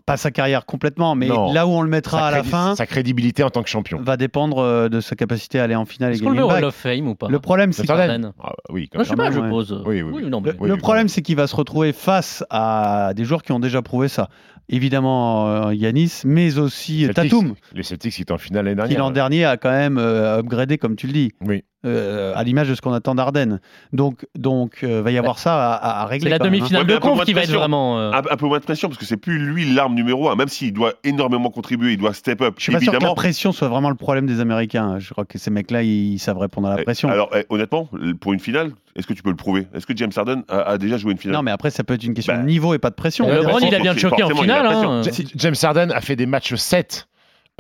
pas 0.07 0.17
sa 0.17 0.31
carrière 0.31 0.65
complètement, 0.65 1.17
mais 1.17 1.27
Non. 1.27 1.53
là 1.53 1.67
où 1.67 1.71
on 1.71 1.83
le 1.83 1.89
mettra 1.89 2.29
à 2.29 2.31
la 2.31 2.45
fin 2.45 2.77
sa 2.77 2.87
crédibilité 2.87 3.43
en 3.43 3.51
tant 3.51 3.65
que 3.65 3.69
champion. 3.69 4.01
va 4.01 4.17
dépendre 4.17 4.59
euh, 4.59 4.89
de 4.89 5.01
sa 5.01 5.17
capacité 5.17 5.59
à 5.59 5.65
aller 5.65 5.75
en 5.75 5.85
finale 5.85 6.13
et 6.13 6.15
Est-ce 6.15 6.23
qu'on 6.23 6.29
le 6.31 6.37
gagner 6.37 6.47
met 6.47 6.53
au 6.55 6.57
une 6.59 6.63
Hall 6.63 6.69
of 6.69 6.75
Fame 6.77 7.09
ou 7.09 7.17
pas? 7.17 7.27
Le 7.29 7.41
problème, 7.41 7.73
c'est. 7.73 7.91
Ah, 7.91 8.53
oui, 8.71 8.89
quand 8.89 8.99
Non, 8.99 9.05
je 9.05 9.09
sais 9.09 9.17
même. 9.17 9.27
pas, 9.27 9.33
je 9.33 9.41
ouais. 9.41 9.51
pose. 9.51 9.83
Oui, 9.85 10.03
oui, 10.03 10.13
oui. 10.23 10.31
non, 10.31 10.41
mais- 10.41 10.53
Oui, 10.61 10.69
le 10.69 10.75
oui, 10.75 10.81
problème, 10.81 11.07
oui. 11.07 11.11
c'est 11.11 11.23
qu'il 11.23 11.35
va 11.37 11.49
se 11.49 11.57
retrouver 11.57 11.93
face 11.93 12.45
à 12.51 13.11
des 13.17 13.25
joueurs 13.25 13.43
qui 13.43 13.51
ont 13.51 13.59
déjà 13.59 13.83
prouvé 13.83 14.07
ça. 14.07 14.29
Évidemment, 14.69 15.69
euh, 15.69 15.75
Yanis, 15.75 16.23
mais 16.25 16.59
aussi 16.59 17.03
Celtics, 17.03 17.15
Tatum, 17.31 17.55
Les 17.75 17.83
Celtics 17.83 18.15
qui 18.15 18.23
étaient 18.23 18.33
en 18.33 18.39
finale 18.39 18.65
l'année 18.65 18.75
qui 18.83 18.89
dernière. 18.89 18.99
l'an 19.01 19.11
dernier 19.11 19.45
a 19.45 19.57
quand 19.57 19.71
même 19.71 19.99
euh, 19.99 20.39
upgradé, 20.39 20.79
comme 20.79 20.97
tu 20.97 21.07
le 21.07 21.13
dis, 21.13 21.33
Oui. 21.43 21.65
Euh, 21.85 22.33
à 22.35 22.43
l'image 22.45 22.69
de 22.69 22.75
ce 22.75 22.81
qu'on 22.81 22.93
attend 22.93 23.15
d'Arden. 23.15 23.61
Donc, 23.93 24.27
donc, 24.37 24.79
euh, 24.83 25.03
va 25.03 25.11
y 25.11 25.19
avoir 25.19 25.39
ça 25.39 25.75
à, 25.75 26.07
régler. 26.07 26.31
C'est 26.31 26.39
la 26.39 26.43
hein. 26.43 26.47
demi-finale 26.49 26.83
Ouais, 26.87 26.95
de 26.95 26.99
conf 26.99 27.25
qui 27.25 27.33
va 27.35 27.43
être 27.43 27.53
vraiment. 27.53 27.99
euh, 28.01 28.11
Un, 28.13 28.19
un 28.31 28.37
peu 28.37 28.47
moins 28.47 28.59
de 28.59 28.65
pression 28.65 28.89
parce 28.89 28.99
que 28.99 29.05
c'est 29.05 29.17
plus 29.17 29.39
lui 29.39 29.73
l'arme 29.75 29.95
numéro 29.95 30.29
un. 30.31 30.37
Même 30.37 30.49
s'il 30.49 30.73
doit 30.73 30.95
énormément 31.05 31.51
contribuer, 31.51 31.93
il 31.93 31.99
doit 31.99 32.15
step 32.15 32.41
up. 32.43 32.55
Je 32.59 32.63
suis 32.65 32.73
pas 32.73 32.81
sûr 32.81 32.93
que 32.93 33.03
la 33.05 33.15
pression 33.15 33.53
soit 33.53 33.69
vraiment 33.69 33.91
le 33.91 33.97
problème 33.97 34.27
des 34.27 34.41
Américains. 34.41 34.99
Je 34.99 35.11
crois 35.13 35.25
que 35.25 35.39
ces 35.39 35.51
mecs-là, 35.51 35.83
ils 35.83 36.19
savent 36.19 36.39
répondre 36.39 36.69
à 36.69 36.75
la 36.77 36.81
Eh, 36.81 36.85
pression. 36.85 37.09
Alors, 37.09 37.31
eh, 37.37 37.45
honnêtement, 37.51 37.89
pour 38.21 38.33
une 38.33 38.41
finale, 38.41 38.73
est-ce 38.97 39.07
que 39.07 39.13
tu 39.13 39.23
peux 39.23 39.31
le 39.31 39.37
prouver? 39.37 39.67
Est-ce 39.75 39.87
que 39.87 39.97
James 39.97 40.13
Harden 40.17 40.43
a, 40.49 40.61
a 40.61 40.79
déjà 40.79 40.97
joué 40.97 41.13
une 41.13 41.19
finale? 41.19 41.37
Non, 41.37 41.43
mais 41.43 41.51
après, 41.51 41.71
ça 41.71 41.85
peut 41.85 41.95
être 41.95 42.05
une 42.05 42.15
question 42.15 42.35
Bah, 42.35 42.41
de 42.41 42.47
niveau 42.47 42.75
et 42.75 42.79
pas 42.79 42.91
de 42.91 42.95
pression. 42.95 43.27
Le 43.27 43.35
LeBron, 43.35 43.51
forcément, 43.51 43.71
il 43.73 43.75
a 43.75 43.79
bien 43.81 43.97
choqué 43.97 44.23
en 44.23 44.29
finale. 44.31 44.67
hein. 44.67 45.03
Ja- 45.03 45.25
James 45.35 45.55
Harden 45.63 45.91
a 45.93 46.01
fait 46.01 46.17
des 46.17 46.27
matchs 46.27 46.55
7 46.55 47.09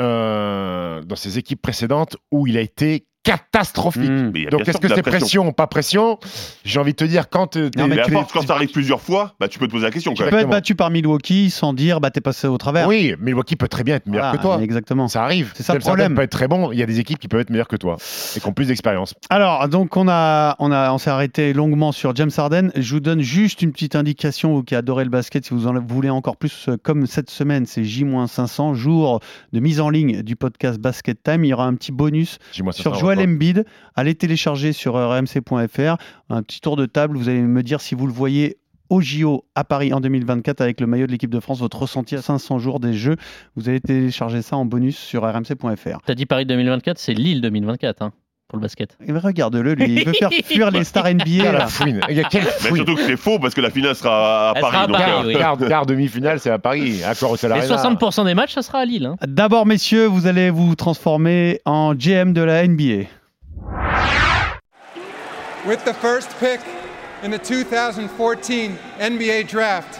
euh, 0.00 1.02
dans 1.02 1.16
ses 1.16 1.38
équipes 1.38 1.62
précédentes 1.62 2.16
où 2.32 2.46
il 2.46 2.56
a 2.56 2.60
été 2.60 3.06
catastrophique. 3.24 4.10
Mm. 4.10 4.32
A 4.46 4.50
Donc 4.50 4.68
est-ce 4.68 4.78
que 4.78 4.88
c'est 4.88 5.02
pression 5.02 5.48
ou 5.48 5.52
pas 5.52 5.66
pression? 5.66 6.18
J'ai 6.64 6.78
envie 6.78 6.92
de 6.92 6.96
te 6.96 7.04
dire 7.04 7.28
quand 7.28 7.56
euh, 7.56 7.70
tu- 7.70 8.12
force, 8.12 8.32
quand 8.32 8.46
ça 8.46 8.54
arrive 8.54 8.70
plusieurs 8.70 9.00
fois, 9.00 9.34
bah, 9.40 9.48
tu 9.48 9.58
peux 9.58 9.66
te 9.66 9.72
poser 9.72 9.86
la 9.86 9.90
question. 9.90 10.12
Tu 10.14 10.22
Quand 10.22 10.30
peux 10.30 10.38
être 10.38 10.48
battu 10.48 10.74
par 10.74 10.90
Milwaukee 10.90 11.50
sans 11.50 11.72
dire 11.72 12.00
bah 12.00 12.10
t'es 12.10 12.20
passé 12.20 12.46
au 12.46 12.58
travers. 12.58 12.86
Oui, 12.86 13.14
Milwaukee 13.18 13.56
peut 13.56 13.68
très 13.68 13.82
bien 13.82 13.96
être 13.96 14.06
meilleur 14.06 14.26
Voilà, 14.26 14.38
que 14.38 14.42
toi. 14.42 14.62
Exactement. 14.62 15.08
Ça 15.08 15.24
arrive. 15.24 15.52
C'est 15.54 15.62
ça 15.62 15.74
le 15.74 15.80
problème. 15.80 16.14
peut 16.14 16.22
être 16.22 16.30
très 16.30 16.48
bon. 16.48 16.70
Il 16.70 16.78
y 16.78 16.82
a 16.82 16.86
des 16.86 17.00
équipes 17.00 17.18
qui 17.18 17.28
peuvent 17.28 17.40
être 17.40 17.50
meilleures 17.50 17.68
que 17.68 17.76
toi 17.76 17.96
et 18.36 18.40
qui 18.40 18.46
ont 18.46 18.52
plus 18.52 18.68
d'expérience. 18.68 19.14
Alors, 19.30 19.68
donc 19.68 19.96
on 19.96 20.06
a, 20.08 20.54
on 20.58 20.70
a, 20.70 20.92
on 20.92 20.98
s'est 20.98 21.10
arrêté 21.10 21.52
longuement 21.52 21.92
sur 21.92 22.14
James 22.14 22.30
Harden. 22.36 22.70
Je 22.76 22.94
vous 22.94 23.00
donne 23.00 23.20
juste 23.22 23.62
une 23.62 23.72
petite 23.72 23.96
indication 23.96 24.54
vous 24.54 24.62
qui 24.62 24.74
adorez 24.74 25.04
le 25.04 25.10
basket, 25.10 25.46
si 25.46 25.54
vous 25.54 25.66
en 25.66 25.80
voulez 25.80 26.10
encore 26.10 26.36
plus, 26.36 26.68
euh, 26.68 26.76
comme 26.82 27.06
cette 27.06 27.30
semaine, 27.30 27.66
c'est 27.66 27.84
J-500 27.84 28.74
jours 28.74 29.20
de 29.52 29.60
mise 29.60 29.80
en 29.80 29.88
ligne 29.88 30.22
du 30.22 30.36
podcast 30.36 30.78
Basket 30.78 31.22
Time. 31.22 31.44
Il 31.44 31.48
y 31.48 31.54
aura 31.54 31.66
un 31.66 31.74
petit 31.74 31.92
bonus 31.92 32.38
sur 32.52 32.72
ça, 32.72 33.13
Antoine. 33.14 33.34
Embiid. 33.34 33.64
Allez 33.94 34.14
télécharger 34.14 34.72
sur 34.72 34.94
rmc.fr. 34.94 35.96
Un 36.30 36.42
petit 36.42 36.60
tour 36.60 36.76
de 36.76 36.86
table. 36.86 37.16
Vous 37.16 37.28
allez 37.28 37.40
me 37.40 37.62
dire 37.62 37.80
si 37.80 37.94
vous 37.94 38.06
le 38.06 38.12
voyez 38.12 38.58
au 38.90 39.00
JO 39.00 39.44
à 39.54 39.64
Paris 39.64 39.92
en 39.92 40.00
2024 40.00 40.60
avec 40.60 40.80
le 40.80 40.86
maillot 40.86 41.06
de 41.06 41.12
l'équipe 41.12 41.30
de 41.30 41.40
France, 41.40 41.60
votre 41.60 41.80
ressenti 41.80 42.14
à 42.16 42.22
500 42.22 42.58
jours 42.58 42.80
des 42.80 42.94
Jeux. 42.94 43.16
Vous 43.56 43.68
allez 43.68 43.80
télécharger 43.80 44.42
ça 44.42 44.56
en 44.56 44.64
bonus 44.64 44.96
sur 44.96 45.22
rmc.fr. 45.22 45.98
T'as 46.04 46.14
dit 46.14 46.26
Paris 46.26 46.46
2024, 46.46 46.98
c'est 46.98 47.14
Lille 47.14 47.40
2024 47.40 48.02
hein, 48.02 48.12
pour 48.54 48.60
le 48.60 48.62
basket. 48.62 48.96
Et 49.06 49.10
Regarde-le, 49.12 49.74
lui, 49.74 49.94
il 50.00 50.04
veut 50.06 50.12
faire 50.12 50.30
fuir 50.44 50.70
les 50.70 50.84
stars 50.84 51.06
NBA. 51.12 51.42
La 51.44 51.52
là. 51.52 51.66
fouine. 51.66 52.00
Il 52.08 52.16
y 52.16 52.20
a 52.20 52.24
quelle 52.24 52.44
Mais 52.44 52.50
fouine 52.68 52.76
surtout 52.76 52.94
que 52.94 53.02
c'est 53.02 53.16
faux 53.16 53.38
parce 53.40 53.52
que 53.54 53.60
la 53.60 53.70
finale 53.70 53.94
sera 53.96 54.50
à 54.50 54.52
Elle 54.54 54.60
Paris. 54.60 54.72
sera 54.72 54.82
à 54.82 54.86
donc, 54.86 54.96
Paris, 54.96 55.12
euh, 55.12 55.26
oui. 55.26 55.34
Quart, 55.36 55.56
quart 55.68 55.86
demi-finale, 55.86 56.38
c'est 56.40 56.50
à 56.50 56.58
Paris. 56.60 57.02
Accord 57.04 57.32
au 57.32 57.34
Et 57.34 57.38
salarié. 57.38 57.68
60% 57.68 58.24
des 58.24 58.34
matchs, 58.34 58.54
ça 58.54 58.62
sera 58.62 58.78
à 58.80 58.84
Lille. 58.84 59.06
hein. 59.06 59.16
D'abord, 59.26 59.66
messieurs, 59.66 60.06
vous 60.06 60.26
allez 60.28 60.50
vous 60.50 60.74
transformer 60.76 61.60
en 61.64 61.94
GM 61.94 62.32
de 62.32 62.42
la 62.42 62.66
NBA. 62.66 63.06
With 65.66 65.82
the 65.84 65.94
first 65.94 66.28
pick 66.38 66.60
in 67.24 67.30
the 67.30 67.38
2014 67.42 68.76
NBA 69.00 69.44
Draft, 69.50 69.98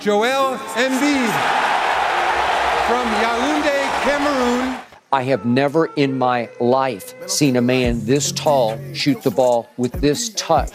Joel 0.00 0.56
Embiid 0.76 1.30
from 2.86 3.06
Yaoundé. 3.20 3.59
I 5.12 5.22
have 5.22 5.44
never 5.44 5.86
in 5.96 6.18
my 6.18 6.48
life 6.60 7.14
seen 7.28 7.56
a 7.56 7.60
man 7.60 8.04
this 8.04 8.30
tall 8.30 8.78
shoot 8.94 9.20
the 9.22 9.32
ball 9.32 9.68
with 9.76 9.92
this 10.00 10.28
touch. 10.30 10.70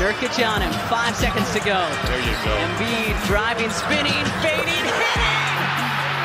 Nurkic 0.00 0.42
on 0.46 0.62
him. 0.62 0.72
Five 0.88 1.14
seconds 1.16 1.52
to 1.52 1.58
go. 1.58 1.86
There 2.06 2.18
you 2.18 2.32
go. 2.44 2.56
Embiid 2.64 3.26
driving, 3.26 3.68
spinning, 3.68 4.24
fading, 4.40 4.72
hitting. 4.72 5.34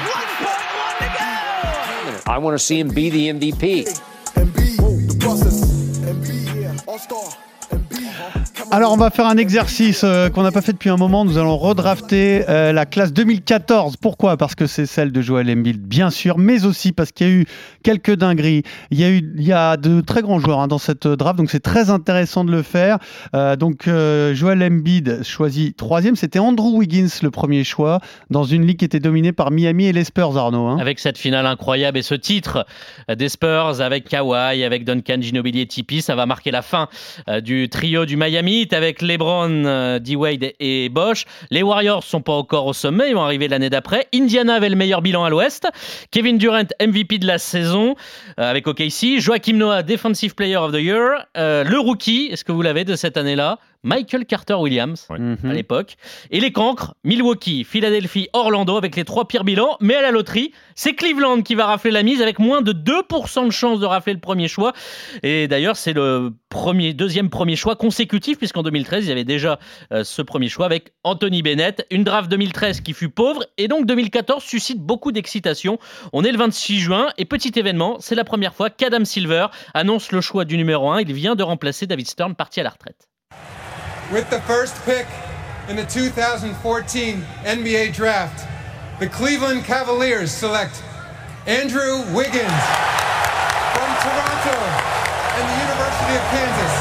1.1 0.07 0.99
to 0.99 2.23
go. 2.25 2.31
I 2.31 2.37
want 2.37 2.57
to 2.57 2.63
see 2.63 2.79
him 2.79 2.87
be 2.89 3.09
the 3.09 3.27
MVP. 3.27 3.99
Alors, 8.71 8.93
on 8.93 8.97
va 8.97 9.09
faire 9.09 9.25
un 9.25 9.37
exercice 9.37 10.03
euh, 10.03 10.29
qu'on 10.29 10.43
n'a 10.43 10.51
pas 10.51 10.61
fait 10.61 10.73
depuis 10.73 10.91
un 10.91 10.95
moment. 10.95 11.25
Nous 11.25 11.39
allons 11.39 11.57
redrafter 11.57 12.43
euh, 12.49 12.71
la 12.71 12.85
classe 12.85 13.11
2014. 13.13 13.97
Pourquoi? 13.97 14.37
Parce 14.37 14.53
que 14.53 14.67
c'est 14.67 14.85
celle 14.85 15.11
de 15.11 15.21
Joel 15.21 15.49
Embiid, 15.49 15.81
bien 15.81 16.11
sûr, 16.11 16.37
mais 16.37 16.65
aussi 16.65 16.91
parce 16.91 17.11
qu'il 17.11 17.27
y 17.27 17.29
a 17.31 17.33
eu 17.33 17.45
quelques 17.81 18.15
dingueries. 18.15 18.61
Il 18.91 18.99
y 18.99 19.03
a, 19.03 19.09
eu, 19.09 19.27
il 19.37 19.43
y 19.43 19.53
a 19.53 19.75
de 19.75 20.01
très 20.01 20.21
grands 20.21 20.37
joueurs 20.37 20.59
hein, 20.59 20.67
dans 20.67 20.77
cette 20.77 21.07
draft, 21.07 21.37
donc 21.39 21.49
c'est 21.49 21.61
très 21.61 21.89
intéressant 21.89 22.43
de 22.45 22.51
le 22.51 22.61
faire. 22.61 22.99
Euh, 23.35 23.55
donc, 23.55 23.85
Joel 23.85 24.61
Embiid 24.61 25.23
choisi 25.23 25.73
troisième. 25.73 26.15
C'était 26.15 26.37
Andrew 26.39 26.77
Wiggins, 26.77 27.07
le 27.23 27.31
premier 27.31 27.63
choix, 27.63 27.99
dans 28.29 28.43
une 28.43 28.67
ligue 28.67 28.77
qui 28.77 28.85
était 28.85 28.99
dominée 28.99 29.31
par 29.31 29.49
Miami 29.49 29.85
et 29.85 29.93
les 29.93 30.03
Spurs, 30.03 30.37
Arnaud. 30.37 30.67
hein. 30.67 30.77
Avec 30.79 30.99
cette 30.99 31.17
finale 31.17 31.47
incroyable 31.47 31.97
et 31.97 32.03
ce 32.03 32.13
titre 32.13 32.67
des 33.11 33.29
Spurs 33.29 33.81
avec 33.81 34.07
Kawhi, 34.07 34.63
avec 34.63 34.85
Duncan, 34.85 35.17
Ginobili 35.21 35.61
et 35.61 35.65
Tipeee, 35.65 36.03
ça 36.03 36.13
va 36.15 36.27
marquer 36.27 36.51
la 36.51 36.61
fin 36.61 36.87
du 37.41 37.67
trio 37.67 38.05
du 38.05 38.15
Miami 38.15 38.58
Avec 38.71 39.01
LeBron, 39.01 39.63
euh, 39.65 39.99
D-Wade 39.99 40.51
et 40.59 40.89
Bosch. 40.89 41.25
Les 41.49 41.63
Warriors 41.63 42.03
sont 42.03 42.21
pas 42.21 42.33
encore 42.33 42.65
au 42.65 42.73
sommet, 42.73 43.09
ils 43.09 43.15
vont 43.15 43.23
arriver 43.23 43.47
l'année 43.47 43.69
d'après. 43.69 44.07
Indiana 44.13 44.55
avait 44.55 44.69
le 44.69 44.75
meilleur 44.75 45.01
bilan 45.01 45.23
à 45.23 45.29
l'Ouest. 45.29 45.67
Kevin 46.11 46.37
Durant, 46.37 46.67
MVP 46.81 47.19
de 47.19 47.25
la 47.25 47.37
saison 47.37 47.95
euh, 48.39 48.49
avec 48.49 48.67
OKC. 48.67 49.19
Joachim 49.19 49.53
Noah, 49.53 49.83
Defensive 49.83 50.35
Player 50.35 50.57
of 50.57 50.73
the 50.73 50.81
Year. 50.81 51.25
Euh, 51.37 51.63
le 51.63 51.79
rookie, 51.79 52.29
est-ce 52.31 52.43
que 52.43 52.51
vous 52.51 52.61
l'avez 52.61 52.83
de 52.83 52.95
cette 52.95 53.15
année-là? 53.15 53.59
Michael 53.83 54.25
Carter 54.25 54.55
Williams 54.55 55.07
à 55.09 55.53
l'époque. 55.53 55.95
Et 56.31 56.39
les 56.39 56.51
cancres, 56.51 56.95
Milwaukee, 57.03 57.63
Philadelphie, 57.63 58.27
Orlando 58.33 58.77
avec 58.77 58.95
les 58.95 59.05
trois 59.05 59.27
pires 59.27 59.43
bilans. 59.43 59.77
Mais 59.79 59.95
à 59.95 60.01
la 60.01 60.11
loterie, 60.11 60.51
c'est 60.75 60.93
Cleveland 60.93 61.41
qui 61.41 61.55
va 61.55 61.65
rafler 61.65 61.91
la 61.91 62.03
mise 62.03 62.21
avec 62.21 62.39
moins 62.39 62.61
de 62.61 62.73
2% 62.73 63.45
de 63.45 63.51
chance 63.51 63.79
de 63.79 63.85
rafler 63.85 64.13
le 64.13 64.19
premier 64.19 64.47
choix. 64.47 64.73
Et 65.23 65.47
d'ailleurs, 65.47 65.77
c'est 65.77 65.93
le 65.93 66.33
premier, 66.49 66.93
deuxième 66.93 67.29
premier 67.29 67.55
choix 67.55 67.75
consécutif 67.75 68.37
puisqu'en 68.37 68.63
2013, 68.63 69.05
il 69.05 69.09
y 69.09 69.11
avait 69.11 69.23
déjà 69.23 69.59
euh, 69.91 70.03
ce 70.03 70.21
premier 70.21 70.49
choix 70.49 70.65
avec 70.65 70.93
Anthony 71.03 71.41
Bennett. 71.41 71.85
Une 71.91 72.03
draft 72.03 72.29
2013 72.29 72.81
qui 72.81 72.93
fut 72.93 73.09
pauvre 73.09 73.45
et 73.57 73.67
donc 73.67 73.85
2014 73.85 74.43
suscite 74.43 74.79
beaucoup 74.79 75.11
d'excitation. 75.11 75.79
On 76.13 76.23
est 76.23 76.31
le 76.31 76.37
26 76.37 76.79
juin 76.79 77.07
et 77.17 77.25
petit 77.25 77.51
événement, 77.55 77.97
c'est 77.99 78.15
la 78.15 78.23
première 78.23 78.53
fois 78.53 78.69
qu'Adam 78.69 79.05
Silver 79.05 79.47
annonce 79.73 80.11
le 80.11 80.21
choix 80.21 80.45
du 80.45 80.57
numéro 80.57 80.89
1. 80.89 81.01
Il 81.01 81.13
vient 81.13 81.35
de 81.35 81.43
remplacer 81.43 81.87
David 81.87 82.07
Stern 82.07 82.35
parti 82.35 82.59
à 82.59 82.63
la 82.63 82.69
retraite. 82.69 83.08
With 84.11 84.27
the 84.31 84.41
first 84.41 84.75
pick 84.85 85.05
in 85.67 85.75
the 85.75 85.85
2014 85.85 87.23
NBA 87.43 87.93
Draft, 87.93 88.47
the 88.99 89.07
Cleveland 89.07 89.65
Cavaliers 89.65 90.31
select 90.31 90.83
Andrew 91.45 92.01
Wiggins 92.11 92.59
from 93.71 93.89
Toronto 94.01 94.57
and 95.37 95.45
the 95.45 95.57
University 95.61 96.15
of 96.15 96.23
Kansas. 96.31 96.73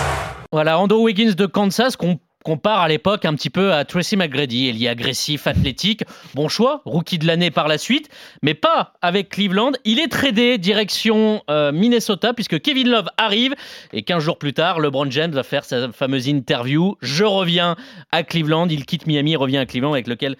Voilà, 0.50 0.78
Andrew 0.78 1.02
Wiggins 1.02 1.34
de 1.34 1.46
Kansas 1.46 1.96
qu'on 1.96 2.18
compare 2.44 2.80
à 2.80 2.88
l'époque 2.88 3.24
un 3.24 3.34
petit 3.34 3.50
peu 3.50 3.72
à 3.72 3.84
Tracy 3.84 4.16
McGrady. 4.16 4.68
Il 4.68 4.82
est 4.82 4.88
agressif, 4.88 5.46
athlétique. 5.46 6.02
Bon 6.34 6.48
choix, 6.48 6.82
rookie 6.84 7.18
de 7.18 7.26
l'année 7.26 7.50
par 7.50 7.68
la 7.68 7.78
suite, 7.78 8.08
mais 8.42 8.54
pas 8.54 8.94
avec 9.02 9.30
Cleveland. 9.30 9.72
Il 9.84 9.98
est 9.98 10.08
tradé 10.08 10.58
direction 10.58 11.42
euh, 11.50 11.72
Minnesota 11.72 12.32
puisque 12.32 12.60
Kevin 12.60 12.88
Love 12.90 13.08
arrive 13.16 13.54
et 13.92 14.02
15 14.02 14.22
jours 14.22 14.38
plus 14.38 14.52
tard, 14.52 14.80
LeBron 14.80 15.10
James 15.10 15.32
va 15.32 15.42
faire 15.42 15.64
sa 15.64 15.90
fameuse 15.92 16.28
interview. 16.28 16.96
Je 17.00 17.24
reviens 17.24 17.76
à 18.12 18.22
Cleveland. 18.22 18.68
Il 18.68 18.86
quitte 18.86 19.06
Miami, 19.06 19.36
revient 19.36 19.58
à 19.58 19.66
Cleveland 19.66 19.92
avec 19.92 20.06
lequel, 20.06 20.36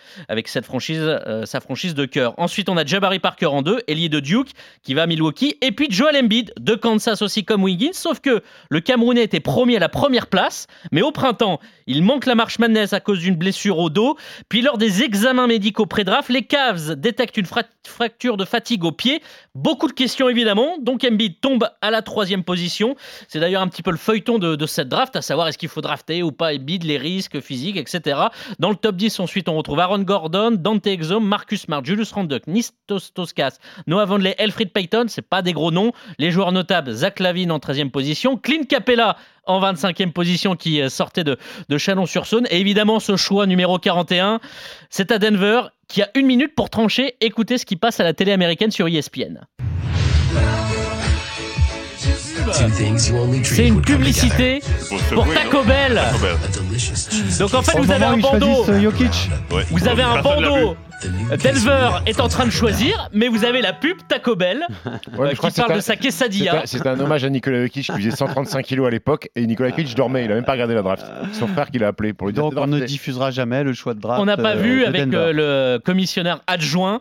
franchise, 0.62 1.00
euh, 1.02 1.44
sa 1.46 1.60
franchise 1.60 1.94
de 1.94 2.04
cœur. 2.04 2.34
Ensuite, 2.38 2.68
on 2.68 2.76
a 2.76 2.84
Jabari 2.84 3.18
Parker 3.18 3.46
en 3.46 3.62
deux, 3.62 3.80
ailier 3.86 4.08
de 4.08 4.20
Duke 4.20 4.50
qui 4.82 4.94
va 4.94 5.02
à 5.02 5.06
Milwaukee, 5.06 5.56
et 5.60 5.72
puis 5.72 5.88
Joel 5.90 6.16
Embiid 6.16 6.52
de 6.58 6.74
Kansas 6.74 7.22
aussi 7.22 7.44
comme 7.44 7.62
Wiggins. 7.64 7.92
Sauf 7.92 8.20
que 8.20 8.42
le 8.70 8.80
Camerounais 8.80 9.22
était 9.22 9.40
premier 9.40 9.76
à 9.76 9.80
la 9.80 9.88
première 9.88 10.26
place, 10.26 10.66
mais 10.92 11.02
au 11.02 11.12
printemps, 11.12 11.60
il 11.88 12.04
manque 12.04 12.26
la 12.26 12.36
marche 12.36 12.58
madness 12.60 12.92
à 12.92 13.00
cause 13.00 13.18
d'une 13.18 13.34
blessure 13.34 13.78
au 13.78 13.90
dos. 13.90 14.16
Puis 14.48 14.62
lors 14.62 14.78
des 14.78 15.02
examens 15.02 15.46
médicaux 15.48 15.86
pré-draft, 15.86 16.28
les 16.28 16.42
Cavs 16.42 16.94
détectent 16.94 17.36
une 17.38 17.46
fra- 17.46 17.64
fracture 17.86 18.36
de 18.36 18.44
fatigue 18.44 18.84
au 18.84 18.92
pied. 18.92 19.20
Beaucoup 19.56 19.88
de 19.88 19.92
questions 19.92 20.28
évidemment. 20.28 20.76
Donc 20.80 21.04
Embiid 21.04 21.40
tombe 21.40 21.68
à 21.80 21.90
la 21.90 22.02
troisième 22.02 22.44
position. 22.44 22.94
C'est 23.26 23.40
d'ailleurs 23.40 23.62
un 23.62 23.68
petit 23.68 23.82
peu 23.82 23.90
le 23.90 23.96
feuilleton 23.96 24.38
de, 24.38 24.54
de 24.54 24.66
cette 24.66 24.88
draft, 24.88 25.16
à 25.16 25.22
savoir 25.22 25.48
est-ce 25.48 25.58
qu'il 25.58 25.68
faut 25.68 25.80
drafter 25.80 26.22
ou 26.22 26.30
pas 26.30 26.52
Embiid, 26.54 26.84
les 26.84 26.98
risques 26.98 27.40
physiques, 27.40 27.76
etc. 27.78 28.20
Dans 28.58 28.70
le 28.70 28.76
top 28.76 28.96
10, 28.96 29.18
ensuite, 29.20 29.48
on 29.48 29.56
retrouve 29.56 29.80
Aaron 29.80 30.00
Gordon, 30.02 30.50
Dante 30.52 30.86
Exum, 30.86 31.26
Marcus 31.26 31.62
Smart, 31.62 31.82
Julius 31.84 32.12
Randle, 32.12 32.40
Nistos 32.46 33.12
Toskas, 33.14 33.56
Noah 33.86 34.04
Vonleh, 34.04 34.34
Elfrid 34.38 34.70
Payton. 34.72 35.06
C'est 35.08 35.22
pas 35.22 35.40
des 35.42 35.54
gros 35.54 35.70
noms. 35.70 35.92
Les 36.18 36.30
joueurs 36.30 36.52
notables, 36.52 36.92
Zach 36.92 37.18
Lavine 37.18 37.50
en 37.50 37.58
13e 37.58 37.90
position, 37.90 38.36
Clint 38.36 38.64
Capella 38.68 39.16
en 39.48 39.60
25e 39.60 40.12
position 40.12 40.54
qui 40.54 40.80
euh, 40.80 40.88
sortait 40.88 41.24
de, 41.24 41.36
de 41.68 41.78
Chalon-sur-Saône. 41.78 42.46
Et 42.50 42.60
évidemment, 42.60 43.00
ce 43.00 43.16
choix 43.16 43.46
numéro 43.46 43.78
41, 43.78 44.38
c'est 44.90 45.10
à 45.10 45.18
Denver 45.18 45.62
qui 45.88 46.02
a 46.02 46.08
une 46.14 46.26
minute 46.26 46.54
pour 46.54 46.70
trancher. 46.70 47.14
Écoutez 47.20 47.58
ce 47.58 47.66
qui 47.66 47.76
passe 47.76 47.98
à 47.98 48.04
la 48.04 48.12
télé 48.12 48.32
américaine 48.32 48.70
sur 48.70 48.86
ESPN. 48.86 49.40
C'est 53.42 53.66
une 53.66 53.82
publicité 53.82 54.60
pour 55.12 55.26
Taco 55.34 55.62
Bell. 55.64 56.00
Donc 57.38 57.54
en 57.54 57.62
fait, 57.62 57.78
vous 57.78 57.90
avez 57.90 58.04
un 58.04 58.16
bandeau. 58.22 58.64
euh. 58.70 58.80
Vous 59.70 59.88
avez 59.88 60.02
un 60.02 60.22
bandeau. 60.22 60.76
Denver 61.02 61.90
est 62.06 62.20
en 62.20 62.28
train 62.28 62.44
de 62.46 62.50
choisir, 62.50 63.08
mais 63.12 63.28
vous 63.28 63.44
avez 63.44 63.60
la 63.60 63.72
pub 63.72 63.96
Taco 64.08 64.34
Bell 64.34 64.62
Ouais, 65.16 65.28
euh, 65.28 65.30
qui 65.30 65.36
parle 65.36 65.52
c'est 65.52 65.66
de 65.68 65.72
un- 65.72 65.80
sa 65.80 65.96
quesadilla. 65.96 66.62
C'est 66.64 66.86
un, 66.86 66.98
hommage 66.98 67.24
à 67.24 67.30
Nikola 67.30 67.62
Jokic 67.62 67.86
qui 67.86 67.92
faisait 67.92 68.10
135 68.10 68.64
kilos 68.64 68.86
à 68.86 68.90
l'époque 68.90 69.28
et 69.36 69.46
Nikola 69.46 69.70
Jokic 69.70 69.94
dormait, 69.94 70.24
il 70.24 70.32
a 70.32 70.34
même 70.34 70.44
pas 70.44 70.52
regardé 70.52 70.74
la 70.74 70.82
draft. 70.82 71.06
Son 71.32 71.46
frère 71.46 71.70
qui 71.70 71.78
l'a 71.78 71.88
appelé 71.88 72.12
pour 72.12 72.26
lui 72.26 72.34
dire 72.34 72.42
Donc 72.42 72.54
on 72.56 72.66
ne 72.66 72.80
diffusera 72.80 73.30
jamais 73.30 73.62
le 73.62 73.72
choix 73.74 73.94
de 73.94 74.00
draft. 74.00 74.20
On 74.20 74.24
n'a 74.24 74.36
pas 74.36 74.56
euh, 74.56 74.60
vu 74.60 74.84
avec 74.84 75.12
euh, 75.14 75.32
le 75.32 75.78
commissionnaire 75.78 76.40
adjoint 76.46 77.00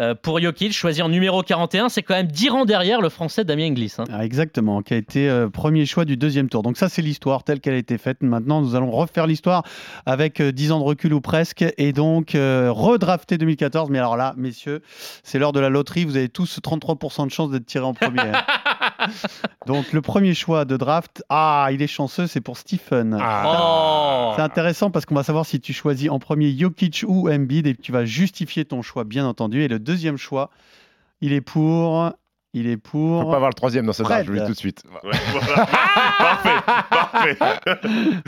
euh, 0.00 0.14
pour 0.14 0.40
Jokic 0.40 0.72
choisir 0.74 1.06
en 1.06 1.08
numéro 1.08 1.42
41. 1.42 1.88
C'est 1.88 2.02
quand 2.02 2.14
même 2.14 2.26
10 2.28 2.50
rangs 2.50 2.64
derrière 2.66 3.00
le 3.00 3.08
français 3.08 3.44
Damien 3.44 3.66
Inglis. 3.66 3.94
hein. 3.98 4.04
Ah, 4.12 4.24
exactement, 4.24 4.82
qui 4.82 4.94
a 4.94 4.98
été 4.98 5.28
euh, 5.28 5.48
premier 5.48 5.86
choix 5.86 6.04
du 6.04 6.16
deuxième 6.16 6.48
tour. 6.50 6.62
Donc 6.62 6.76
ça, 6.76 6.88
c'est 6.88 7.02
l'histoire 7.02 7.44
telle 7.44 7.60
qu'elle 7.60 7.74
a 7.74 7.78
été 7.78 7.96
faite. 7.98 8.18
Maintenant, 8.20 8.60
nous 8.60 8.74
allons 8.74 8.90
refaire 8.90 9.26
l'histoire 9.26 9.62
avec 10.06 10.40
euh, 10.40 10.52
10 10.52 10.72
ans 10.72 10.78
de 10.80 10.84
recul 10.84 11.14
ou 11.14 11.20
presque, 11.20 11.64
et 11.78 11.92
donc 11.92 12.34
euh, 12.34 12.70
redrafter 13.38 13.56
2014. 13.58 13.90
Mais 13.90 13.98
alors 13.98 14.16
là, 14.16 14.34
messieurs, 14.36 14.82
c'est 15.22 15.38
l'heure 15.38 15.52
de 15.52 15.60
la 15.60 15.68
loterie. 15.68 16.04
Vous 16.04 16.16
avez 16.16 16.28
tous 16.28 16.58
33% 16.62 17.26
de 17.26 17.30
chance 17.30 17.50
d'être 17.50 17.66
tirés 17.66 17.84
en 17.84 17.94
premier. 17.94 18.20
hein. 18.20 18.44
donc 19.66 19.92
le 19.92 20.00
premier 20.02 20.34
choix 20.34 20.64
de 20.64 20.76
draft, 20.76 21.22
ah, 21.28 21.68
il 21.72 21.82
est 21.82 21.86
chanceux, 21.86 22.26
c'est 22.26 22.40
pour 22.40 22.56
Stephen. 22.56 23.14
Oh 23.14 24.32
C'est 24.36 24.42
intéressant 24.42 24.90
parce 24.90 25.06
qu'on 25.06 25.14
va 25.14 25.22
savoir 25.22 25.46
si 25.46 25.60
tu 25.60 25.72
choisis 25.72 26.10
en 26.10 26.18
premier 26.18 26.56
Jokic 26.56 27.04
ou 27.06 27.28
Embiid 27.30 27.66
et 27.66 27.74
tu 27.74 27.92
vas 27.92 28.04
justifier 28.04 28.64
ton 28.64 28.82
choix, 28.82 29.04
bien 29.04 29.26
entendu. 29.26 29.62
Et 29.62 29.68
le 29.68 29.78
deuxième 29.78 30.16
choix, 30.16 30.50
il 31.20 31.32
est 31.32 31.40
pour... 31.40 32.12
Il 32.54 32.66
est 32.66 32.78
pour... 32.78 33.22
Faut 33.22 33.28
pas 33.30 33.36
avoir 33.36 33.50
le 33.50 33.54
troisième 33.54 33.84
dans 33.86 33.92
cette 33.92 34.06
draft, 34.06 34.24
je 34.24 34.30
vous 34.32 34.38
le 34.38 34.40
dis 34.40 34.44
Fred. 34.46 34.48
tout 34.48 34.54
de 34.54 34.58
suite. 34.58 34.82
Ouais, 35.04 35.10
voilà. 35.32 35.66
parfait, 36.18 37.34
parfait. 37.36 37.36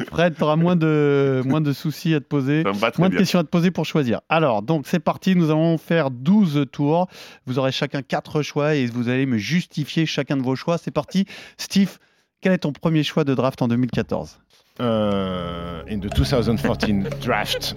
Fred, 0.10 0.34
tu 0.36 0.42
auras 0.42 0.56
moins 0.56 0.76
de, 0.76 1.42
moins 1.46 1.60
de 1.62 1.72
soucis 1.72 2.14
à 2.14 2.20
te 2.20 2.26
poser, 2.26 2.62
moins 2.98 3.08
de 3.08 3.12
bien. 3.12 3.18
questions 3.18 3.38
à 3.38 3.44
te 3.44 3.48
poser 3.48 3.70
pour 3.70 3.86
choisir. 3.86 4.20
Alors, 4.28 4.60
donc 4.62 4.86
c'est 4.86 5.00
parti, 5.00 5.34
nous 5.36 5.50
allons 5.50 5.78
faire 5.78 6.10
12 6.10 6.66
tours. 6.70 7.08
Vous 7.46 7.58
aurez 7.58 7.72
chacun 7.72 8.02
4 8.02 8.42
choix 8.42 8.74
et 8.74 8.84
vous 8.86 9.08
allez 9.08 9.24
me 9.24 9.38
justifier 9.38 10.04
chacun 10.04 10.36
de 10.36 10.42
vos 10.42 10.54
choix. 10.54 10.76
C'est 10.76 10.90
parti. 10.90 11.24
Steve, 11.56 11.96
quel 12.42 12.52
est 12.52 12.58
ton 12.58 12.72
premier 12.72 13.02
choix 13.02 13.24
de 13.24 13.34
draft 13.34 13.62
en 13.62 13.68
2014 13.68 14.38
Euh, 14.80 15.82
in 15.90 15.98
the 15.98 16.08
2014 16.14 17.08
draft, 17.22 17.74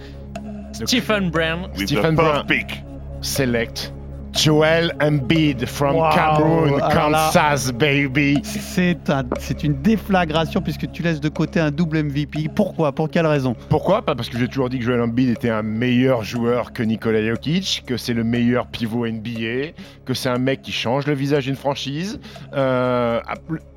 Stephen 0.72 1.30
Brown. 1.30 1.68
Stephen 1.74 2.14
Brown. 2.16 2.46
pick. 2.46 2.82
select 3.22 3.92
Joel 4.34 4.92
Embiid 5.00 5.66
from 5.66 5.96
Wow. 5.96 6.10
Cameroon, 6.12 6.76
là- 6.78 6.90
Kansas, 6.92 7.72
baby. 7.72 8.40
C'est 8.42 9.08
un- 9.10 9.22
c'est 9.38 9.62
une 9.64 9.80
déflagration 9.80 10.60
puisque 10.60 10.90
tu 10.90 11.02
laisses 11.02 11.20
de 11.20 11.28
côté 11.28 11.60
un 11.60 11.70
double 11.70 11.98
MVP. 11.98 12.48
Pourquoi? 12.54 12.92
Pour 12.92 13.08
quelle 13.10 13.26
raison? 13.26 13.54
Pourquoi? 13.68 14.02
Pas 14.02 14.14
parce 14.14 14.28
que 14.28 14.38
j'ai 14.38 14.48
toujours 14.48 14.68
dit 14.68 14.78
que 14.78 14.84
Joel 14.84 15.00
Embiid 15.02 15.28
était 15.30 15.50
un 15.50 15.62
meilleur 15.62 16.24
joueur 16.24 16.72
que 16.72 16.82
Nikola 16.82 17.24
Jokic, 17.24 17.84
que 17.86 17.96
c'est 17.96 18.14
le 18.14 18.24
meilleur 18.24 18.66
pivot 18.66 19.06
NBA, 19.06 19.72
que 20.04 20.14
c'est 20.14 20.28
un 20.28 20.38
mec 20.38 20.62
qui 20.62 20.72
change 20.72 21.06
le 21.06 21.14
visage 21.14 21.44
d'une 21.44 21.56
franchise. 21.56 22.18
Euh, 22.54 23.20
ah, 23.26 23.34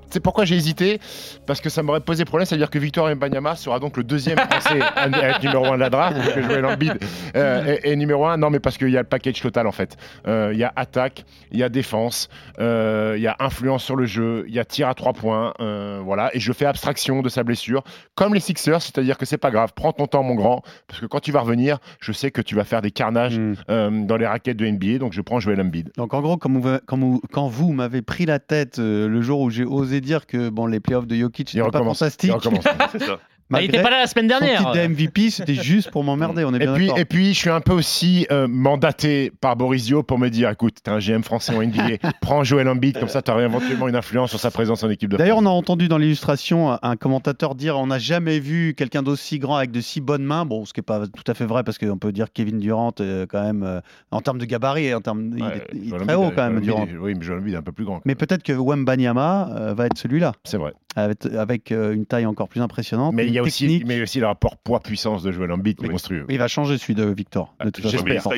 c'est 0.10 0.20
pourquoi 0.20 0.46
j'ai 0.46 0.56
hésité 0.56 1.00
Parce 1.46 1.62
que 1.62 1.70
ça 1.70 1.84
m'aurait 1.84 2.00
posé 2.02 2.26
problème, 2.26 2.46
c'est-à-dire 2.46 2.70
que 2.70 2.80
Victor 2.80 3.08
Mbanyama 3.16 3.56
sera 3.56 3.80
donc 3.80 3.98
le 3.98 4.04
deuxième 4.04 4.38
français 4.38 4.80
être 5.22 5.44
numéro 5.44 5.66
1 5.66 5.72
de 5.76 5.80
la 5.80 5.90
draft, 5.90 6.18
parce 6.18 6.34
que 6.34 6.42
Joel 6.42 6.66
Embiid 6.66 6.98
euh, 7.36 7.66
est, 7.66 7.92
est 7.92 7.96
numéro 7.96 8.26
1. 8.26 8.38
Non, 8.38 8.50
mais 8.50 8.60
parce 8.60 8.78
qu'il 8.78 8.90
y 8.90 8.98
a 8.98 9.02
le 9.02 9.08
package 9.08 9.42
total 9.42 9.68
en 9.68 9.72
fait. 9.72 9.98
Euh, 10.28 10.52
Il 10.54 10.60
y 10.60 10.64
a 10.64 10.72
attaque, 10.76 11.26
il 11.52 11.60
y 11.60 11.64
a 11.64 11.70
défense, 11.70 12.30
euh, 12.60 13.14
il 13.18 13.22
y 13.22 13.28
a 13.28 13.36
influence 13.40 13.84
sur 13.84 13.96
le 13.96 14.06
jeu, 14.06 14.46
il 14.48 14.54
y 14.54 14.60
a 14.60 14.66
tir 14.66 14.88
à 14.88 14.94
trois 14.94 15.14
points, 15.14 15.54
euh, 15.60 16.00
voilà. 16.04 16.30
Et 16.36 16.40
je 16.40 16.54
fais 16.54 16.66
abstraction 16.66 17.22
de 17.22 17.30
sa 17.30 17.44
blessure, 17.44 17.84
comme 18.16 18.34
les 18.34 18.40
Sixers, 18.40 18.82
c'est-à-dire 18.82 19.18
que 19.18 19.26
c'est 19.26 19.38
pas 19.38 19.52
grave, 19.52 19.72
prends 19.76 19.92
ton 19.94 20.08
temps, 20.08 20.24
mon 20.24 20.36
grand, 20.36 20.62
parce 20.88 21.00
que 21.00 21.06
quand 21.06 21.20
tu 21.20 21.32
vas 21.32 21.42
revenir, 21.42 21.78
je 22.00 22.12
sais 22.12 22.32
que 22.32 22.42
tu 22.42 22.56
vas 22.56 22.64
faire 22.64 22.82
des 22.82 22.92
carnages 22.92 23.38
Hmm. 23.38 23.56
euh, 23.70 24.06
dans 24.06 24.16
les 24.18 24.26
raquettes 24.28 24.58
de 24.58 24.66
NBA, 24.66 25.00
donc 25.00 25.12
je 25.14 25.22
prends 25.22 25.40
Joel 25.40 25.60
Embiid. 25.62 25.92
Donc 25.98 26.14
en 26.14 26.22
gros, 26.22 26.38
vous- 26.44 26.62
vous- 26.98 27.22
quand 27.32 27.48
vous 27.48 27.74
m'avez 27.74 28.02
pris 28.02 28.26
la 28.26 28.40
tête 28.40 28.80
euh, 28.80 29.08
le 29.08 29.22
jour 29.22 29.42
où 29.42 29.50
j'ai 29.50 29.64
osé 29.66 29.97
dire 30.02 30.26
que 30.26 30.50
bon, 30.50 30.66
les 30.66 30.80
playoffs 30.80 31.08
de 31.08 31.16
Jokic 31.16 31.54
Il 31.54 31.60
n'étaient 31.60 31.72
pas 31.72 31.84
fantastiques, 31.84 32.32
Il 33.52 33.64
était 33.66 33.82
pas 33.82 33.90
là 33.90 34.00
la 34.00 34.08
semaine 34.08 34.28
dernière. 34.28 34.62
Son 34.62 34.72
titre 34.72 34.84
de 34.84 34.88
MVP, 34.88 35.30
c'était 35.30 35.54
juste 35.54 35.90
pour 35.92 36.04
m'emmerder, 36.04 36.44
on 36.44 36.54
est 36.54 36.58
Et 36.58 36.60
bien 36.60 36.74
puis, 36.74 36.92
et 36.98 37.06
puis, 37.06 37.34
je 37.34 37.40
suis 37.40 37.50
un 37.50 37.62
peu 37.62 37.72
aussi 37.74 38.28
euh, 38.32 38.48
mandaté 38.50 39.32
par 39.40 39.56
Borisio 39.56 40.04
pour 40.04 40.20
me 40.20 40.30
dire 40.30 40.50
écoute, 40.50 40.76
t'es 40.84 40.92
un 40.92 41.00
GM 41.00 41.22
français 41.24 41.56
en 41.56 41.62
NBA, 41.64 41.98
prends 42.22 42.44
Joel 42.44 42.68
Embiid, 42.68 43.00
comme 43.00 43.08
ça, 43.08 43.22
t'auras 43.22 43.44
éventuellement 43.44 43.88
une 43.88 43.96
influence 43.96 44.30
sur 44.32 44.40
sa 44.40 44.52
présence 44.52 44.84
en 44.84 44.90
équipe 44.90 45.10
de 45.12 45.18
D'ailleurs, 45.18 45.38
on 45.38 45.46
a 45.46 45.50
entendu 45.50 45.88
dans 45.88 45.98
l'illustration 45.98 46.78
un- 46.82 46.96
commentateur 46.98 47.56
dire 47.56 47.78
on 47.78 47.88
n'a 47.88 48.00
jamais 48.00 48.40
vu 48.40 48.74
quelqu'un 48.76 49.02
d'aussi 49.04 49.40
grand 49.40 49.56
avec 49.56 49.72
de 49.72 49.80
si 49.82 50.02
bonnes 50.02 50.24
mains. 50.24 50.46
Bon, 50.46 50.66
ce 50.66 50.74
qui 50.74 50.80
n'est 50.80 50.84
pas 50.84 51.06
tout 51.08 51.24
à 51.32 51.34
fait 51.34 51.46
vrai 51.46 51.64
parce 51.64 51.78
qu'on 51.78 51.98
peut 51.98 52.12
dire 52.12 52.26
que 52.28 52.34
Kevin 52.34 52.60
Durant, 52.60 52.92
euh, 53.00 53.26
quand 53.30 53.42
même, 53.44 53.64
euh, 53.64 53.80
en 54.12 54.22
termes 54.22 54.40
de 54.40 54.46
gabarit, 54.46 54.94
en 54.94 55.02
termes, 55.02 55.32
il 55.38 55.44
est- 55.44 55.68
il 55.74 55.86
est, 55.86 55.90
Joel 55.90 56.02
très 56.02 56.16
haut 56.16 56.32
quand 56.36 56.50
même, 56.50 56.60
Durant. 56.60 56.86
est- 56.86 56.98
Oui, 56.98 57.14
mais 57.16 57.24
Joel 57.26 57.40
Embiid 57.40 57.54
est 57.54 57.58
un 57.58 57.62
peu 57.62 57.72
plus 57.72 57.86
grand. 57.86 58.02
Mais 58.06 58.16
peut-être 58.16 58.44
que 58.44 58.54
Wembanyama 58.54 59.50
euh, 59.56 59.74
va 59.74 59.86
être 59.86 59.98
celui-là. 59.98 60.34
C'est 60.44 60.58
vrai. 60.58 60.74
Avec, 60.98 61.26
avec, 61.28 61.72
euh, 61.72 61.94
une 61.94 62.08
taille 62.08 62.26
encore 62.26 62.50
plus 62.50 62.60
impressionnante. 62.60 63.14
Mais 63.14 63.28
il 63.28 63.34
y 63.34 63.38
a 63.38 63.44
aussi, 63.44 63.84
mais 63.86 64.02
aussi 64.02 64.20
le 64.20 64.26
rapport 64.26 64.58
poids-puissance 64.58 65.22
de 65.22 65.32
Joel 65.32 65.52
Embiid 65.52 65.78
qui 65.78 65.86
est 65.86 65.90
monstrueux. 65.90 66.26
Il 66.28 66.40
va 66.40 66.48
changer 66.48 66.80
celui 66.80 66.96
de 66.96 67.06
Victor. 67.06 67.54
De 67.64 67.70
toute 67.70 67.84
façon, 67.84 68.04
Mais 68.04 68.16
il 68.16 68.22
sera- 68.22 68.32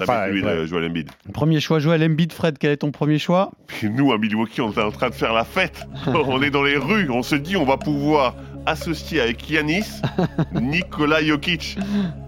se 0.00 0.04
pas- 0.06 0.26
celui 0.28 0.44
ouais. 0.44 0.56
de 0.58 0.66
Joel 0.66 0.90
Embiid. 0.90 1.10
Premier 1.32 1.60
choix, 1.60 1.78
Joel 1.78 2.02
Embiid. 2.04 2.32
Fred, 2.34 2.58
quel 2.58 2.72
est 2.72 2.76
ton 2.76 2.90
premier 2.90 3.18
choix? 3.18 3.52
Puis 3.68 3.88
nous, 3.88 4.12
à 4.12 4.18
Milwaukee, 4.18 4.60
on 4.60 4.70
est 4.70 4.78
en 4.82 4.90
train 4.90 5.08
de 5.08 5.14
faire 5.14 5.32
la 5.32 5.44
fête. 5.44 5.86
on 6.06 6.42
est 6.42 6.50
dans 6.50 6.62
les 6.62 6.76
rues. 6.76 7.08
On 7.10 7.22
se 7.22 7.36
dit, 7.36 7.56
on 7.56 7.64
va 7.64 7.78
pouvoir 7.78 8.34
associer 8.68 9.20
avec 9.20 9.48
Yanis, 9.50 9.84
Nikola 10.52 11.22
Jokic. 11.22 11.78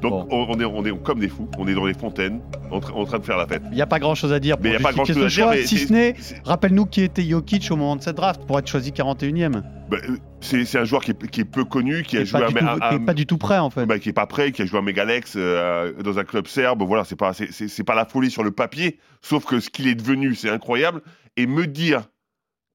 Donc 0.03 0.26
on, 0.33 0.46
on 0.48 0.61
est, 0.61 0.64
on 0.64 0.85
est 0.85 1.03
comme 1.03 1.20
des 1.20 1.29
fous. 1.29 1.48
On 1.59 1.66
est 1.68 1.74
dans 1.74 1.87
les 1.87 1.94
fontaines, 1.94 2.40
en, 2.70 2.79
tra- 2.81 2.92
en 2.92 3.05
train 3.05 3.18
de 3.18 3.24
faire 3.24 3.37
la 3.37 3.46
fête. 3.46 3.62
Il 3.70 3.74
n'y 3.76 3.83
a 3.83 3.87
pas 3.87 3.98
grand 3.98 4.14
chose 4.14 4.33
à 4.33 4.40
dire 4.40 4.57
pour 4.57 4.64
Mais 4.64 4.70
il 4.70 4.72
y 4.74 4.76
a 4.76 4.81
pas 4.81 4.92
grand-chose 4.92 5.16
ce 5.16 5.24
à 5.24 5.29
dire, 5.29 5.48
mais 5.50 5.62
si 5.66 5.79
ce 5.79 5.92
n'est, 5.92 6.14
rappelle-nous 6.44 6.87
qui 6.87 7.03
était 7.03 7.22
Jokic 7.24 7.70
au 7.70 7.76
moment 7.76 7.96
de 7.96 8.03
cette 8.03 8.16
draft 8.16 8.42
pour 8.46 8.59
être 8.59 8.66
choisi 8.68 8.90
41e. 8.92 9.62
Bah, 9.90 9.96
euh, 10.09 10.16
c'est 10.40 10.76
un 10.79 10.85
joueur 10.85 11.03
qui 11.03 11.11
est, 11.11 11.31
qui 11.31 11.40
est 11.40 11.44
peu 11.44 11.64
connu, 11.64 12.03
qui 12.03 12.16
a 12.16 12.20
Qui 12.20 12.26
joué 12.26 12.44
à, 12.44 12.48
tout- 12.48 12.59
à- 12.81 12.88
qui 12.90 12.94
est 12.96 13.00
pas 13.05 13.14
du 13.14 13.26
tout 13.26 13.38
prêt 13.38 13.59
en 13.59 13.70
fait. 13.70 13.87
bah, 13.87 13.98
qui 13.98 14.09
est 14.09 14.12
pas 14.14 14.26
prêt, 14.26 14.53
qui 14.53 14.62
a 14.62 14.66
joué 14.66 14.79
à 14.79 14.83
Megalex 14.83 15.35
euh, 15.37 15.92
dans 16.03 16.18
un 16.18 16.24
club 16.24 16.46
serbe. 16.46 16.83
Voilà, 16.83 17.05
c'est 17.05 17.17
pas, 17.17 17.33
c'est 17.35 17.85
pas 17.85 17.94
la 17.94 18.04
folie 18.04 18.31
sur 18.31 18.42
le 18.44 18.50
papier. 18.52 18.98
Sauf 19.21 19.44
que 19.44 19.60
ce 19.60 19.69
qu'il 19.71 19.87
est 19.88 19.94
devenu, 19.94 20.35
c'est 20.35 20.50
incroyable. 20.50 21.02
Et 21.37 21.46
me 21.46 21.67
dire 21.67 22.08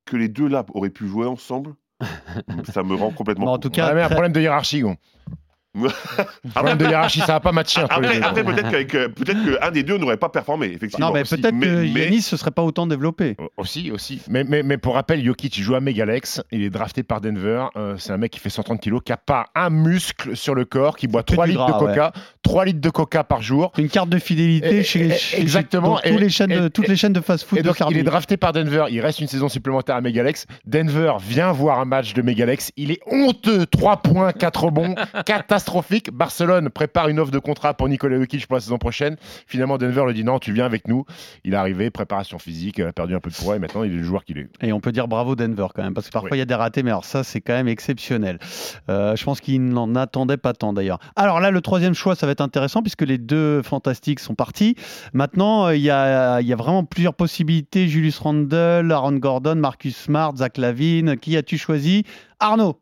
que 0.05 0.17
les 0.17 0.27
deux 0.27 0.47
là 0.47 0.65
auraient 0.73 0.89
pu 0.89 1.07
jouer 1.07 1.25
ensemble, 1.25 1.73
ça 2.73 2.83
me 2.83 2.95
rend 2.95 3.11
complètement. 3.11 3.53
en 3.53 3.57
tout 3.57 3.69
Ouais, 3.69 3.93
mais 3.93 4.01
un 4.01 4.09
problème 4.09 4.31
de 4.33 4.41
hiérarchie, 4.41 4.81
Gon. 4.81 4.95
problème 6.53 6.78
de 6.78 6.86
hiérarchie, 6.86 7.19
ça 7.19 7.34
va 7.34 7.39
pas 7.39 7.51
matcher 7.51 7.82
entre 7.84 7.99
les 8.01 8.07
Après, 8.07 8.19
deux. 8.19 8.23
après, 8.26 8.43
peut-être 8.43 8.71
qu'avec, 8.71 8.95
euh, 8.95 9.09
peut-être 9.09 9.59
qu'un 9.59 9.71
des 9.71 9.84
deux 9.84 9.97
n'aurait 9.97 10.17
pas 10.17 10.30
performé, 10.30 10.67
effectivement. 10.67 11.07
Non, 11.07 11.13
mais 11.13 11.23
peut-être 11.23 11.49
que 11.59 11.84
mais- 11.84 11.88
Yanis 12.05 12.21
se 12.21 12.38
serait 12.38 12.51
pas 12.51 12.61
autant 12.63 12.88
développé. 12.88 13.36
Aussi, 13.57 13.91
aussi. 13.91 14.21
Mais, 14.30 14.43
mais, 14.43 14.63
mais 14.63 14.78
pour 14.78 14.95
rappel, 14.95 15.23
Jokic, 15.23 15.57
il 15.57 15.63
joue 15.63 15.76
à 15.76 15.80
Megalex. 15.82 16.41
Il 16.51 16.63
est 16.63 16.69
drafté 16.69 17.03
par 17.03 17.21
Denver. 17.21 17.65
Euh, 17.76 17.95
c'est 17.97 18.13
un 18.13 18.17
mec 18.17 18.32
qui 18.32 18.39
fait 18.39 18.49
130 18.49 18.80
kilos, 18.80 19.01
qui 19.03 19.11
a 19.11 19.17
pas 19.17 19.47
un 19.55 19.69
muscle 19.69 20.36
sur 20.36 20.55
le 20.55 20.65
corps, 20.65 20.95
qui 20.97 21.07
boit 21.07 21.23
que 21.23 21.34
3 21.34 21.45
du 21.45 21.51
litres 21.51 21.65
gras, 21.67 21.80
de 21.80 21.86
coca, 21.86 22.11
3 22.43 22.65
litres 22.65 22.82
de 22.82 22.89
coca 22.89 23.23
par 23.23 23.41
jour. 23.41 23.71
Une 23.78 23.89
carte 23.89 24.09
de 24.09 24.19
fidélité 24.19 24.78
Et- 24.80 24.84
chez, 24.84 25.07
et- 25.07 25.11
chez- 25.17 25.41
exactement. 25.41 26.01
Et- 26.03 26.11
les 26.17 26.30
chaînes 26.30 26.69
toutes 26.69 26.88
les 26.88 26.95
chaînes 26.95 27.13
de 27.13 27.21
fast-food 27.21 27.59
il 27.89 27.97
est 27.97 28.03
drafté 28.03 28.38
par 28.38 28.53
Denver. 28.53 28.86
Il 28.89 29.01
reste 29.01 29.19
une 29.19 29.28
saison 29.28 29.49
supplémentaire 29.49 29.95
à 29.95 30.01
Megalex. 30.01 30.45
Denver 30.65 31.13
vient 31.21 31.51
voir 31.51 31.80
un 31.80 31.86
match 31.86 32.13
de 32.13 32.21
Megalex. 32.21 32.71
Il 32.78 32.91
est 32.91 32.99
honteux. 33.11 33.65
3 33.65 33.97
points, 33.97 34.32
4 34.32 34.63
rebonds. 34.65 34.95
catastrophique. 35.26 35.64
Barcelone 36.13 36.70
prépare 36.70 37.09
une 37.09 37.20
offre 37.20 37.32
de 37.32 37.39
contrat 37.39 37.74
pour 37.74 37.89
Nikola 37.89 38.18
Jokic 38.18 38.47
pour 38.47 38.55
la 38.55 38.61
saison 38.61 38.78
prochaine. 38.78 39.18
Finalement, 39.47 39.78
Denver 39.78 40.03
lui 40.07 40.13
dit 40.13 40.24
non, 40.24 40.39
tu 40.39 40.53
viens 40.53 40.66
avec 40.66 40.88
nous. 40.88 41.05
Il 41.43 41.53
est 41.53 41.57
arrivé, 41.57 41.89
préparation 41.89 42.39
physique, 42.39 42.78
il 42.78 42.86
a 42.86 42.93
perdu 42.93 43.16
un 43.16 43.20
peu 43.20 43.30
de 43.30 43.36
poids 43.36 43.55
et 43.55 43.59
maintenant 43.59 43.84
il 43.84 43.93
est 43.93 43.97
le 43.97 44.03
joueur 44.03 44.24
qu'il 44.24 44.38
est. 44.38 44.49
Et 44.61 44.74
on 44.74 44.80
peut 44.80 44.91
dire 44.91 45.07
bravo 45.07 45.36
Denver 45.36 45.68
quand 45.74 45.84
même, 45.84 45.93
parce 45.93 46.07
que 46.07 46.11
parfois 46.11 46.36
il 46.36 46.39
y 46.39 46.41
a 46.41 46.45
des 46.45 46.55
ratés, 46.55 46.84
mais 46.84 46.91
alors 46.91 47.05
ça 47.05 47.24
c'est 47.24 47.41
quand 47.41 47.53
même 47.53 47.68
exceptionnel. 47.68 48.39
Euh, 48.89 49.16
je 49.16 49.24
pense 49.24 49.41
qu'il 49.41 49.63
n'en 49.66 49.95
attendait 49.95 50.38
pas 50.38 50.53
tant 50.53 50.74
d'ailleurs. 50.74 50.99
Alors 51.16 51.39
là, 51.39 51.51
le 51.51 51.61
troisième 51.61 51.93
choix, 51.93 52.16
ça 52.16 52.26
va 52.26 52.32
être 52.32 52.41
intéressant 52.41 52.82
puisque 52.82 53.03
les 53.03 53.18
deux 53.18 53.61
fantastiques 53.61 54.20
sont 54.20 54.36
partis. 54.36 54.76
Maintenant, 55.13 55.68
euh, 55.68 55.76
il 55.76 55.82
y 55.82 55.89
a, 55.89 56.39
il 56.41 56.47
y 56.47 56.53
a 56.53 56.55
vraiment 56.55 56.84
plusieurs 56.84 57.13
possibilités. 57.13 57.88
Julius 57.88 58.20
Randle, 58.20 58.91
Aaron 58.91 59.13
Gordon, 59.13 59.55
Marcus 59.55 59.95
Smart, 59.95 60.36
Zach 60.38 60.57
Lavine. 60.57 61.18
Qui 61.18 61.38
as-tu 61.38 61.57
choisi? 61.57 62.03
Arnaud 62.39 62.80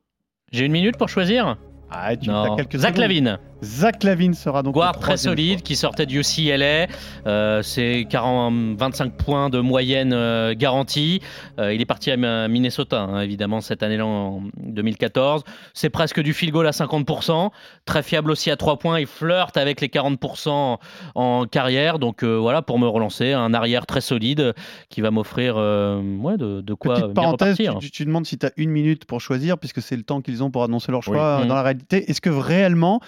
J'ai 0.51 0.65
une 0.65 0.71
minute 0.71 0.97
pour 0.97 1.09
choisir? 1.09 1.57
Ah, 1.95 2.15
tu 2.17 2.29
Non. 2.29 2.53
as 2.53 2.55
quelques 2.57 2.77
Zach. 2.77 2.97
Lavine. 2.97 3.37
Zach 3.63 4.03
Lavine 4.03 4.33
sera 4.33 4.61
donc 4.63 4.73
Guard 4.73 4.99
très 4.99 5.17
solide 5.17 5.61
qui 5.61 5.75
sortait 5.75 6.05
du 6.05 6.19
UCLA. 6.19 6.87
Euh, 7.25 7.61
c'est 7.63 8.05
40, 8.09 8.77
25 8.77 9.13
points 9.17 9.49
de 9.49 9.59
moyenne 9.59 10.11
euh, 10.13 10.53
garantie. 10.55 11.21
Euh, 11.59 11.73
il 11.73 11.81
est 11.81 11.85
parti 11.85 12.11
à 12.11 12.47
Minnesota, 12.47 13.01
hein, 13.01 13.21
évidemment, 13.21 13.61
cette 13.61 13.81
année-là 13.83 14.05
en 14.05 14.41
2014. 14.63 15.43
C'est 15.73 15.89
presque 15.89 16.21
du 16.21 16.33
field 16.33 16.53
goal 16.53 16.67
à 16.67 16.71
50%. 16.71 17.49
Très 17.85 18.03
fiable 18.03 18.31
aussi 18.31 18.51
à 18.51 18.57
3 18.57 18.77
points. 18.77 18.99
Il 18.99 19.07
flirte 19.07 19.57
avec 19.57 19.81
les 19.81 19.87
40% 19.87 20.77
en 21.15 21.45
carrière. 21.45 21.99
Donc 21.99 22.23
voilà, 22.23 22.61
pour 22.61 22.79
me 22.79 22.87
relancer, 22.87 23.31
un 23.33 23.53
arrière 23.53 23.85
très 23.85 24.01
solide 24.01 24.53
qui 24.89 25.01
va 25.01 25.11
m'offrir 25.11 25.55
ouais, 25.55 26.37
de, 26.37 26.61
de 26.61 26.73
quoi 26.73 26.95
Petite 26.95 27.05
bien 27.07 27.13
parenthèse, 27.13 27.57
repartir. 27.59 27.79
tu, 27.79 27.91
tu 27.91 28.05
demandes 28.05 28.25
si 28.25 28.37
tu 28.37 28.45
as 28.45 28.51
une 28.57 28.69
minute 28.71 29.05
pour 29.05 29.21
choisir, 29.21 29.57
puisque 29.57 29.81
c'est 29.81 29.95
le 29.95 30.03
temps 30.03 30.21
qu'ils 30.21 30.43
ont 30.43 30.51
pour 30.51 30.63
annoncer 30.63 30.91
leur 30.91 31.01
choix 31.03 31.37
Oui. 31.37 31.43
euh, 31.43 31.47
dans 31.47 31.53
Mhm. 31.53 31.55
la 31.55 31.61
réalité. 31.63 32.09
Est-ce 32.09 32.19
que 32.21 32.29
réellement, 32.29 32.99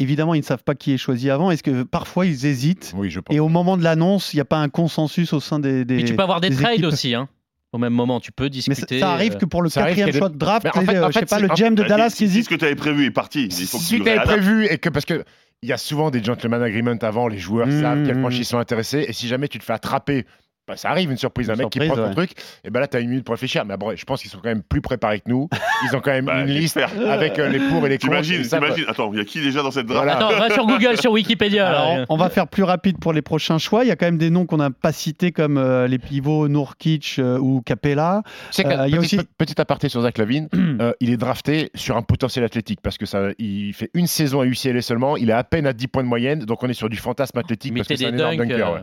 évidemment, 0.00 0.34
ils 0.34 0.40
ne 0.40 0.44
savent 0.44 0.64
pas 0.64 0.74
qui 0.74 0.92
est 0.92 0.98
choisi 0.98 1.30
avant, 1.30 1.50
est-ce 1.50 1.62
que 1.62 1.84
parfois 1.84 2.26
ils 2.26 2.46
hésitent 2.46 2.92
Oui, 2.96 3.10
je 3.10 3.20
pense. 3.20 3.34
Et 3.34 3.38
au 3.38 3.48
moment 3.48 3.76
de 3.76 3.84
l'annonce, 3.84 4.32
il 4.32 4.36
n'y 4.38 4.40
a 4.40 4.44
pas 4.46 4.58
un 4.58 4.68
consensus 4.68 5.32
au 5.32 5.40
sein 5.40 5.60
des. 5.60 5.84
des 5.84 5.96
Mais 5.96 6.04
tu 6.04 6.16
peux 6.16 6.22
avoir 6.22 6.40
des, 6.40 6.50
trades 6.50 6.72
équipes 6.74 6.86
aussi. 6.86 7.14
Hein. 7.14 7.28
Au 7.72 7.78
même 7.78 7.92
moment, 7.92 8.18
tu 8.18 8.32
peux 8.32 8.44
Mais 8.44 8.50
discuter. 8.50 8.98
ça, 8.98 9.06
ça 9.06 9.12
arrive 9.12 9.34
euh, 9.34 9.38
que 9.38 9.44
pour 9.44 9.62
le 9.62 9.68
ça 9.68 9.82
arrive 9.82 9.94
quatrième 9.94 10.10
qu'il 10.10 10.18
choix 10.18 10.28
de 10.28 10.36
draft, 10.36 10.64
Mais 10.64 10.70
en 10.76 10.84
fait- 10.84 10.92
les- 10.92 10.98
euh, 10.98 11.06
en 11.06 11.10
je 11.12 11.18
sais 11.20 11.26
pas, 11.26 11.38
le 11.38 11.48
GM 11.54 11.74
de 11.76 11.84
Dallas 11.84 12.12
qui 12.16 12.28
ce 12.42 12.48
que 12.48 12.56
tu 12.56 12.64
avais 12.64 12.74
prévu 12.74 13.04
est 13.06 13.10
parti. 13.12 13.44
Il 13.44 13.66
faut 13.66 13.78
que 13.78 13.84
si 13.84 14.00
tu 14.00 14.08
avais 14.08 14.20
prévu 14.24 14.66
et 14.66 14.78
que 14.78 14.88
parce 14.88 15.04
que 15.04 15.24
il 15.62 15.68
y 15.68 15.72
a 15.72 15.76
souvent 15.76 16.10
des 16.10 16.24
gentleman 16.24 16.62
agreements 16.62 16.96
avant, 17.02 17.28
les 17.28 17.38
joueurs 17.38 17.66
Mmh, 17.68 17.80
savent 17.82 18.04
quelles 18.06 18.16
mmh. 18.16 18.20
franchises 18.20 18.48
sont 18.48 18.58
intéressés 18.58 19.04
et 19.06 19.12
si 19.12 19.28
jamais 19.28 19.46
tu 19.46 19.58
te 19.58 19.64
fais 19.64 19.74
attraper 19.74 20.24
bah, 20.70 20.76
ça 20.76 20.90
arrive 20.90 21.10
une 21.10 21.16
surprise, 21.16 21.48
Une 21.48 21.54
un 21.54 21.56
mec 21.56 21.70
qui 21.70 21.80
prend 21.80 21.94
ton 21.96 22.04
ouais. 22.06 22.14
truc, 22.14 22.30
et 22.64 22.70
ben 22.70 22.80
là 22.80 22.86
tu 22.86 22.96
as 22.96 23.00
une 23.00 23.10
minute 23.10 23.24
pour 23.24 23.34
réfléchir. 23.34 23.64
Mais 23.64 23.76
bon, 23.76 23.94
je 23.96 24.04
pense 24.04 24.22
qu'ils 24.22 24.30
sont 24.30 24.38
quand 24.38 24.48
même 24.48 24.62
plus 24.62 24.80
préparés 24.80 25.20
que 25.20 25.28
nous. 25.28 25.48
Ils 25.90 25.96
ont 25.96 26.00
quand 26.00 26.10
même 26.12 26.24
Bah, 26.30 26.40
une 26.42 26.46
liste 26.46 26.76
avec 26.76 27.38
euh, 27.38 27.48
les 27.48 27.58
pour 27.58 27.84
et 27.86 27.88
les 27.90 27.98
contre. 27.98 28.12
T'imagines, 28.22 28.42
t'imagines. 28.46 28.84
Attends, 28.88 29.10
il 29.12 29.18
y 29.18 29.22
a 29.22 29.24
qui 29.24 29.40
déjà 29.40 29.62
dans 29.62 29.70
cette 29.70 29.86
draft 29.86 30.04
Voilà. 30.04 30.16
Attends, 30.16 30.38
va 30.38 30.50
sur 30.54 30.66
Google, 30.66 30.96
sur 31.00 31.12
Wikipédia. 31.12 32.04
on 32.08 32.16
va 32.16 32.30
faire 32.30 32.46
plus 32.46 32.62
rapide 32.62 32.98
pour 32.98 33.12
les 33.12 33.22
prochains 33.22 33.58
choix. 33.58 33.84
Il 33.84 33.88
y 33.88 33.90
a 33.90 33.96
quand 33.96 34.06
même 34.06 34.18
des 34.18 34.30
noms 34.30 34.46
qu'on 34.46 34.58
n'a 34.58 34.70
pas 34.70 34.92
cités 34.92 35.32
comme 35.32 35.58
euh, 35.58 35.86
les 35.88 35.98
pivots 35.98 36.46
Nourkic 36.48 37.16
euh, 37.18 37.38
ou 37.38 37.62
Capella. 37.62 38.22
Euh, 38.58 38.86
il 38.86 38.94
y 38.94 38.96
a 38.96 39.00
petit, 39.00 39.16
aussi- 39.18 39.26
petit 39.38 39.60
aparté 39.60 39.88
sur 39.88 40.02
Zach 40.02 40.18
Lavine, 40.18 40.48
euh, 40.54 40.92
il 41.00 41.10
est 41.10 41.16
drafté 41.16 41.70
sur 41.74 41.96
un 41.96 42.02
potentiel 42.02 42.44
athlétique 42.44 42.80
parce 42.82 42.98
que 42.98 43.06
ça, 43.06 43.28
il 43.38 43.72
fait 43.72 43.90
une 43.94 44.06
saison 44.06 44.40
à 44.42 44.46
UCLA 44.46 44.82
seulement, 44.82 45.16
il 45.16 45.30
est 45.30 45.32
à 45.34 45.42
peine 45.44 45.66
à 45.66 45.72
10 45.72 45.88
points 45.88 46.02
de 46.04 46.08
moyenne, 46.08 46.40
donc 46.44 46.62
on 46.62 46.68
est 46.68 46.74
sur 46.74 46.88
du 46.88 46.96
fantasme 46.98 47.36
athlétique 47.38 47.74
parce 47.74 47.88
Mettez 47.90 48.04
que 48.04 48.08
c'est 48.10 48.14
un 48.14 48.16
des 48.28 48.34
énorme 48.34 48.36
dunker. 48.36 48.68
euh, 48.68 48.74
ouais. 48.74 48.80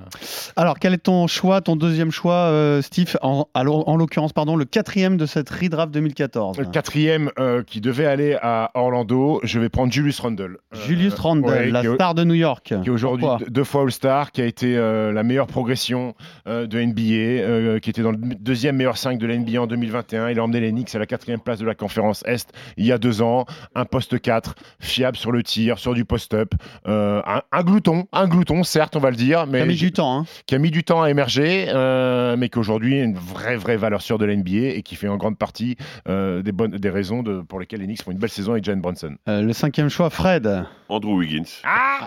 Alors, 0.57 0.79
quel 0.79 0.93
est 0.93 0.97
ton 0.97 1.27
choix, 1.27 1.61
ton 1.61 1.75
deuxième 1.77 2.11
choix, 2.11 2.33
euh, 2.33 2.81
Steve 2.81 3.15
En, 3.21 3.47
alors, 3.53 3.87
en 3.87 3.95
l'occurrence, 3.95 4.33
pardon, 4.33 4.55
le 4.55 4.65
quatrième 4.65 5.17
de 5.17 5.25
cette 5.25 5.49
redraft 5.49 5.93
2014. 5.93 6.57
Le 6.59 6.65
quatrième 6.65 7.31
euh, 7.39 7.63
qui 7.63 7.81
devait 7.81 8.05
aller 8.05 8.37
à 8.41 8.71
Orlando, 8.73 9.39
je 9.43 9.59
vais 9.59 9.69
prendre 9.69 9.91
Julius 9.91 10.19
Randle. 10.19 10.57
Euh, 10.73 10.77
Julius 10.87 11.13
Randle, 11.15 11.45
ouais, 11.45 11.71
la 11.71 11.81
qui 11.81 11.93
star 11.93 12.15
de 12.15 12.23
New 12.23 12.33
York. 12.33 12.73
qui 12.81 12.89
est 12.89 12.89
aujourd'hui 12.89 13.25
deux, 13.47 13.63
fois 13.63 13.83
All-Star, 13.83 14.31
qui 14.31 14.41
a 14.41 14.45
été 14.45 14.75
la 14.75 15.23
meilleure 15.23 15.47
progression 15.47 16.13
de 16.45 16.81
NBA, 16.81 17.79
qui 17.79 17.89
était 17.89 18.01
dans 18.01 18.11
le 18.11 18.17
deuxième 18.17 18.75
meilleur 18.75 18.97
5 18.97 19.17
de 19.17 19.25
la 19.27 19.37
NBA 19.37 19.61
en 19.61 19.67
2021. 19.67 20.29
Il 20.29 20.39
a 20.39 20.43
emmené 20.43 20.59
les 20.59 20.71
Knicks 20.71 20.93
à 20.95 20.99
la 20.99 21.05
quatrième 21.05 21.39
place 21.39 21.59
de 21.59 21.65
la 21.65 21.75
conférence 21.75 22.23
Est 22.25 22.51
il 22.77 22.85
y 22.85 22.91
a 22.91 22.97
deux 22.97 23.21
ans. 23.21 23.45
Un 23.75 23.85
poste 23.85 24.19
4, 24.19 24.55
fiable 24.79 25.17
sur 25.17 25.31
le 25.31 25.43
tir, 25.43 25.79
sur 25.79 25.93
du 25.93 26.05
post-up. 26.05 26.53
Un, 26.85 27.41
un 27.51 27.63
glouton, 27.63 28.07
un 28.11 28.27
glouton, 28.27 28.63
certes, 28.63 28.95
on 28.95 28.99
va 28.99 29.09
le 29.09 29.15
dire, 29.15 29.45
mais 29.47 29.59
Ça 29.59 29.63
a 29.63 29.67
mis 29.67 29.75
du 29.75 29.91
temps. 29.91 30.19
hein. 30.19 30.25
qui 30.45 30.55
a 30.55 30.59
mis 30.59 30.71
du 30.71 30.83
temps 30.83 31.01
à 31.01 31.09
émerger, 31.09 31.56
euh, 31.69 32.35
mais 32.37 32.49
qui 32.49 32.59
aujourd'hui 32.59 32.97
est 32.97 33.03
une 33.03 33.15
vraie, 33.17 33.55
vraie 33.57 33.77
valeur 33.77 34.01
sûre 34.01 34.17
de 34.17 34.25
la 34.25 34.35
NBA 34.35 34.75
et 34.75 34.81
qui 34.83 34.95
fait 34.95 35.07
en 35.07 35.17
grande 35.17 35.37
partie 35.37 35.75
euh, 36.07 36.41
des, 36.41 36.51
bonnes, 36.51 36.71
des 36.71 36.89
raisons 36.89 37.23
de- 37.23 37.41
pour 37.41 37.59
lesquelles 37.59 37.79
les 37.79 37.85
Knicks 37.87 38.03
font 38.03 38.11
une 38.11 38.17
belle 38.19 38.29
saison 38.29 38.51
avec 38.53 38.63
Jalen 38.63 38.81
Brunson. 38.81 39.15
Euh, 39.27 39.41
le 39.41 39.53
cinquième 39.53 39.89
choix, 39.89 40.09
Fred. 40.09 40.65
Andrew 40.89 41.17
Wiggins. 41.17 41.43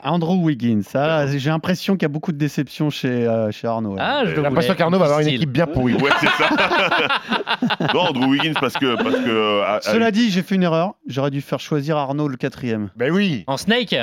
Andrew 0.04 0.42
Wiggins. 0.44 0.82
Ah, 0.94 1.26
J'ai 1.26 1.50
l'impression 1.50 1.94
qu'il 1.94 2.02
y 2.02 2.06
a 2.06 2.08
beaucoup 2.08 2.32
de 2.32 2.38
déceptions 2.38 2.88
chez, 2.90 3.26
euh, 3.26 3.50
chez 3.50 3.66
Arnaud. 3.66 3.96
Ah, 3.98 4.22
J'ai 4.26 4.40
l'impression 4.40 4.74
qu'Arnaud 4.74 4.98
va 4.98 5.04
avoir 5.06 5.20
une 5.20 5.28
équipe 5.28 5.50
bien 5.50 5.66
pourrie. 5.66 5.94
Ouais, 5.94 6.10
c'est 6.20 6.26
ça. 6.28 6.48
non, 7.94 8.00
Andrew 8.00 8.26
Wiggins 8.30 8.54
parce 8.60 8.74
que. 8.74 8.96
Parce 8.96 9.16
que 9.16 9.28
euh, 9.30 9.62
à- 9.64 9.80
Cela 9.82 10.10
dit, 10.10 10.30
j'ai 10.30 10.42
fait 10.42 10.54
une 10.54 10.62
erreur. 10.62 10.94
J'aurais 11.06 11.30
dû 11.30 11.40
faire 11.40 11.60
choisir 11.60 11.96
Arnaud 11.96 12.28
le 12.28 12.36
quatrième. 12.36 12.90
Ben 12.96 13.10
oui 13.12 13.44
En 13.46 13.56
Snake? 13.56 13.94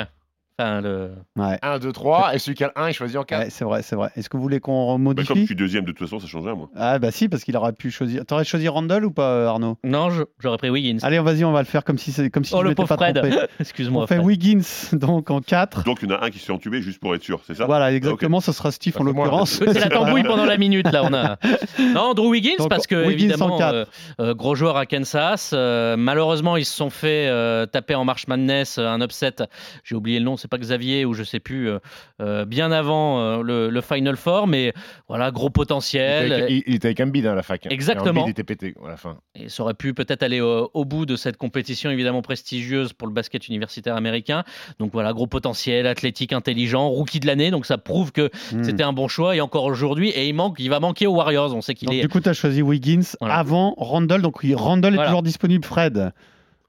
Enfin, 0.60 0.80
le... 0.80 1.10
Ouais. 1.36 1.56
1, 1.62 1.78
2, 1.78 1.92
3, 1.92 2.34
et 2.34 2.38
celui 2.40 2.56
qui 2.56 2.64
a 2.64 2.72
le 2.74 2.82
1, 2.82 2.88
il 2.88 2.92
choisit 2.92 3.16
en 3.16 3.22
4. 3.22 3.38
Ouais, 3.44 3.50
c'est 3.50 3.64
vrai, 3.64 3.82
c'est 3.82 3.94
vrai. 3.94 4.10
Est-ce 4.16 4.28
que 4.28 4.36
vous 4.36 4.42
voulez 4.42 4.58
qu'on 4.58 4.98
Bah, 4.98 5.14
comme 5.14 5.24
je 5.24 5.28
modifie 5.32 5.46
suis 5.46 5.54
deuxième, 5.54 5.84
de 5.84 5.92
toute 5.92 6.00
façon, 6.00 6.18
ça 6.18 6.26
change 6.26 6.44
rien, 6.44 6.54
moi. 6.56 6.68
Ah 6.74 6.98
bah 6.98 7.12
si, 7.12 7.28
parce 7.28 7.44
qu'il 7.44 7.56
aurait 7.56 7.72
pu 7.72 7.90
choisir. 7.92 8.24
T'aurais 8.26 8.44
choisi 8.44 8.66
Randall 8.66 9.04
ou 9.04 9.12
pas, 9.12 9.48
Arnaud? 9.48 9.78
Non, 9.84 10.10
je- 10.10 10.24
j'aurais 10.40 10.58
pris 10.58 10.70
Wiggins. 10.70 10.98
Allez, 11.02 11.20
vas-y, 11.20 11.44
on 11.44 11.52
va 11.52 11.60
le 11.60 11.66
faire 11.66 11.84
comme 11.84 11.96
si 11.98 12.10
c'est 12.10 12.28
comme 12.30 12.44
si 12.44 12.54
oh, 12.56 12.62
le 12.62 12.74
pauvre 12.74 12.88
pas 12.88 12.96
Fred. 12.96 13.16
trompé. 13.20 13.36
Excuse-moi. 13.60 14.02
On 14.02 14.06
fait 14.08 14.16
Fred. 14.16 14.26
Wiggins 14.26 14.62
donc 14.92 15.30
en 15.30 15.40
4. 15.40 15.84
Donc, 15.84 15.98
il 16.02 16.10
y 16.10 16.12
en 16.12 16.16
a 16.16 16.24
un 16.24 16.30
qui 16.30 16.40
se 16.40 16.46
fait 16.46 16.52
entuber 16.52 16.82
juste 16.82 16.98
pour 17.00 17.14
être 17.14 17.22
sûr, 17.22 17.40
c'est 17.46 17.54
ça? 17.54 17.66
Voilà, 17.66 17.92
exactement, 17.92 18.40
ce 18.40 18.50
sera 18.50 18.72
Steve 18.72 18.96
en 18.98 19.04
l'occurrence. 19.04 19.60
C'est 19.64 19.78
la 19.78 19.88
tambouille 19.88 20.24
pendant 20.24 20.44
la 20.44 20.56
minute 20.58 20.90
là. 20.90 21.02
On 21.04 21.14
a. 21.14 21.36
Non, 21.94 22.14
Drew 22.14 22.30
Wiggins 22.30 22.56
Donc, 22.58 22.68
parce 22.70 22.86
que 22.86 22.96
Wiggins 22.96 23.34
en 23.40 23.48
évidemment 23.48 23.60
euh, 23.62 23.84
euh, 24.20 24.34
gros 24.34 24.54
joueur 24.56 24.76
à 24.76 24.86
Kansas. 24.86 25.52
Euh, 25.54 25.96
malheureusement, 25.96 26.56
ils 26.56 26.64
se 26.64 26.74
sont 26.74 26.90
fait 26.90 27.28
euh, 27.28 27.66
taper 27.66 27.94
en 27.94 28.04
March 28.04 28.26
Madness 28.26 28.78
euh, 28.78 28.86
un 28.88 29.00
upset. 29.00 29.36
J'ai 29.84 29.94
oublié 29.94 30.18
le 30.18 30.24
nom, 30.24 30.36
c'est 30.36 30.47
pas 30.48 30.58
Xavier 30.58 31.04
ou 31.04 31.14
je 31.14 31.22
sais 31.22 31.40
plus. 31.40 31.68
euh, 31.70 31.78
euh, 32.20 32.44
bien 32.44 32.72
avant 32.72 33.20
euh, 33.20 33.42
le, 33.42 33.70
le 33.70 33.80
Final 33.80 34.16
Four, 34.16 34.46
mais 34.46 34.72
voilà 35.08 35.30
gros 35.30 35.44
Il 35.46 35.50
était 35.50 35.52
potentiel. 35.52 36.32
avec- 36.32 36.50
il, 36.50 36.62
il 36.66 36.74
était 36.74 36.88
avec 36.88 37.00
Embiid 37.00 37.26
hein, 37.26 37.32
à 37.32 37.34
la 37.34 37.42
fac. 37.42 37.66
hein. 37.66 37.70
Exactement. 37.70 38.22
Embiid 38.22 38.28
était 38.28 38.44
pété 38.44 38.74
à 38.84 38.88
la 38.88 38.96
fin. 38.96 39.18
Et 39.34 39.48
ça 39.48 39.62
aurait 39.62 39.74
pu 39.74 39.94
peut-être 39.94 40.22
aller 40.22 40.40
au, 40.40 40.70
au 40.74 40.84
bout 40.84 41.06
de 41.06 41.16
cette 41.16 41.36
compétition 41.36 41.90
évidemment 41.90 42.22
prestigieuse 42.22 42.92
pour 42.92 43.06
le 43.08 43.14
basket 43.14 43.46
universitaire 43.48 43.96
américain. 43.96 44.44
Donc 44.78 44.92
voilà, 44.92 45.12
gros 45.12 45.26
potentiel, 45.26 45.86
athlétique, 45.86 46.32
intelligent, 46.32 46.88
rookie 46.88 47.20
de 47.20 47.26
l'année. 47.26 47.50
Donc 47.50 47.66
ça 47.66 47.78
prouve 47.78 48.12
que 48.12 48.30
Hmm. 48.52 48.62
c'était 48.64 48.82
un 48.82 48.92
bon 48.92 49.08
choix. 49.08 49.36
Et 49.36 49.40
encore 49.40 49.64
aujourd'hui, 49.64 50.08
et 50.10 50.26
il 50.28 50.32
manque, 50.34 50.56
il 50.58 50.68
va 50.70 50.80
manquer 50.80 51.06
aux 51.06 51.14
Warriors. 51.14 51.54
On 51.54 51.60
sait 51.60 51.74
qu'il 51.74 51.92
est. 51.92 52.00
du 52.00 52.08
coup, 52.08 52.20
tu 52.20 52.28
as 52.28 52.32
choisi 52.32 52.62
Wiggins 52.62 53.02
Voilà. 53.20 53.34
avant 53.36 53.74
Randall. 53.76 54.22
Donc, 54.22 54.42
oui, 54.42 54.54
Randall 54.54 54.92
est 54.92 54.96
Voilà. 54.96 55.10
toujours 55.10 55.22
disponible. 55.22 55.64
Fred, 55.64 56.12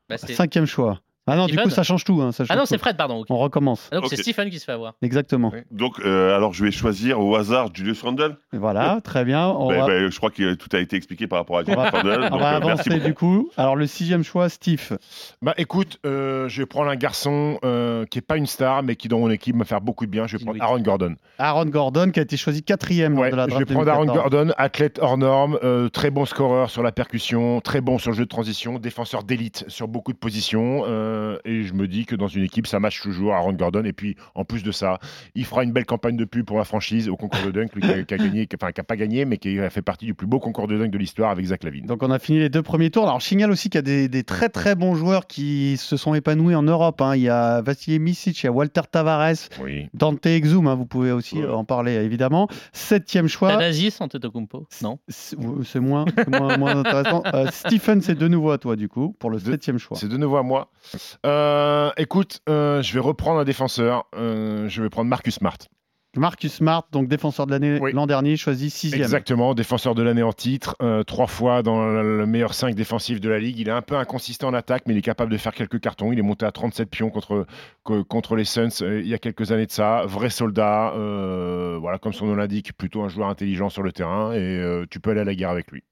Bah, 0.09 0.17
cinquième 0.17 0.65
choix. 0.65 0.99
Ah 1.29 1.35
non, 1.35 1.45
du 1.45 1.53
Stephen 1.53 1.65
coup, 1.65 1.69
ça 1.69 1.83
change 1.83 2.03
tout. 2.03 2.21
hein, 2.21 2.31
ça 2.31 2.43
Ah 2.49 2.55
non, 2.55 2.65
c'est 2.65 2.77
Fred, 2.77 2.97
pardon. 2.97 3.23
On 3.29 3.37
recommence. 3.37 3.89
Ah, 3.91 3.95
donc 3.95 4.07
c'est 4.09 4.17
Stephen 4.17 4.49
qui 4.49 4.59
se 4.59 4.65
fait 4.65 4.71
avoir. 4.71 4.93
Exactement. 5.01 5.51
Oui. 5.53 5.59
Donc, 5.71 5.99
euh, 5.99 6.35
alors, 6.35 6.53
je 6.53 6.63
vais 6.65 6.71
choisir 6.71 7.19
au 7.19 7.35
hasard 7.35 7.69
Julius 7.73 8.01
Randle. 8.01 8.37
Voilà, 8.53 8.99
très 9.03 9.23
bien. 9.25 9.47
On 9.47 9.67
Bah, 9.69 9.77
va, 9.79 9.87
bah, 9.87 10.09
je 10.09 10.17
crois 10.17 10.31
que 10.31 10.53
tout 10.55 10.69
a 10.75 10.79
été 10.79 10.95
expliqué 10.95 11.27
par 11.27 11.39
rapport 11.39 11.57
à 11.57 11.61
on 11.61 11.65
Julius 11.65 11.77
va- 11.83 11.89
Randle. 11.89 12.19
on 12.25 12.29
donc, 12.29 12.39
va 12.39 12.55
euh, 12.55 12.59
merci 12.65 12.89
avancer 12.89 13.05
du 13.07 13.13
coup. 13.13 13.49
Alors, 13.57 13.75
le 13.75 13.87
sixième 13.87 14.23
choix, 14.23 14.49
Steve. 14.49 14.97
Bah 15.41 15.53
écoute, 15.57 15.99
euh, 16.05 16.47
je 16.49 16.61
vais 16.61 16.65
prendre 16.65 16.89
un 16.89 16.95
garçon 16.95 17.59
euh, 17.63 18.05
qui 18.05 18.17
est 18.19 18.21
pas 18.21 18.37
une 18.37 18.45
star, 18.47 18.83
mais 18.83 18.95
qui 18.95 19.07
dans 19.07 19.19
mon 19.19 19.29
équipe 19.29 19.55
me 19.55 19.63
faire 19.63 19.81
beaucoup 19.81 20.05
de 20.05 20.11
bien. 20.11 20.27
Je 20.27 20.37
vais 20.37 20.43
prendre. 20.43 20.61
Aaron 20.61 20.79
Gordon. 20.79 21.15
Aaron 21.37 21.65
Gordon, 21.65 22.11
qui 22.11 22.19
a 22.19 22.23
été 22.23 22.37
choisi 22.37 22.63
quatrième 22.63 23.17
Ouais, 23.17 23.31
de 23.31 23.35
la 23.35 23.43
je 23.45 23.49
draft 23.51 23.67
vais 23.67 23.73
prendre 23.73 23.89
Aaron 23.89 24.05
2014. 24.05 24.31
Gordon, 24.31 24.53
athlète 24.57 24.99
hors 25.01 25.17
norme, 25.17 25.57
euh, 25.63 25.89
très 25.89 26.09
bon 26.11 26.25
scoreur 26.25 26.69
sur 26.69 26.83
la 26.83 26.91
percussion, 26.91 27.61
très 27.61 27.81
bon 27.81 27.97
sur 27.97 28.11
le 28.11 28.17
jeu 28.17 28.23
de 28.25 28.29
transition, 28.29 28.79
défenseur 28.79 29.23
d'élite 29.23 29.65
sur 29.67 29.87
beaucoup 29.87 30.11
de 30.13 30.17
positions. 30.17 30.83
Euh, 31.19 31.37
et 31.45 31.63
je 31.63 31.73
me 31.73 31.87
dis 31.87 32.05
que 32.05 32.15
dans 32.15 32.27
une 32.27 32.43
équipe, 32.43 32.67
ça 32.67 32.79
match 32.79 33.01
toujours 33.01 33.33
Aaron 33.33 33.53
Gordon. 33.53 33.83
Et 33.83 33.93
puis 33.93 34.15
en 34.35 34.45
plus 34.45 34.63
de 34.63 34.71
ça, 34.71 34.99
il 35.35 35.45
fera 35.45 35.63
une 35.63 35.71
belle 35.71 35.85
campagne 35.85 36.17
de 36.17 36.25
pub 36.25 36.45
pour 36.45 36.57
la 36.57 36.63
franchise 36.63 37.09
au 37.09 37.15
concours 37.17 37.41
de 37.45 37.51
dunk, 37.51 37.67
lui 37.75 37.81
qui 37.81 37.91
a, 37.91 38.03
qui 38.03 38.13
a 38.13 38.17
gagné, 38.17 38.47
qui- 38.47 38.55
enfin 38.59 38.71
qui 38.71 38.81
a 38.81 38.83
pas 38.83 38.95
gagné, 38.95 39.25
mais 39.25 39.37
qui 39.37 39.59
a 39.59 39.69
fait 39.69 39.81
partie 39.81 40.05
du 40.05 40.13
plus 40.13 40.27
beau 40.27 40.39
concours 40.39 40.67
de 40.67 40.77
dunk 40.77 40.89
de 40.91 40.97
l'histoire 40.97 41.29
avec 41.31 41.45
Zach 41.45 41.63
Lavine. 41.63 41.85
Donc 41.85 42.01
on 42.03 42.11
a 42.11 42.19
fini 42.19 42.39
les 42.39 42.49
deux 42.49 42.61
premiers 42.63 42.89
tours. 42.89 43.03
Alors 43.03 43.19
je 43.19 43.25
signale 43.25 43.51
aussi 43.51 43.69
qu'il 43.69 43.77
y 43.77 43.79
a 43.79 43.83
des, 43.83 44.07
des 44.07 44.23
très 44.23 44.49
très 44.49 44.75
bons 44.75 44.95
joueurs 44.95 45.27
qui 45.27 45.77
se 45.77 45.97
sont 45.97 46.13
épanouis 46.13 46.55
en 46.55 46.63
Europe. 46.63 47.01
hein. 47.01 47.15
Il 47.15 47.21
y 47.21 47.29
a 47.29 47.61
Vassili 47.61 47.99
Misic, 47.99 48.41
il 48.41 48.45
y 48.45 48.49
a 48.49 48.51
Walter 48.51 48.81
Tavares, 48.91 49.33
Oui. 49.61 49.87
Dante 49.93 50.25
Exum, 50.25 50.67
hein, 50.67 50.75
vous 50.75 50.85
pouvez 50.85 51.11
aussi 51.11 51.37
Ouais. 51.39 51.43
euh, 51.45 51.53
en 51.53 51.63
parler 51.65 51.93
évidemment. 51.93 52.47
Septième 52.73 53.27
choix. 53.27 53.49
Thanasis 53.49 53.99
Antetokounmpo 54.01 54.67
Non? 54.81 54.99
C'est 55.09 55.37
moins, 55.79 56.05
c'est 56.15 56.27
moins, 56.29 56.57
moins 56.57 56.77
intéressant. 56.77 57.23
Euh, 57.33 57.47
Stephen, 57.51 58.01
c'est 58.01 58.15
de 58.15 58.27
nouveau 58.27 58.51
à 58.51 58.57
toi 58.57 58.75
du 58.75 58.87
coup 58.87 59.15
pour 59.19 59.29
le 59.29 59.39
De- 59.39 59.51
septième 59.51 59.77
choix. 59.77 59.97
C'est 59.97 60.07
de 60.09 60.17
nouveau 60.17 60.37
à 60.37 60.43
moi. 60.43 60.69
Euh, 61.25 61.91
écoute, 61.97 62.39
euh, 62.49 62.81
je 62.81 62.93
vais 62.93 62.99
reprendre 62.99 63.39
un 63.39 63.43
défenseur. 63.45 64.05
Euh, 64.15 64.67
je 64.69 64.81
vais 64.81 64.89
prendre 64.89 65.09
Marcus 65.09 65.35
Smart. 65.35 65.57
Marcus 66.17 66.53
Smart, 66.55 66.87
donc 66.91 67.07
défenseur 67.07 67.45
de 67.45 67.51
l'année 67.51 67.77
Oui. 67.79 67.91
l'an 67.93 68.07
dernier, 68.07 68.35
choisi 68.35 68.71
sixième. 68.71 68.99
Exactement, 69.03 69.53
défenseur 69.53 69.93
de 69.93 70.01
l'année 70.01 70.23
en 70.23 70.33
titre, 70.33 70.75
euh, 70.81 71.03
trois 71.03 71.27
fois 71.27 71.61
dans 71.61 71.85
le 71.85 72.17
le 72.17 72.25
meilleur 72.25 72.55
5 72.55 72.73
défensif 72.73 73.21
de 73.21 73.29
la 73.29 73.37
ligue. 73.37 73.59
Il 73.59 73.67
est 73.67 73.71
un 73.71 73.83
peu 73.83 73.95
inconsistant 73.95 74.47
en 74.47 74.55
attaque, 74.55 74.83
mais 74.87 74.95
il 74.95 74.97
est 74.97 75.03
capable 75.03 75.31
de 75.31 75.37
faire 75.37 75.53
quelques 75.53 75.79
cartons. 75.79 76.11
Il 76.11 76.17
est 76.17 76.23
monté 76.23 76.47
à 76.47 76.51
37 76.51 76.89
pions 76.89 77.11
contre, 77.11 77.45
co- 77.83 78.03
contre 78.03 78.35
les 78.35 78.43
Suns 78.43 78.69
euh, 78.81 79.01
il 79.01 79.07
y 79.07 79.13
a 79.13 79.19
quelques 79.19 79.51
années 79.51 79.67
de 79.67 79.71
ça. 79.71 80.01
Vrai 80.07 80.31
soldat, 80.31 80.93
euh, 80.95 81.77
voilà, 81.79 81.99
comme 81.99 82.11
son 82.13 82.25
nom 82.25 82.35
l'indique, 82.35 82.73
plutôt 82.75 83.03
un 83.03 83.07
joueur 83.09 83.29
intelligent 83.29 83.69
sur 83.69 83.83
le 83.83 83.91
terrain 83.91 84.33
et 84.33 84.37
euh, 84.39 84.85
tu 84.89 84.99
peux 84.99 85.11
aller 85.11 85.21
à 85.21 85.25
la 85.25 85.35
guerre 85.35 85.51
avec 85.51 85.71
lui. 85.71 85.83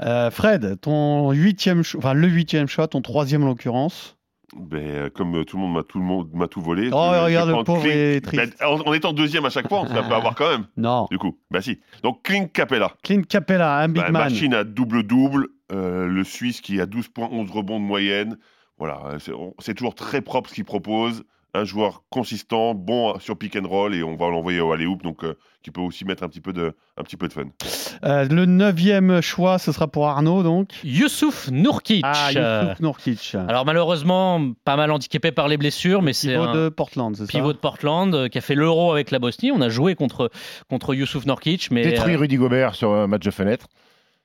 Euh, 0.00 0.30
Fred, 0.30 0.80
ton 0.80 1.32
huitième, 1.32 1.82
enfin 1.98 2.14
le 2.14 2.26
huitième 2.28 2.66
choix, 2.66 2.88
ton 2.88 3.02
troisième 3.02 3.44
en 3.44 3.48
l'occurrence. 3.48 4.15
Ben, 4.58 4.78
euh, 4.86 5.10
comme 5.10 5.34
euh, 5.36 5.44
tout 5.44 5.56
le 5.56 5.62
monde 5.62 5.74
m'a 5.74 5.82
tout 5.82 5.98
le 5.98 6.04
monde 6.04 6.28
m'a 6.32 6.48
tout 6.48 6.60
volé. 6.60 6.90
Oh, 6.92 7.10
je- 7.28 7.32
je 7.32 7.46
le 7.56 7.64
pauvre, 7.64 7.86
il 7.86 7.90
est 7.92 8.20
triste. 8.20 8.56
Ben, 8.60 8.66
en, 8.66 8.80
en 8.80 8.92
étant 8.92 9.12
deuxième 9.12 9.44
à 9.44 9.50
chaque 9.50 9.68
fois, 9.68 9.86
ça 9.86 10.02
peut 10.02 10.14
avoir 10.14 10.34
quand 10.34 10.48
même. 10.48 10.66
Non. 10.76 11.06
Du 11.10 11.18
coup, 11.18 11.38
bah 11.50 11.60
si. 11.62 11.78
Donc 12.02 12.22
Clint 12.22 12.46
Capella, 12.52 12.92
Clint 13.02 13.22
Capella, 13.28 13.78
un 13.78 13.88
big 13.88 14.02
Bah, 14.02 14.10
man. 14.10 14.22
machine 14.24 14.54
à 14.54 14.64
double 14.64 15.02
double, 15.04 15.48
le 15.70 16.22
Suisse 16.24 16.60
qui 16.60 16.80
a 16.80 16.86
12 16.86 17.08
points, 17.08 17.28
11 17.30 17.50
rebonds 17.50 17.80
de 17.80 17.84
moyenne. 17.84 18.36
Voilà, 18.78 19.00
euh, 19.06 19.18
c'est 19.18 19.32
on- 19.32 19.54
c'est 19.58 19.74
toujours 19.74 19.94
très 19.94 20.20
propre 20.20 20.50
ce 20.50 20.54
qu'il 20.54 20.64
propose. 20.64 21.24
Un 21.58 21.64
joueur 21.64 22.02
consistant, 22.10 22.74
bon 22.74 23.18
sur 23.18 23.36
pick 23.38 23.56
and 23.56 23.66
roll 23.66 23.94
et 23.94 24.02
on 24.02 24.14
va 24.16 24.28
l'envoyer 24.28 24.60
au 24.60 24.72
alley 24.72 24.84
hoop, 24.84 25.02
donc 25.02 25.24
euh, 25.24 25.34
qui 25.62 25.70
peut 25.70 25.80
aussi 25.80 26.04
mettre 26.04 26.22
un 26.22 26.28
petit 26.28 26.40
peu 26.42 26.52
de, 26.52 26.74
un 26.98 27.02
petit 27.02 27.16
peu 27.16 27.28
de 27.28 27.32
fun. 27.32 27.44
Euh, 28.04 28.24
le 28.28 28.44
neuvième 28.44 29.20
choix, 29.22 29.58
ce 29.58 29.72
sera 29.72 29.86
pour 29.88 30.06
Arnaud 30.06 30.42
donc. 30.42 30.70
Youssouf 30.84 31.48
Nourkic. 31.50 32.02
Ah, 32.06 32.30
Youssouf 32.32 32.80
Nourkic. 32.80 33.34
Alors 33.48 33.64
malheureusement, 33.64 34.52
pas 34.64 34.76
mal 34.76 34.90
handicapé 34.90 35.32
par 35.32 35.48
les 35.48 35.56
blessures, 35.56 36.02
mais 36.02 36.12
c'est 36.12 36.28
Pivot 36.32 36.42
un 36.42 36.54
de 36.54 36.68
Portland, 36.68 37.16
c'est 37.16 37.24
ça 37.26 37.32
pivot 37.32 37.52
de 37.52 37.58
Portland 37.58 38.14
euh, 38.14 38.28
qui 38.28 38.38
a 38.38 38.40
fait 38.42 38.54
l'euro 38.54 38.92
avec 38.92 39.10
la 39.10 39.18
Bosnie. 39.18 39.50
On 39.50 39.60
a 39.62 39.68
joué 39.70 39.94
contre, 39.94 40.30
contre 40.68 40.94
Youssouf 40.94 41.24
Nourkic, 41.26 41.70
mais 41.70 41.82
Détruit 41.84 42.14
euh, 42.14 42.18
Rudy 42.18 42.36
Gobert 42.36 42.74
sur 42.74 42.92
un 42.92 43.06
match 43.06 43.22
de 43.24 43.30
fenêtre. 43.30 43.66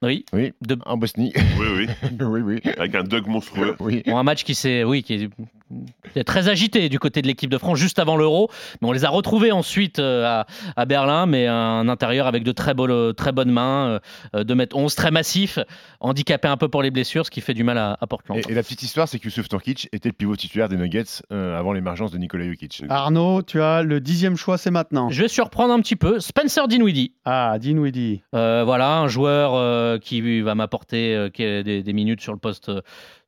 oui, 0.02 0.26
Oui, 0.34 0.52
de- 0.62 0.78
en 0.86 0.98
Bosnie. 0.98 1.32
Oui, 1.60 1.68
oui, 1.78 1.88
oui, 2.20 2.42
oui. 2.66 2.72
avec 2.78 2.94
un 2.96 3.04
Doug 3.04 3.28
monstrueux. 3.28 3.76
oui. 3.80 4.04
Bon, 4.06 4.18
un 4.18 4.24
match 4.24 4.44
qui 4.44 4.54
s'est, 4.56 4.84
oui, 4.84 5.02
qui 5.04 5.14
est 5.14 5.30
très 6.26 6.48
agité 6.50 6.90
du 6.90 7.00
côté 7.00 7.22
de 7.22 7.28
l'équipe 7.28 7.50
de 7.50 7.58
France 7.58 7.78
juste 7.80 8.00
avant 8.00 8.18
l'Euro. 8.18 8.50
Mais 8.82 8.88
on 8.88 8.92
les 8.92 9.06
a 9.06 9.10
retrouvés 9.10 9.52
ensuite 9.52 10.00
euh, 10.00 10.26
à, 10.26 10.46
à 10.76 10.86
Berlin, 10.86 11.26
mais 11.26 11.48
un 11.48 11.88
intérieur 11.90 12.28
avec 12.28 12.44
de 12.44 12.52
très, 12.52 12.74
beaux- 12.74 13.14
très 13.14 13.32
bonnes 13.32 13.52
mains, 13.52 14.00
euh, 14.36 14.44
2m11, 14.44 14.96
très 14.96 15.12
massif, 15.12 15.60
handicapé 16.00 16.48
un 16.48 16.58
peu 16.58 16.68
pour 16.68 16.82
les 16.82 16.92
blessures, 16.92 17.26
ce 17.26 17.32
qui 17.32 17.42
fait 17.42 17.54
du 17.54 17.64
mal 17.64 17.78
à, 17.78 17.98
à 18.00 18.08
Portland. 18.08 18.38
Et, 18.38 18.52
et 18.52 18.56
la 18.56 18.64
petite 18.64 18.84
histoire, 18.84 19.08
c'est 19.08 19.20
que 19.20 19.26
Yusuf 19.26 19.48
Nurkic 19.52 19.90
était 19.92 20.10
le 20.10 20.14
pivot 20.14 20.36
titulaire 20.36 20.70
des 20.70 20.78
Nuggets 20.78 21.22
euh, 21.32 21.58
avant 21.58 21.74
l'émergence 21.74 22.12
de 22.12 22.18
Nikola 22.18 22.46
Jokic. 22.46 22.84
Arnaud, 22.90 23.42
tu 23.44 23.62
as 23.62 23.84
le 23.84 24.00
dixième 24.00 24.36
choix, 24.38 24.58
c'est 24.58 24.72
maintenant. 24.72 25.10
Je 25.10 25.22
vais 25.22 25.28
surprendre 25.28 25.74
un 25.74 25.80
petit 25.80 25.96
peu 25.96 26.20
Spencer 26.20 26.68
Dinwiddie. 26.68 27.14
Ah, 27.26 27.58
Dinwiddie. 27.60 28.22
Euh, 28.36 28.64
voilà, 28.66 28.98
un 28.98 29.08
joueur 29.08 29.54
euh, 29.56 29.98
qui 29.98 30.42
va 30.42 30.56
m'apporter 30.56 31.16
euh, 31.16 31.30
des, 31.64 31.84
des 31.84 31.94
minutes 31.94 32.22
sur 32.22 32.34
le 32.34 32.40
poste, 32.40 32.70
euh, 32.70 32.82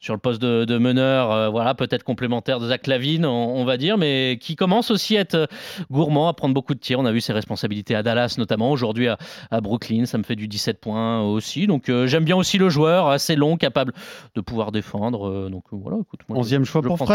sur 0.04 0.14
le 0.14 0.20
poste 0.20 0.41
de, 0.41 0.66
de 0.66 0.78
meneur, 0.78 1.32
euh, 1.32 1.49
voilà, 1.49 1.74
peut-être 1.76 2.04
complémentaire 2.04 2.60
de 2.60 2.68
Zach 2.68 2.88
Lavine, 2.88 3.26
on, 3.26 3.56
on 3.56 3.64
va 3.64 3.78
dire, 3.78 3.97
mais 3.97 4.38
qui 4.41 4.58
commence 4.58 4.91
aussi 4.91 5.16
à 5.16 5.22
être 5.22 5.36
euh, 5.36 5.45
gourmand, 5.89 6.28
à 6.28 6.34
prendre 6.34 6.54
beaucoup 6.54 6.74
de 6.74 6.80
tirs. 6.80 6.99
On 6.99 7.06
a 7.06 7.12
vu 7.14 7.22
ses 7.22 7.32
responsabilités 7.32 7.95
à 7.95 8.04
Dallas 8.04 8.36
notamment, 8.38 8.70
aujourd'hui 8.72 9.08
à, 9.08 9.18
à 9.49 9.62
Brooklyn, 9.62 10.06
ça 10.06 10.18
me 10.18 10.24
fait 10.24 10.36
du 10.36 10.47
17 10.49 10.82
points 10.82 11.22
aussi. 11.22 11.68
Donc 11.68 11.88
euh, 11.88 12.06
j'aime 12.06 12.26
bien 12.26 12.36
aussi 12.36 12.58
le 12.58 12.68
joueur, 12.68 13.08
assez 13.08 13.38
long, 13.38 13.56
capable 13.56 13.93
de 14.36 14.41
pouvoir 14.41 14.72
défendre. 14.74 15.30
euh, 15.30 15.49
donc 15.49 15.64
voilà, 15.72 15.97
écoute. 16.01 16.20
moi, 16.28 16.36
je- 16.36 16.41
Onzième 16.41 16.66
choix 16.66 16.82
je 16.84 16.88
pour 16.89 16.97
ça. 16.97 17.06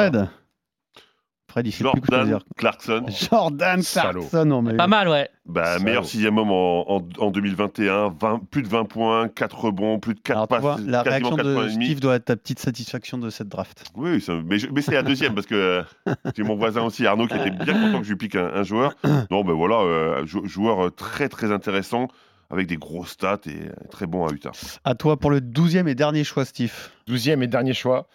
Fred. 1.48 1.64
Fred, 1.64 1.66
il 1.66 1.72
sait 1.72 1.84
plus 1.84 2.00
quoi 2.02 2.18
Jordan 2.18 2.26
dire. 2.28 2.38
Clarkson, 2.56 3.06
Jordan 3.30 3.82
Salaud. 3.82 4.20
Clarkson, 4.20 4.44
non 4.44 4.62
mais. 4.62 4.74
Pas 4.76 4.86
mal, 4.86 5.08
ouais. 5.08 5.28
bah, 5.46 5.78
meilleur 5.78 6.04
sixième 6.04 6.36
homme 6.38 6.50
en, 6.50 6.96
en, 6.96 7.08
en 7.18 7.30
2021, 7.30 8.14
20 8.20 8.42
plus 8.50 8.62
de 8.62 8.68
20 8.68 8.84
points, 8.84 9.28
4 9.28 9.58
rebonds, 9.58 9.98
plus 9.98 10.14
de 10.14 10.20
4 10.20 10.36
Alors, 10.36 10.46
tu 10.46 10.50
passes, 10.50 10.60
vois, 10.60 10.76
la 10.86 11.02
réaction 11.02 11.36
4 11.36 11.54
points 11.54 11.64
de. 11.64 11.70
Steve 11.70 12.00
doit 12.00 12.14
être 12.16 12.26
ta 12.26 12.36
petite 12.36 12.58
satisfaction 12.58 13.18
de 13.18 13.30
cette 13.30 13.48
draft. 13.48 13.84
Oui, 13.96 14.20
ça- 14.20 14.34
mais, 14.44 14.58
c'est 14.82 14.92
la 14.92 15.02
deuxième 15.02 15.34
parce 15.34 15.46
que 15.46 15.54
euh, 15.54 16.12
j'ai 16.36 16.42
mon 16.42 16.54
voisin 16.56 16.82
aussi, 16.82 17.06
Arnaud, 17.06 17.26
qui 17.26 17.36
était 17.36 17.50
bien 17.50 17.74
content 17.74 17.98
que 18.00 18.04
je 18.04 18.10
lui 18.10 18.16
pique 18.18 18.36
un, 18.36 18.46
un 18.54 18.62
joueur. 18.62 18.94
Non, 19.30 19.42
ben 19.42 19.54
voilà, 19.54 19.76
euh, 19.80 20.26
jou- 20.26 20.46
joueur 20.46 20.86
euh, 20.86 20.90
très 20.90 21.28
très 21.28 21.50
intéressant 21.50 22.08
avec 22.50 22.66
des 22.66 22.76
grosses 22.76 23.10
stats 23.10 23.40
et 23.46 23.50
euh, 23.68 23.72
très 23.90 24.06
bon 24.06 24.26
à 24.26 24.32
Utah. 24.32 24.52
À 24.84 24.94
toi 24.94 25.18
pour 25.18 25.30
le 25.30 25.40
douzième 25.40 25.88
et 25.88 25.94
dernier 25.94 26.24
choix, 26.24 26.44
Steve. 26.44 26.72
Douzième 27.06 27.42
et 27.42 27.46
dernier 27.46 27.74
choix. 27.74 28.06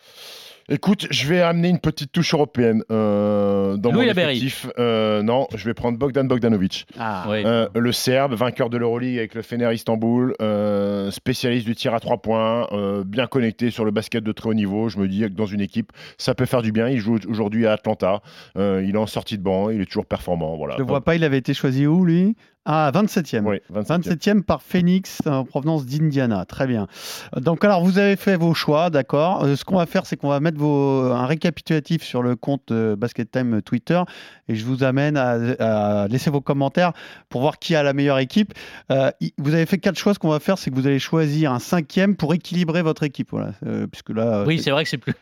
Écoute, 0.70 1.08
je 1.12 1.28
vais 1.28 1.42
amener 1.42 1.68
une 1.68 1.80
petite 1.80 2.12
touche 2.14 2.34
européenne 2.34 2.84
euh, 2.90 3.76
dans 3.76 3.92
Louis 3.92 4.06
mon 4.06 4.12
effectif. 4.12 4.68
Euh, 4.80 5.22
non, 5.22 5.48
je 5.54 5.66
vais 5.66 5.74
prendre 5.74 5.98
Bogdan 5.98 6.26
Bogdanovic. 6.26 6.86
Ah, 6.98 7.26
Oui. 7.30 7.44
Euh, 7.46 7.68
le 7.76 7.92
Serbe, 7.92 8.34
vainqueur 8.34 8.70
de 8.70 8.78
l'Euroleague 8.78 9.18
avec 9.18 9.36
le 9.36 9.42
Fener 9.42 9.74
Istanbul, 9.74 10.34
euh, 10.42 11.12
spécialiste 11.12 11.66
du 11.66 11.76
tir 11.76 11.94
à 11.94 12.00
trois 12.00 12.22
points, 12.22 12.68
euh, 12.72 13.04
bien 13.06 13.28
connecté 13.28 13.72
sur 13.72 13.84
le 13.84 13.92
basket 13.92 14.24
de 14.24 14.32
très 14.32 14.50
haut 14.50 14.54
niveau. 14.54 14.88
Je 14.88 15.00
me 15.00 15.08
dis 15.10 15.20
que 15.22 15.28
dans 15.28 15.46
une 15.46 15.62
équipe, 15.62 15.92
ça 16.18 16.34
peut 16.34 16.46
faire 16.46 16.62
du 16.62 16.72
bien. 16.72 16.88
Il 16.88 17.00
joue 17.00 17.20
aujourd'hui 17.28 17.68
à 17.68 17.74
Atlanta. 17.74 18.22
Euh, 18.58 18.84
il 18.88 18.96
est 18.96 19.00
en 19.00 19.08
sortie 19.08 19.38
de 19.38 19.44
banc, 19.44 19.70
il 19.70 19.82
est 19.82 19.86
toujours 19.86 20.06
performant. 20.06 20.56
Voilà. 20.56 20.76
Je 20.76 20.80
le 20.80 20.88
vois 20.88 21.04
pas, 21.04 21.16
il 21.16 21.26
avait 21.26 21.38
été 21.40 21.54
choisi 21.54 21.86
où 21.88 22.06
lui? 22.06 22.36
Ah, 22.66 22.92
27e. 22.94 23.46
Oui, 23.46 23.58
27e. 23.74 24.16
27e 24.16 24.42
par 24.42 24.62
Phoenix 24.62 25.22
en 25.26 25.44
provenance 25.44 25.86
d'Indiana. 25.86 26.46
Très 26.46 26.66
bien. 26.66 26.88
Donc, 27.36 27.66
alors, 27.66 27.84
vous 27.84 28.00
avez 28.00 28.16
fait 28.16 28.38
vos 28.38 28.54
choix, 28.54 28.90
d'accord. 28.90 29.44
Euh, 29.44 29.56
ce 29.56 29.66
qu'on 29.66 29.78
va 29.78 29.86
faire, 29.86 30.06
c'est 30.06 30.16
qu'on 30.16 30.30
va 30.30 30.40
mettre 30.40 30.58
vos, 30.58 31.12
un 31.12 31.26
récapitulatif 31.26 32.04
sur 32.04 32.24
le 32.24 32.36
compte 32.36 32.72
euh, 32.72 32.96
Basket 32.96 33.30
Time 33.30 33.62
Twitter 33.62 34.02
et 34.48 34.56
je 34.56 34.66
vous 34.66 34.84
amène 34.84 35.18
à, 35.18 36.04
à 36.04 36.08
laisser 36.08 36.30
vos 36.30 36.42
commentaires 36.42 36.94
pour 37.30 37.42
voir 37.42 37.60
qui 37.60 37.76
a 37.76 37.84
la 37.84 37.94
meilleure 37.94 38.20
équipe. 38.20 38.54
Euh, 38.92 39.12
vous 39.38 39.54
avez 39.54 39.66
fait 39.66 39.78
quatre 39.78 39.98
choix. 39.98 40.14
Ce 40.14 40.20
qu'on 40.20 40.30
va 40.30 40.40
faire, 40.40 40.58
c'est 40.58 40.70
que 40.70 40.76
vous 40.76 40.88
allez 40.88 41.00
choisir 41.00 41.52
un 41.52 41.60
cinquième 41.60 42.16
pour 42.16 42.34
équilibrer 42.34 42.82
votre 42.82 43.04
équipe. 43.04 43.30
Voilà. 43.32 43.54
Euh, 43.66 43.88
puisque 43.88 44.10
là, 44.10 44.40
euh, 44.40 44.46
Oui, 44.46 44.60
c'est 44.60 44.72
vrai 44.72 44.84
que 44.84 44.90
c'est 44.90 44.98
plus. 44.98 45.14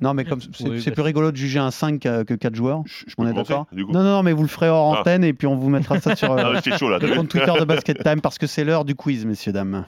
Non, 0.00 0.14
mais 0.14 0.24
comme 0.24 0.40
c'est 0.56 0.68
Oui, 0.68 0.82
bah, 0.84 0.92
plus 0.92 1.02
rigolo 1.02 1.30
de 1.32 1.36
juger 1.36 1.58
un 1.58 1.70
5 1.70 2.00
que 2.00 2.22
que 2.24 2.34
4 2.34 2.54
joueurs. 2.54 2.82
on 3.18 3.26
est 3.28 3.32
d'accord 3.32 3.66
Non, 3.72 3.86
non, 3.92 4.02
non, 4.02 4.22
mais 4.22 4.32
vous 4.32 4.42
le 4.42 4.48
ferez 4.48 4.68
hors 4.68 4.94
Ah. 4.96 5.00
antenne 5.00 5.24
et 5.24 5.32
puis 5.32 5.46
on 5.46 5.56
vous 5.56 5.68
mettra 5.68 6.00
ça 6.00 6.14
sur 6.16 6.32
euh, 6.38 6.54
Ah, 6.56 6.76
chaud, 6.78 6.88
là, 6.88 6.98
le 6.98 7.14
compte 7.14 7.28
Twitter 7.28 7.52
de 7.58 7.64
Basket 7.64 8.02
Time 8.02 8.20
parce 8.20 8.38
que 8.38 8.46
c'est 8.46 8.64
l'heure 8.64 8.84
du 8.84 8.94
quiz, 8.94 9.24
messieurs, 9.26 9.52
dames. 9.52 9.86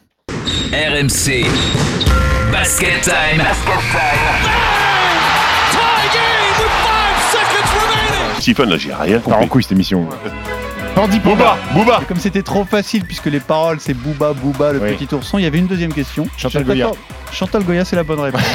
RMC. 0.72 1.44
Basket 2.52 3.00
time. 3.02 3.42
Stephen, 8.40 8.70
là, 8.70 8.76
j'ai 8.78 8.92
rien 8.94 9.18
Part 9.20 9.28
en 9.28 9.32
compris. 9.34 9.48
couille 9.48 9.62
cette 9.62 9.72
émission. 9.72 10.08
Tandis 10.94 11.20
Booba, 11.20 11.56
Booba. 11.74 12.00
Et 12.02 12.04
Comme 12.06 12.18
c'était 12.18 12.42
trop 12.42 12.64
facile, 12.64 13.04
puisque 13.04 13.26
les 13.26 13.40
paroles 13.40 13.78
c'est 13.80 13.94
Booba, 13.94 14.32
Booba, 14.34 14.72
le 14.72 14.80
Oui. 14.80 14.94
petit 14.96 15.12
ourson, 15.14 15.38
il 15.38 15.42
y 15.44 15.46
avait 15.46 15.58
une 15.58 15.66
deuxième 15.66 15.92
question. 15.92 16.26
Chantal 16.36 16.64
Goya. 16.64 16.90
Chantal 17.32 17.62
Goya, 17.64 17.84
c'est 17.84 17.96
la 17.96 18.02
bonne 18.04 18.20
réponse. 18.20 18.42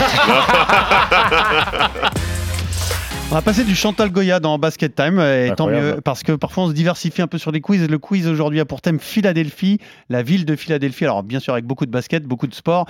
On 3.32 3.34
va 3.36 3.42
passer 3.42 3.64
du 3.64 3.76
Chantal 3.76 4.12
Goya 4.12 4.40
dans 4.40 4.60
Basket 4.60 4.94
Time, 4.94 5.20
et 5.20 5.48
tant 5.58 5.66
Incroyable. 5.68 5.96
mieux, 5.96 6.02
parce 6.02 6.22
que 6.22 6.34
parfois 6.34 6.66
on 6.66 6.68
se 6.70 6.74
diversifie 6.74 7.24
un 7.24 7.28
peu 7.28 7.40
sur 7.40 7.52
les 7.52 7.60
quiz. 7.60 7.82
Et 7.82 7.88
le 7.88 7.98
quiz 7.98 8.28
aujourd'hui 8.28 8.60
a 8.60 8.66
pour 8.66 8.82
thème 8.82 9.00
Philadelphie, 9.00 9.80
la 10.10 10.22
ville 10.22 10.46
de 10.46 10.56
Philadelphie. 10.56 11.06
Alors 11.06 11.24
bien 11.24 11.40
sûr 11.40 11.54
avec 11.54 11.66
beaucoup 11.66 11.88
de 11.88 11.92
basket, 11.92 12.24
beaucoup 12.24 12.46
de 12.46 12.54
sport, 12.54 12.86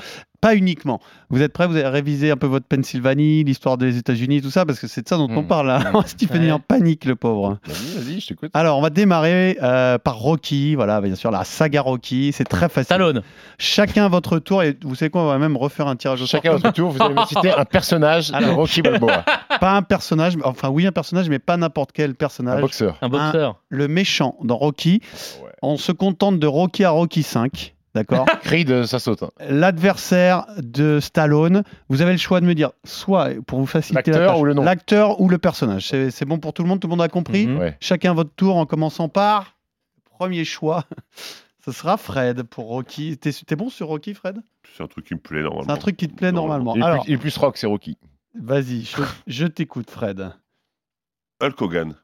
pas 0.46 0.56
uniquement. 0.56 1.00
Vous 1.32 1.41
êtes 1.41 1.54
prêts? 1.54 1.66
Vous 1.66 1.76
avez 1.76 1.88
révisé 1.88 2.30
un 2.30 2.38
peu 2.38 2.46
votre 2.46 2.68
Pennsylvanie, 2.68 3.43
l'histoire 3.43 3.78
des 3.80 3.98
États-Unis, 3.98 4.43
tout 4.43 4.52
ça, 4.52 4.64
parce 4.64 4.80
que 4.80 4.86
c'est 4.86 5.02
de 5.02 5.08
ça 5.10 5.18
dont 5.18 5.28
on 5.30 5.41
Hmm. 5.41 5.48
parle 5.48 5.68
là. 5.68 5.80
Stephen 6.06 6.43
est 6.43 6.52
en 6.52 6.60
panique, 6.60 7.06
le 7.06 7.16
pauvre. 7.16 7.58
Vas-y, 7.66 7.98
vas-y, 8.04 8.20
je 8.20 8.28
t'écoute. 8.28 8.52
Alors, 8.54 8.78
on 8.78 8.82
va 8.82 8.91
démarrer 8.91 9.58
euh, 9.64 9.98
par 9.98 10.18
Rocky. 10.20 10.76
Voilà, 10.76 11.02
bien 11.02 11.16
sûr, 11.16 11.32
la 11.32 11.43
saga 11.43 11.82
Rocky. 11.82 12.32
C'est 12.32 12.43
très 12.43 12.70
facile. 12.70 12.86
Stallone. 12.86 13.24
Chacun 13.58 14.08
votre 14.08 14.38
tour. 14.38 14.62
Et 14.62 14.78
vous 14.84 14.93
savez 14.93 15.10
quoi 15.10 15.24
On 15.24 15.28
va 15.28 15.38
même 15.39 15.58
refaire 15.58 15.88
un 15.88 15.96
tirage 15.96 16.22
au 16.22 16.28
sort. 16.28 16.41
Chacun 16.41 16.52
à 16.52 16.58
votre 16.58 16.72
tour, 16.74 16.91
vous 16.91 17.02
allez 17.02 17.16
me 17.16 17.26
citer 17.26 17.52
un 17.52 17.66
personnage 17.66 18.30
de 18.30 18.36
Alors. 18.36 18.56
Rocky 18.58 18.82
Balboa. 18.84 19.26
Pas 19.60 19.76
un 19.76 19.82
personnage, 19.82 20.36
enfin 20.43 20.70
oui, 20.70 20.86
un 20.86 20.91
personnage, 20.91 21.30
mais 21.30 21.39
pas 21.39 21.58
n'importe 21.58 21.91
quel 21.93 22.14
personnage. 22.14 22.60
Un 22.60 22.62
boxeur. 22.62 22.98
Un 23.02 23.10
boxeur. 23.10 23.62
Le 23.70 23.88
méchant 23.88 24.36
dans 24.43 24.58
Rocky. 24.58 25.02
Ouais. 25.43 25.50
On 25.62 25.78
se 25.78 25.91
contente 25.91 26.39
de 26.39 26.48
Rocky 26.48 26.84
à 26.84 26.89
Rocky 26.91 27.24
5. 27.24 27.74
D'accord 27.96 28.26
Creed, 28.43 28.86
ça 28.86 29.00
saute. 29.00 29.24
hein. 29.24 29.30
L'adversaire 29.50 30.46
de 30.58 31.00
Stallone, 31.00 31.64
vous 31.89 32.02
avez 32.04 32.12
le 32.12 32.18
choix 32.18 32.41
de 32.41 32.46
me 32.46 32.54
dire 32.54 32.72
soit 32.84 33.30
pour 33.48 33.60
vous 33.60 33.66
faciliter 33.66 34.12
la 34.12 34.28
tâche, 34.28 34.39
ou 34.39 34.43
le 34.46 34.54
nom 34.54 34.64
L'acteur 34.64 35.20
ou 35.22 35.30
le 35.30 35.38
personnage. 35.39 35.88
C'est 35.88 36.12
c'est 36.12 36.26
bon 36.26 36.38
pour 36.38 36.54
tout 36.54 36.62
le 36.62 36.68
monde 36.70 36.80
Tout 36.80 36.88
le 36.88 36.91
monde 36.91 37.02
a 37.02 37.08
compris 37.08 37.48
Mhm. 37.48 37.58
Ouais. 37.58 37.78
Chacun 37.80 38.14
votre 38.14 38.34
tour 38.36 38.58
en 38.58 38.66
commençant 38.68 39.10
par 39.10 39.56
premier 40.04 40.46
choix. 40.46 40.84
Ce 41.66 41.72
sera 41.72 41.98
Fred 41.98 42.43
pour 42.43 42.66
Rocky. 42.68 43.18
T'es 43.18 43.32
t'es 43.32 43.56
bon 43.56 43.70
sur 43.70 43.88
Rocky, 43.88 44.14
Fred? 44.14 44.38
C'est 44.78 44.84
un 44.84 44.88
truc 44.88 45.06
qui 45.06 45.16
me 45.16 45.20
plaît 45.20 45.41
normalement. 45.41 45.64
C'est 45.66 45.72
un 45.72 45.78
truc 45.78 45.98
qui 45.98 46.08
te 46.08 46.14
plaît 46.14 46.32
normalement. 46.32 46.76
Il 46.76 46.82
est, 46.82 46.86
Alors, 46.86 47.04
plus, 47.06 47.12
il 47.12 47.16
est 47.16 47.18
plus 47.18 47.36
rock, 47.38 47.58
c'est 47.58 47.66
Rocky. 47.66 47.98
vas-y, 48.38 48.82
je, 48.84 49.02
je 49.26 49.48
t'écoute, 49.48 49.89
Fred. 49.89 50.32
Hulk 51.41 51.60
Hogan. 51.62 51.96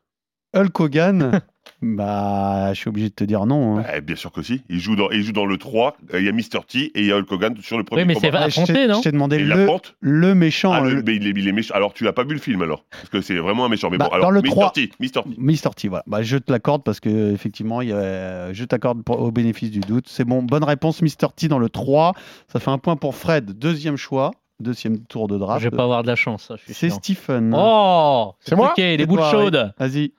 Hulk 0.55 0.79
Hogan 0.79 1.41
Bah, 1.81 2.73
je 2.73 2.79
suis 2.79 2.89
obligé 2.89 3.09
de 3.09 3.13
te 3.15 3.23
dire 3.23 3.45
non. 3.45 3.79
hein. 3.79 3.83
Eh, 3.95 4.01
bien 4.01 4.15
sûr 4.15 4.31
que 4.31 4.41
si. 4.41 4.61
Il 4.69 4.79
joue 4.79 4.95
dans, 4.95 5.09
il 5.09 5.23
joue 5.23 5.31
dans 5.31 5.45
le 5.45 5.57
3. 5.57 5.97
euh, 6.13 6.19
Il 6.19 6.25
y 6.25 6.29
a 6.29 6.31
Mr. 6.31 6.63
T 6.67 6.79
et 6.79 6.91
il 7.01 7.05
y 7.07 7.11
a 7.11 7.17
Hulk 7.17 7.31
Hogan 7.31 7.55
sur 7.61 7.77
le 7.77 7.83
premier 7.83 8.01
Oui, 8.03 8.07
mais 8.07 8.13
c'est 8.15 8.27
combat. 8.27 8.41
va 8.41 8.49
je 8.49 8.55
t'ai- 8.55 8.61
affronter, 8.61 8.87
non 8.87 8.97
Je 8.97 9.01
t'ai 9.01 9.11
demandé 9.11 9.37
Et 9.37 9.39
il 9.41 9.47
le, 9.47 9.55
l'affronte 9.55 9.95
le 9.99 10.35
méchant. 10.35 10.71
Ah, 10.73 10.81
le- 10.81 10.95
le- 10.95 11.03
mais 11.03 11.15
il 11.15 11.25
est, 11.27 11.31
il 11.31 11.47
est 11.47 11.51
méchant. 11.51 11.73
Alors, 11.73 11.93
tu 11.93 12.03
l'as 12.03 12.13
pas 12.13 12.23
vu 12.23 12.33
le 12.33 12.39
film 12.39 12.61
alors 12.61 12.85
Parce 12.91 13.09
que 13.09 13.21
c'est 13.21 13.35
vraiment 13.37 13.65
un 13.65 13.69
méchant. 13.69 13.89
Mais 13.89 13.97
Bah, 13.97 14.05
bon, 14.09 14.15
alors, 14.15 14.27
dans 14.27 14.31
le 14.31 14.41
Mr. 14.41 14.47
3. 14.49 14.71
T. 14.73 14.91
Mr. 14.99 15.07
T. 15.09 15.21
Mr. 15.37 15.69
T, 15.75 15.87
voilà. 15.87 16.03
Bah, 16.07 16.21
je 16.21 16.37
te 16.37 16.51
l'accorde 16.51 16.83
parce 16.83 16.99
que 16.99 17.33
effectivement, 17.33 17.81
il 17.81 17.89
y 17.89 17.93
a- 17.93 18.53
je 18.53 18.63
t'accorde 18.63 19.03
pour- 19.03 19.19
au 19.19 19.31
bénéfice 19.31 19.71
du 19.71 19.79
doute. 19.79 20.05
C'est 20.07 20.25
bon, 20.25 20.43
bonne 20.43 20.63
réponse, 20.63 21.01
Mr. 21.01 21.29
T 21.35 21.47
dans 21.47 21.59
le 21.59 21.69
3. 21.69 22.13
Ça 22.47 22.59
fait 22.59 22.71
un 22.71 22.77
point 22.77 22.95
pour 22.95 23.15
Fred, 23.15 23.57
deuxième 23.57 23.97
choix, 23.97 24.31
deuxième 24.59 24.99
tour 24.99 25.27
de 25.27 25.37
draft. 25.37 25.63
Je 25.63 25.69
vais 25.69 25.75
pas 25.75 25.83
avoir 25.83 26.03
de 26.03 26.07
la 26.07 26.15
chance, 26.15 26.43
ça, 26.47 26.55
je 26.57 26.63
suis 26.65 26.73
C'est 26.73 26.89
sûr. 26.89 26.97
Stephen. 26.97 27.53
Oh 27.57 28.33
C'est 28.39 28.55
moi? 28.55 28.67
Truqué, 28.67 28.97
les 28.97 29.03
C'est 29.03 29.07
boules 29.07 29.19
toi, 29.19 29.31
chaudes. 29.31 29.73
Vas-y. 29.79 30.11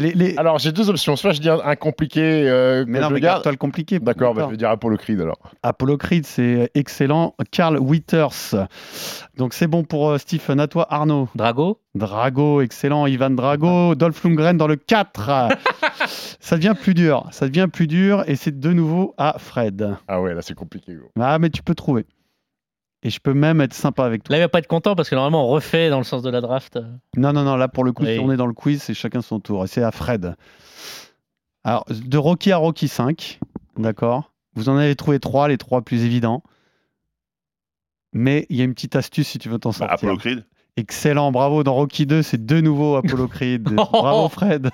Les, 0.00 0.12
les- 0.12 0.36
Alors, 0.38 0.58
j'ai 0.58 0.72
deux 0.72 0.88
options. 0.88 1.16
Soit 1.16 1.32
je 1.32 1.40
dis 1.40 1.48
un, 1.50 1.76
compliqué. 1.76 2.20
euh, 2.48 2.84
Mais 2.88 3.00
non, 3.00 3.08
je 3.08 3.14
mais 3.14 3.20
garde. 3.20 3.34
garde-toi 3.36 3.52
le 3.52 3.58
compliqué. 3.58 3.98
D'accord, 3.98 4.32
bah, 4.34 4.44
je 4.46 4.50
vais 4.52 4.56
dire 4.56 4.70
Apollo 4.70 4.96
Creed 4.96 5.20
alors. 5.20 5.38
Apollo 5.62 5.98
Creed, 5.98 6.24
c'est 6.26 6.70
excellent. 6.74 7.34
Carl 7.50 7.78
Witters. 7.78 8.54
Donc 9.36 9.52
c'est 9.54 9.66
bon 9.66 9.84
pour 9.84 10.10
euh, 10.10 10.18
Stephen. 10.18 10.60
À 10.60 10.66
toi, 10.66 10.86
Arnaud. 10.90 11.28
Drago 11.34 11.78
Drago, 11.94 12.60
excellent. 12.62 13.06
Ivan 13.06 13.30
Drago. 13.30 13.94
Dolph 13.94 14.24
Lundgren 14.24 14.56
dans 14.56 14.66
le 14.66 14.76
4. 14.76 15.48
ça 16.40 16.56
devient 16.56 16.74
plus 16.80 16.94
dur. 16.94 17.26
Ça 17.30 17.46
devient 17.46 17.68
plus 17.72 17.86
dur. 17.86 18.24
Et 18.26 18.36
c'est 18.36 18.58
de 18.58 18.72
nouveau 18.72 19.14
à 19.18 19.36
Fred. 19.38 19.96
Ah 20.08 20.20
ouais, 20.22 20.34
là 20.34 20.40
c'est 20.42 20.54
compliqué. 20.54 20.94
gros. 20.94 21.10
Ah, 21.20 21.38
mais 21.38 21.50
tu 21.50 21.62
peux 21.62 21.74
trouver. 21.74 22.06
Et 23.04 23.10
je 23.10 23.18
peux 23.18 23.34
même 23.34 23.60
être 23.60 23.74
sympa 23.74 24.04
avec 24.04 24.22
toi. 24.22 24.32
Là, 24.32 24.38
il 24.38 24.42
va 24.42 24.48
pas 24.48 24.60
être 24.60 24.68
content 24.68 24.94
parce 24.94 25.08
que 25.10 25.14
normalement, 25.16 25.44
on 25.44 25.48
refait 25.48 25.90
dans 25.90 25.98
le 25.98 26.04
sens 26.04 26.22
de 26.22 26.30
la 26.30 26.40
draft. 26.40 26.78
Non, 27.16 27.32
non, 27.32 27.42
non. 27.42 27.56
Là, 27.56 27.66
pour 27.68 27.82
le 27.84 27.92
coup, 27.92 28.04
Oui. 28.04 28.14
si 28.14 28.20
on 28.20 28.30
est 28.30 28.36
dans 28.36 28.46
le 28.46 28.52
quiz, 28.54 28.80
c'est 28.82 28.94
chacun 28.94 29.22
son 29.22 29.40
tour. 29.40 29.64
Et 29.64 29.66
c'est 29.66 29.82
à 29.82 29.90
Fred. 29.90 30.36
Alors, 31.64 31.84
de 31.88 32.18
Rocky 32.18 32.52
à 32.52 32.58
Rocky 32.58 32.86
5. 32.88 33.40
D'accord 33.76 34.32
Vous 34.54 34.68
en 34.68 34.76
avez 34.76 34.94
trouvé 34.94 35.18
trois, 35.18 35.48
les 35.48 35.58
trois 35.58 35.82
plus 35.82 36.04
évidents. 36.04 36.42
Mais 38.12 38.46
il 38.50 38.56
y 38.56 38.60
a 38.60 38.64
une 38.64 38.74
petite 38.74 38.94
astuce 38.96 39.28
si 39.28 39.38
tu 39.38 39.48
veux 39.48 39.58
t'en 39.58 39.70
Bah, 39.70 39.76
sortir. 39.76 39.94
Apollo 39.94 40.16
Creed. 40.18 40.44
Excellent, 40.76 41.32
bravo. 41.32 41.62
Dans 41.64 41.74
Rocky 41.74 42.06
2, 42.06 42.22
c'est 42.22 42.46
de 42.46 42.60
nouveau 42.60 42.96
Apollo 42.96 43.28
Creed. 43.28 43.62
bravo 43.74 44.28
Fred. 44.28 44.70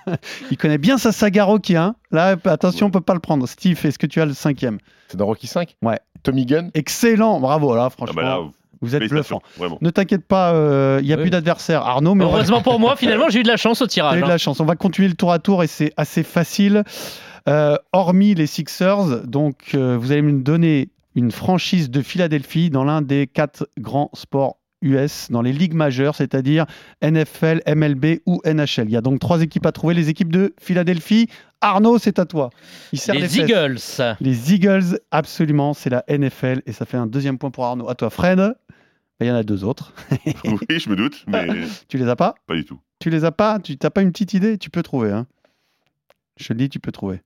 Il 0.50 0.56
connaît 0.56 0.78
bien 0.78 0.96
sa 0.98 1.12
saga 1.12 1.44
Rocky. 1.44 1.76
Hein 1.76 1.96
Là, 2.10 2.36
attention, 2.44 2.86
on 2.86 2.90
peut 2.90 3.00
pas 3.00 3.14
le 3.14 3.20
prendre. 3.20 3.46
Steve, 3.48 3.80
est-ce 3.84 3.98
que 3.98 4.06
tu 4.06 4.20
as 4.20 4.26
le 4.26 4.32
cinquième? 4.34 4.78
C'est 5.08 5.16
dans 5.16 5.26
Rocky 5.26 5.46
5 5.46 5.76
Ouais. 5.82 5.98
Tommy 6.22 6.46
Gunn 6.46 6.70
Excellent, 6.74 7.40
bravo. 7.40 7.74
Là, 7.74 7.84
Ah, 7.86 7.90
franchement, 7.90 8.14
bah 8.16 8.22
là, 8.22 8.38
vous 8.80 8.94
êtes 8.94 9.08
bluffant. 9.08 9.40
Vraiment. 9.56 9.78
Ne 9.80 9.90
t'inquiète 9.90 10.26
pas, 10.26 10.52
euh, 10.52 10.98
il 11.02 11.06
n'y 11.06 11.12
a 11.12 11.16
Oui. 11.16 11.22
plus 11.22 11.30
d'adversaire. 11.30 11.82
Arnaud, 11.82 12.14
mais 12.14 12.24
va- 12.24 12.30
Heureusement 12.30 12.60
pour 12.62 12.78
moi, 12.78 12.96
finalement, 12.96 13.28
j'ai 13.28 13.40
eu 13.40 13.42
de 13.42 13.48
la 13.48 13.56
chance 13.56 13.82
au 13.82 13.86
tirage. 13.88 14.16
eu 14.16 14.20
de 14.20 14.24
hein. 14.24 14.28
la 14.28 14.38
chance. 14.38 14.60
On 14.60 14.64
va 14.64 14.76
continuer 14.76 15.08
le 15.08 15.14
tour 15.14 15.32
à 15.32 15.38
tour 15.38 15.62
et 15.62 15.66
c'est 15.66 15.92
assez 15.96 16.22
facile. 16.22 16.84
Euh, 17.48 17.76
hormis 17.92 18.34
les 18.34 18.46
Sixers, 18.46 19.26
donc 19.26 19.70
euh, 19.74 19.96
vous 19.98 20.12
allez 20.12 20.22
me 20.22 20.42
donner 20.42 20.90
une 21.14 21.30
franchise 21.30 21.90
de 21.90 22.02
Philadelphie 22.02 22.68
dans 22.70 22.84
l'un 22.84 23.00
des 23.02 23.26
quatre 23.26 23.68
grands 23.78 24.10
sports 24.14 24.58
US, 24.82 25.30
dans 25.30 25.42
les 25.42 25.52
ligues 25.52 25.74
majeures, 25.74 26.14
c'est-à-dire 26.14 26.66
NFL, 27.02 27.62
MLB 27.66 28.20
ou 28.26 28.40
NHL. 28.44 28.84
Il 28.86 28.90
y 28.90 28.96
a 28.96 29.00
donc 29.00 29.18
trois 29.20 29.42
équipes 29.42 29.66
à 29.66 29.72
trouver. 29.72 29.94
Les 29.94 30.08
équipes 30.08 30.32
de 30.32 30.54
Philadelphie. 30.60 31.28
Arnaud, 31.60 31.98
c'est 31.98 32.18
à 32.20 32.24
toi. 32.24 32.50
Il 32.92 33.00
Les. 33.14 33.38
Eagles. 33.40 33.78
Les 34.20 34.54
Eagles, 34.54 35.00
absolument, 35.10 35.74
c'est 35.74 35.90
la 35.90 36.04
NFL 36.08 36.62
et 36.66 36.72
ça 36.72 36.84
fait 36.86 36.96
un 36.96 37.06
deuxième 37.08 37.36
point 37.38 37.50
pour 37.50 37.64
Arnaud. 37.64 37.88
À 37.88 37.94
toi, 37.96 38.10
Fred. 38.10 38.38
Ben, 38.38 38.54
Il 39.20 39.26
y 39.26 39.30
en 39.30 39.34
a 39.34 39.42
deux 39.42 39.64
autres. 39.64 39.92
oui, 40.44 40.78
je 40.78 40.88
me 40.88 40.94
doute, 40.94 41.24
mais 41.26 41.48
Tu 41.88 41.98
les 41.98 42.06
as 42.06 42.14
pas? 42.14 42.36
Pas 42.46 42.54
du 42.54 42.64
tout. 42.64 42.78
Tu 43.00 43.10
les 43.10 43.24
as 43.24 43.32
pas? 43.32 43.58
Tu 43.58 43.76
n'as 43.82 43.90
pas 43.90 44.02
une 44.02 44.12
petite 44.12 44.34
idée? 44.34 44.58
Tu 44.58 44.70
peux 44.70 44.82
trouver. 44.84 45.10
Hein. 45.10 45.26
Je 46.36 46.52
le 46.52 46.58
dis, 46.58 46.68
tu 46.68 46.78
peux 46.78 46.92
trouver. 46.92 47.20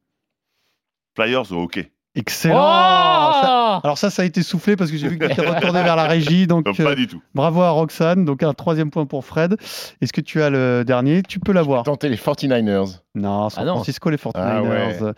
Flyers 1.14 1.52
au 1.52 1.64
hockey? 1.64 1.92
Excellent 2.14 2.54
Oh 2.56 3.42
Ça- 3.42 3.61
Alors 3.82 3.98
ça, 3.98 4.10
ça 4.10 4.22
a 4.22 4.24
été 4.24 4.42
soufflé 4.42 4.76
parce 4.76 4.90
que 4.90 4.96
j'ai 4.96 5.08
vu 5.08 5.18
que 5.18 5.26
tu 5.26 5.32
étais 5.32 5.46
retourné 5.46 5.82
vers 5.82 5.96
la 5.96 6.04
régie. 6.04 6.46
Donc 6.46 6.66
Non, 6.66 6.72
euh, 6.78 6.84
pas 6.84 6.94
du 6.94 7.06
tout. 7.06 7.22
bravo 7.34 7.62
à 7.62 7.70
Roxane. 7.70 8.24
Donc 8.24 8.42
un 8.42 8.54
troisième 8.54 8.90
point 8.90 9.06
pour 9.06 9.24
Fred. 9.24 9.56
Est-ce 10.00 10.12
que 10.12 10.20
tu 10.20 10.42
as 10.42 10.50
le 10.50 10.84
dernier? 10.84 11.22
Tu 11.22 11.40
peux 11.40 11.52
l'avoir. 11.52 11.82
Tenter 11.84 12.08
les 12.08 12.16
49ers. 12.16 12.98
Non, 13.14 13.48
San 13.50 13.62
Ah 13.62 13.66
non. 13.66 13.74
Francisco, 13.74 14.10
les 14.10 14.16
49ers. 14.16 14.32
Ah 14.36 14.62
ouais. 14.62 15.12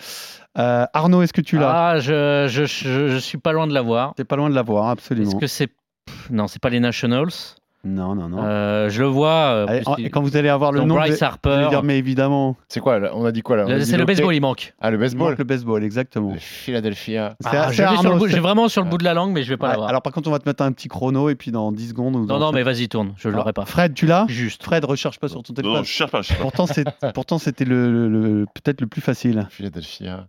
Euh, 0.58 0.86
Arnaud, 0.92 1.22
est-ce 1.22 1.32
que 1.32 1.40
tu 1.40 1.58
l'as? 1.58 1.70
Ah, 1.90 1.98
je, 2.00 2.46
je, 2.48 2.64
je, 2.64 3.08
je 3.08 3.16
suis 3.18 3.38
pas 3.38 3.52
loin 3.52 3.66
de 3.66 3.74
l'avoir. 3.74 4.14
T'es 4.14 4.24
pas 4.24 4.36
loin 4.36 4.48
de 4.50 4.54
l'avoir, 4.54 4.84
Est-ce 4.84 4.92
absolument. 4.92 5.38
que 5.38 5.46
c'est. 5.46 5.68
Non, 6.30 6.46
c'est 6.46 6.60
pas 6.60 6.70
les 6.70 6.80
Nationals? 6.80 7.30
Non, 7.84 8.14
non, 8.14 8.28
non. 8.28 8.38
Euh, 8.42 8.88
je 8.88 9.02
le 9.02 9.08
vois. 9.08 9.28
euh, 9.30 9.66
Allez, 9.68 9.82
en- 9.86 9.96
et 9.96 10.08
quand 10.10 10.22
vous 10.22 10.36
allez 10.36 10.48
avoir 10.48 10.72
le 10.72 10.80
nom, 10.80 10.94
Bryce 10.94 11.10
vous 11.10 11.14
allez 11.16 11.22
Harper. 11.24 11.66
dire, 11.68 11.82
mais 11.82 11.98
évidemment, 11.98 12.56
C'est 12.68 12.80
quoi 12.80 12.98
là 12.98 13.10
On 13.14 13.24
a 13.26 13.32
dit 13.32 13.42
quoi 13.42 13.56
là 13.56 13.64
On 13.66 13.70
a 13.70 13.78
dit 13.78 13.84
C'est 13.86 13.96
le 13.98 14.04
baseball, 14.04 14.34
il 14.34 14.40
manque. 14.40 14.74
Ah, 14.80 14.90
le 14.90 14.96
il 14.96 15.00
manque 15.00 15.02
baseball 15.10 15.34
le 15.38 15.44
baseball, 15.44 15.84
exactement. 15.84 16.32
Le 16.32 16.38
Philadelphia. 16.38 17.36
C'est- 17.40 17.48
Ah, 17.48 17.68
c'est 17.68 17.74
je 17.74 17.82
l'ai 17.82 17.88
sur 17.88 18.02
le 18.02 18.08
Arnaud, 18.08 18.18
bout- 18.18 18.26
c'est- 18.28 18.34
J'ai 18.34 18.40
vraiment 18.40 18.68
sur 18.68 18.82
le 18.82 18.88
bout 18.88 18.98
de 18.98 19.04
la 19.04 19.14
langue, 19.14 19.32
mais 19.32 19.42
je 19.42 19.50
vais 19.50 19.56
pas 19.56 19.66
Ouais, 19.66 19.72
l'avoir. 19.72 19.88
alors 19.90 20.02
par 20.02 20.12
contre, 20.12 20.28
on 20.28 20.32
va 20.32 20.38
te 20.38 20.48
mettre 20.48 20.62
un 20.62 20.72
petit 20.72 20.88
chrono 20.88 21.28
et 21.28 21.34
puis 21.34 21.50
dans 21.50 21.72
10 21.72 21.88
secondes. 21.90 22.14
Non, 22.14 22.34
en 22.34 22.38
non, 22.38 22.48
fait- 22.50 22.54
mais 22.56 22.62
vas-y, 22.62 22.88
tourne. 22.88 23.12
Je 23.16 23.28
Alors, 23.28 23.40
l'aurai 23.40 23.52
pas. 23.52 23.64
Fred, 23.66 23.94
tu 23.94 24.06
l'as? 24.06 24.24
Juste. 24.28 24.62
Fred, 24.62 24.84
recherche 24.84 25.18
pas 25.20 25.28
sur 25.28 25.42
ton 25.42 25.52
Non, 25.52 25.56
téléphone. 25.56 25.76
non, 25.78 25.82
je 25.84 25.88
cherche 25.90 26.10
pas. 26.10 26.22
je 26.22 26.28
cherche 26.28 26.38
pas. 26.38 26.42
Pourtant, 26.42 26.66
c'est- 26.66 27.12
pourtant, 27.14 27.38
c'était 27.38 27.64
le, 27.66 27.90
le- 27.92 28.08
le- 28.08 28.46
peut-être 28.54 28.80
le 28.80 28.86
plus 28.86 29.02
facile. 29.02 29.46
Philadelphia. 29.50 30.26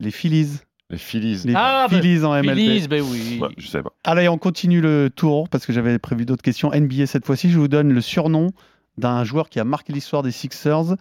Les 0.00 0.10
Phillies. 0.10 0.58
Les 0.90 0.98
Phillies. 0.98 1.40
Les 1.44 1.54
Ah, 1.56 1.86
bah, 1.90 1.96
Phillies 2.00 2.24
en 2.24 2.34
MLB. 2.34 2.54
Phillies, 2.56 2.88
ben 2.88 3.02
oui. 3.02 3.38
Ouais, 3.40 3.48
je 3.56 3.66
sais 3.68 3.82
pas. 3.82 3.90
Allez, 4.04 4.28
on 4.28 4.36
continue 4.38 4.80
le 4.80 5.10
tour 5.14 5.48
parce 5.48 5.64
que 5.66 5.72
j'avais 5.72 5.98
prévu 5.98 6.26
d'autres 6.26 6.42
questions. 6.42 6.70
NBA 6.72 7.06
cette 7.06 7.24
fois-ci, 7.24 7.50
je 7.50 7.58
vous 7.58 7.68
donne 7.68 7.92
le 7.92 8.00
surnom 8.00 8.50
d'un 8.98 9.24
joueur 9.24 9.48
qui 9.48 9.58
a 9.58 9.64
marqué 9.64 9.92
l'histoire 9.92 10.22
des 10.22 10.30
Sixers 10.30 10.94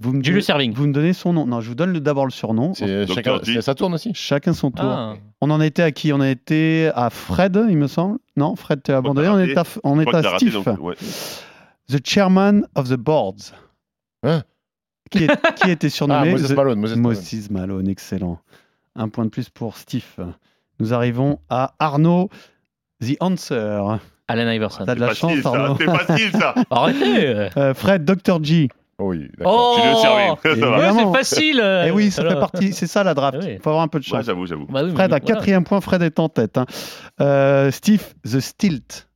Vous 0.00 0.12
me, 0.12 0.22
Julius 0.24 0.48
Erving. 0.48 0.72
vous 0.72 0.86
me 0.86 0.92
donnez 0.92 1.12
son 1.12 1.32
nom. 1.32 1.46
Non, 1.46 1.60
je 1.60 1.68
vous 1.68 1.74
donne 1.74 1.92
le- 1.92 2.00
d'abord 2.00 2.24
le 2.24 2.30
surnom. 2.30 2.74
C'est 2.74 3.04
Dr. 3.06 3.14
chacun, 3.14 3.38
c'est- 3.42 3.60
ça 3.60 3.74
tourne 3.74 3.94
aussi. 3.94 4.12
Chacun 4.14 4.52
son 4.54 4.70
tour. 4.70 4.84
Ah. 4.88 5.14
On 5.40 5.50
en 5.50 5.60
était 5.60 5.82
à 5.82 5.90
qui? 5.92 6.12
On 6.12 6.20
a 6.20 6.28
été 6.30 6.90
à 6.94 7.10
Fred, 7.10 7.60
il 7.68 7.76
me 7.76 7.86
semble. 7.88 8.18
Non, 8.36 8.56
Fred, 8.56 8.82
tu 8.82 8.92
as 8.92 8.96
abandonné. 8.98 9.28
On 9.28 9.38
est 9.40 9.56
à, 9.58 9.64
on 9.82 10.00
est 10.00 10.14
à 10.14 10.20
raté, 10.22 10.48
Steve. 10.48 10.64
donc, 10.64 10.80
ouais. 10.80 10.94
The 11.88 11.98
chairman 12.06 12.66
of 12.76 12.88
the 12.88 12.94
boards. 12.96 13.52
Hein? 14.22 14.42
Qui, 15.10 15.24
est- 15.24 15.54
qui 15.62 15.70
était 15.70 15.90
surnommé 15.90 16.28
Ah, 16.30 16.32
Moses 16.32 16.48
The- 16.48 16.56
Malone. 16.56 16.80
Moses 16.80 16.96
Malone. 16.96 17.02
Moses 17.02 17.50
Malone, 17.50 17.88
excellent. 17.88 18.40
Un 18.96 19.08
point 19.08 19.24
de 19.24 19.30
plus 19.30 19.48
pour 19.50 19.76
Steve. 19.76 20.04
Nous 20.80 20.92
arrivons 20.94 21.38
à 21.50 21.74
Arnaud, 21.78 22.28
The 23.02 23.16
Answer. 23.20 23.80
Allen 24.28 24.48
Iverson. 24.48 24.84
T'as 24.86 24.94
de 24.94 25.00
la 25.00 25.08
Facile, 25.08 25.42
chance, 25.42 25.52
ça. 25.52 25.60
Arnaud. 25.62 25.76
C'est 25.78 25.84
facile, 26.06 26.30
ça. 26.32 26.54
Arrêtez 26.70 27.48
Euh, 27.56 27.74
Fred, 27.74 28.04
Dr. 28.04 28.42
G. 28.42 28.68
Oui, 29.00 29.28
d'accord. 29.36 29.76
Oh 29.76 30.38
Tu. 30.42 30.48
Ouais, 30.64 30.92
c'est 30.92 31.12
facile 31.12 31.82
Eh 31.86 31.90
oui, 31.90 32.10
ça 32.12 32.22
fait 32.22 32.28
Alors. 32.28 32.40
partie, 32.50 32.72
c'est 32.72 32.86
ça 32.86 33.02
la 33.02 33.12
draft. 33.14 33.38
Ah 33.40 33.44
Il 33.44 33.52
oui. 33.54 33.58
faut 33.62 33.70
avoir 33.70 33.82
un 33.84 33.88
peu 33.88 33.98
de 33.98 34.04
Ouais, 34.04 34.10
chance. 34.10 34.24
j'avoue, 34.26 34.46
j'avoue. 34.46 34.66
Bah 34.66 34.82
oui, 34.84 34.90
Fred, 34.92 35.12
à 35.12 35.18
voilà. 35.18 35.20
quatrième 35.20 35.64
point, 35.64 35.80
Fred 35.80 36.00
est 36.02 36.18
en 36.20 36.28
tête. 36.28 36.56
hein. 36.58 36.66
Euh, 37.20 37.70
Steve, 37.72 38.04
The 38.24 38.38
Stilt. 38.40 39.08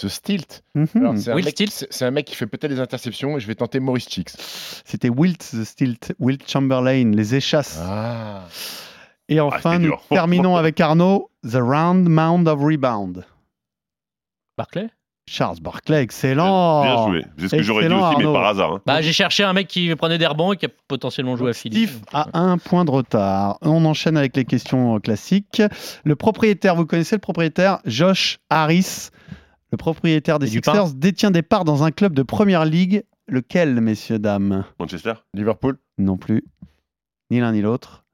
Ce 0.00 0.08
Stilt. 0.08 0.62
Mhm. 0.76 0.86
Alors, 0.94 1.14
c'est 1.18 1.32
un, 1.32 1.34
Will 1.34 1.44
mec- 1.44 1.54
Stilt. 1.54 1.72
c'est- 1.72 1.88
c'est 1.90 2.04
un 2.04 2.12
mec 2.12 2.24
qui 2.26 2.36
fait 2.36 2.46
peut-être 2.46 2.70
des 2.70 2.78
interceptions 2.78 3.36
et 3.36 3.40
je 3.40 3.48
vais 3.48 3.56
tenter 3.56 3.80
Maurice 3.80 4.08
Chicks. 4.08 4.30
C'était 4.84 5.08
Wilt, 5.08 5.38
The 5.40 5.64
Stilt. 5.64 6.14
Wilt 6.20 6.48
Chamberlain, 6.48 7.10
les 7.10 7.34
échasses. 7.34 7.80
Ah. 7.82 8.44
Et 9.28 9.40
enfin, 9.40 9.72
c'est 9.72 9.78
nous 9.80 9.94
terminons 10.08 10.54
avec 10.56 10.80
Arnaud, 10.80 11.30
The 11.42 11.56
Round 11.56 12.08
Mound 12.08 12.46
of 12.46 12.60
Rebound. 12.60 13.24
Barclay? 14.56 14.88
Charles 15.26 15.58
Barclay, 15.60 16.00
excellent. 16.02 16.82
Bien 16.84 17.06
joué. 17.08 17.24
C'est 17.38 17.48
ce 17.48 17.56
que 17.56 17.62
j'aurais 17.62 17.88
dit 17.88 17.94
mais 17.94 18.24
par 18.24 18.46
hasard. 18.46 18.72
hein. 18.74 18.82
Bah, 18.86 19.02
j'ai 19.02 19.12
cherché 19.12 19.42
un 19.44 19.52
mec 19.52 19.68
qui 19.68 19.94
prenait 19.94 20.16
des 20.16 20.26
rebonds 20.26 20.54
et 20.54 20.56
qui 20.56 20.64
a 20.66 20.70
potentiellement 20.88 21.36
joué 21.36 21.50
à 21.50 21.52
Philly. 21.52 21.86
Steve 21.86 22.00
a 22.14 22.28
un 22.38 22.56
point 22.56 22.84
de 22.86 22.90
retard. 22.90 23.58
On 23.60 23.84
enchaîne 23.84 24.16
avec 24.16 24.34
les 24.36 24.46
questions 24.46 24.98
classiques. 25.00 25.60
Le 26.04 26.16
propriétaire, 26.16 26.74
vous 26.76 26.86
connaissez 26.86 27.16
le 27.16 27.20
propriétaire? 27.20 27.80
Josh 27.84 28.38
Harris, 28.48 29.10
le 29.70 29.76
propriétaire 29.76 30.38
des 30.38 30.46
Et 30.46 30.50
Sixers, 30.50 30.94
détient 30.94 31.30
des 31.30 31.42
parts 31.42 31.64
dans 31.64 31.82
un 31.84 31.90
club 31.90 32.14
de 32.14 32.22
première 32.22 32.64
ligue. 32.64 33.04
Lequel, 33.26 33.80
messieurs, 33.80 34.18
dames? 34.18 34.64
Manchester 34.78 35.14
Liverpool. 35.34 35.78
Non 35.98 36.16
plus. 36.16 36.44
Ni 37.30 37.40
l'un 37.40 37.52
ni 37.52 37.60
l'autre. 37.60 38.04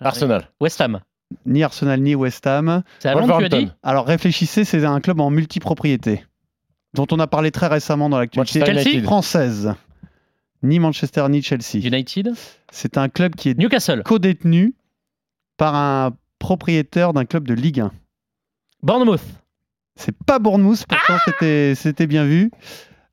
Arsenal. 0.00 0.50
West 0.60 0.80
Ham. 0.80 1.00
Ni 1.46 1.62
Arsenal 1.62 2.00
ni 2.00 2.14
West 2.14 2.46
Ham. 2.46 2.82
C'est 2.98 3.08
à 3.08 3.14
Londres, 3.14 3.38
tu 3.38 3.44
as 3.44 3.48
dit. 3.48 3.70
Alors 3.82 4.06
réfléchissez, 4.06 4.64
c'est 4.64 4.84
un 4.84 5.00
club 5.00 5.20
en 5.20 5.30
multipropriété, 5.30 6.24
dont 6.94 7.06
on 7.10 7.18
a 7.18 7.26
parlé 7.26 7.50
très 7.50 7.68
récemment 7.68 8.08
dans 8.10 8.18
l'actualité 8.18 8.60
Manchester 8.60 8.74
Chelsea 8.74 8.90
United. 8.90 9.04
française. 9.04 9.74
Ni 10.62 10.78
Manchester 10.78 11.26
ni 11.30 11.42
Chelsea. 11.42 11.78
United. 11.86 12.34
C'est 12.70 12.98
un 12.98 13.08
club 13.08 13.34
qui 13.34 13.48
est 13.50 13.58
Newcastle. 13.58 14.02
co-détenu 14.04 14.74
par 15.56 15.74
un 15.74 16.16
propriétaire 16.38 17.12
d'un 17.12 17.24
club 17.24 17.46
de 17.46 17.54
Ligue 17.54 17.80
1. 17.80 17.92
Bournemouth. 18.82 19.22
C'est 20.00 20.16
pas 20.26 20.38
Bournemouth, 20.38 20.84
pourtant 20.88 21.16
c'était, 21.24 21.74
c'était 21.74 22.06
bien 22.06 22.24
vu. 22.24 22.50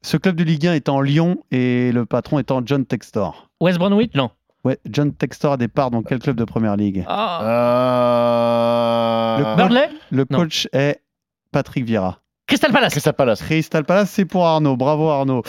Ce 0.04 0.18
club 0.18 0.36
de 0.36 0.44
Ligue 0.44 0.68
1 0.68 0.74
est 0.76 0.88
en 0.88 1.02
Lyon 1.02 1.44
et 1.50 1.92
le 1.92 2.06
patron 2.06 2.38
étant 2.38 2.62
John 2.64 2.86
Textor. 2.86 3.50
West 3.60 3.80
Bromwich 3.80 4.14
Non. 4.14 4.30
Ouais, 4.64 4.78
John 4.90 5.12
Textor 5.14 5.54
a 5.54 5.58
des 5.58 5.68
parts 5.68 5.90
dans 5.92 6.04
quel 6.04 6.20
club 6.20 6.36
de 6.36 6.44
première 6.44 6.76
ligue? 6.76 7.04
Ah. 7.08 7.42
Euh... 7.44 9.38
Le 9.40 9.44
coach- 9.46 9.58
Burnley? 9.58 9.90
Le 10.12 10.26
Non. 10.30 10.38
coach 10.40 10.68
est 10.74 11.02
Patrick 11.52 11.86
Vieira. 11.86 12.20
Crystal 12.48 12.72
Palace. 12.72 12.92
Crystal 12.92 13.14
Palace. 13.16 13.42
Crystal 13.42 13.84
Palace, 13.84 14.12
c'est 14.12 14.26
pour 14.26 14.46
Arnaud. 14.46 14.78
Bravo 14.78 15.10
Arnaud. 15.10 15.42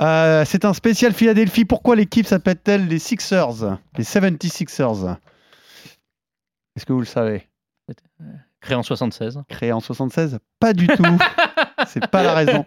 Euh, 0.00 0.44
c'est 0.46 0.64
un 0.64 0.72
spécial 0.74 1.12
Philadelphie. 1.12 1.64
Pourquoi 1.64 1.96
l'équipe 1.96 2.26
s'appelle-t-elle 2.26 2.86
les 2.86 3.00
Sixers? 3.00 3.76
Les 3.96 4.04
76ers 4.04 5.16
Est-ce 6.76 6.86
que 6.86 6.92
vous 6.92 7.00
le 7.00 7.04
savez? 7.06 7.48
Créé 8.60 8.76
en 8.76 8.82
76. 8.82 9.40
Créé 9.48 9.72
en 9.72 9.80
76 9.80 10.38
Pas 10.60 10.72
du 10.72 10.86
tout. 10.88 11.02
c'est 11.86 12.06
pas 12.08 12.22
la 12.22 12.34
raison. 12.34 12.64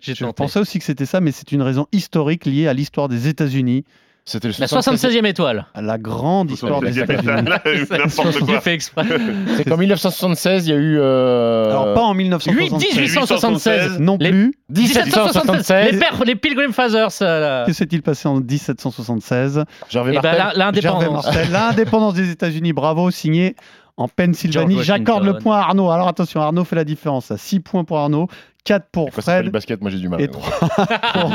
J'ai 0.00 0.14
Je 0.14 0.24
tenté. 0.24 0.34
pensais 0.34 0.58
aussi 0.60 0.78
que 0.78 0.84
c'était 0.84 1.06
ça, 1.06 1.20
mais 1.20 1.30
c'est 1.32 1.52
une 1.52 1.62
raison 1.62 1.86
historique 1.92 2.44
liée 2.46 2.66
à 2.68 2.72
l'histoire 2.74 3.08
des 3.08 3.28
États-Unis, 3.28 3.84
C'était 4.24 4.48
le 4.48 4.54
La 4.58 4.66
76e. 4.66 4.96
76e 5.22 5.24
étoile. 5.26 5.66
la 5.74 5.98
grande 5.98 6.50
histoire 6.50 6.80
des 6.80 6.98
États-Unis. 6.98 7.50
C'est 9.56 9.64
qu'en 9.64 9.76
1976, 9.76 10.66
il 10.66 10.70
y 10.70 10.72
a 10.72 10.76
eu. 10.76 10.98
euh, 10.98 11.70
Alors 11.70 11.94
pas 11.94 12.02
en 12.02 12.14
8, 12.14 12.24
1976. 12.24 12.96
1876. 12.96 13.98
Non 14.00 14.16
Les- 14.20 14.30
plus. 14.30 14.54
1776. 14.70 15.92
Les 15.92 15.98
pères, 15.98 16.24
les 16.24 16.36
Pilgrim 16.36 16.72
Fathers. 16.72 17.08
euh, 17.22 17.40
là. 17.40 17.64
Que 17.66 17.72
s'est-il 17.72 18.02
passé 18.02 18.28
en 18.28 18.40
1776 18.40 19.64
Gervais 19.88 20.14
Eh 20.16 20.20
ben, 20.20 20.52
l'indépendance. 20.56 21.26
L'indépendance 21.50 22.14
des 22.14 22.30
États-Unis, 22.30 22.72
bravo, 22.72 23.10
signé 23.10 23.54
en 23.96 24.08
Pennsylvanie. 24.08 24.82
J'accorde 24.82 25.24
le 25.24 25.38
point 25.38 25.58
à 25.58 25.62
Arnaud. 25.62 25.90
Alors 25.90 26.08
attention, 26.08 26.40
Arnaud 26.40 26.64
fait 26.64 26.76
la 26.76 26.84
différence. 26.84 27.34
6 27.34 27.60
points 27.60 27.84
pour 27.84 27.98
Arnaud, 27.98 28.28
4 28.64 28.86
pour 28.90 29.12
ça 29.12 29.22
s'appelle 29.22 29.38
le 29.38 29.42
Fred 29.44 29.52
basket, 29.52 29.80
moi 29.80 29.90
j'ai 29.90 29.98
du 29.98 30.08
mal. 30.08 30.20
et 30.20 30.28
3 30.28 30.86
pour 31.14 31.32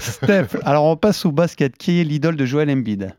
Steph. 0.00 0.48
Alors 0.64 0.84
on 0.84 0.96
passe 0.96 1.24
au 1.24 1.32
basket. 1.32 1.76
Qui 1.76 2.00
est 2.00 2.04
l'idole 2.04 2.36
de 2.36 2.44
Joel 2.44 2.70
Embiid? 2.70 3.14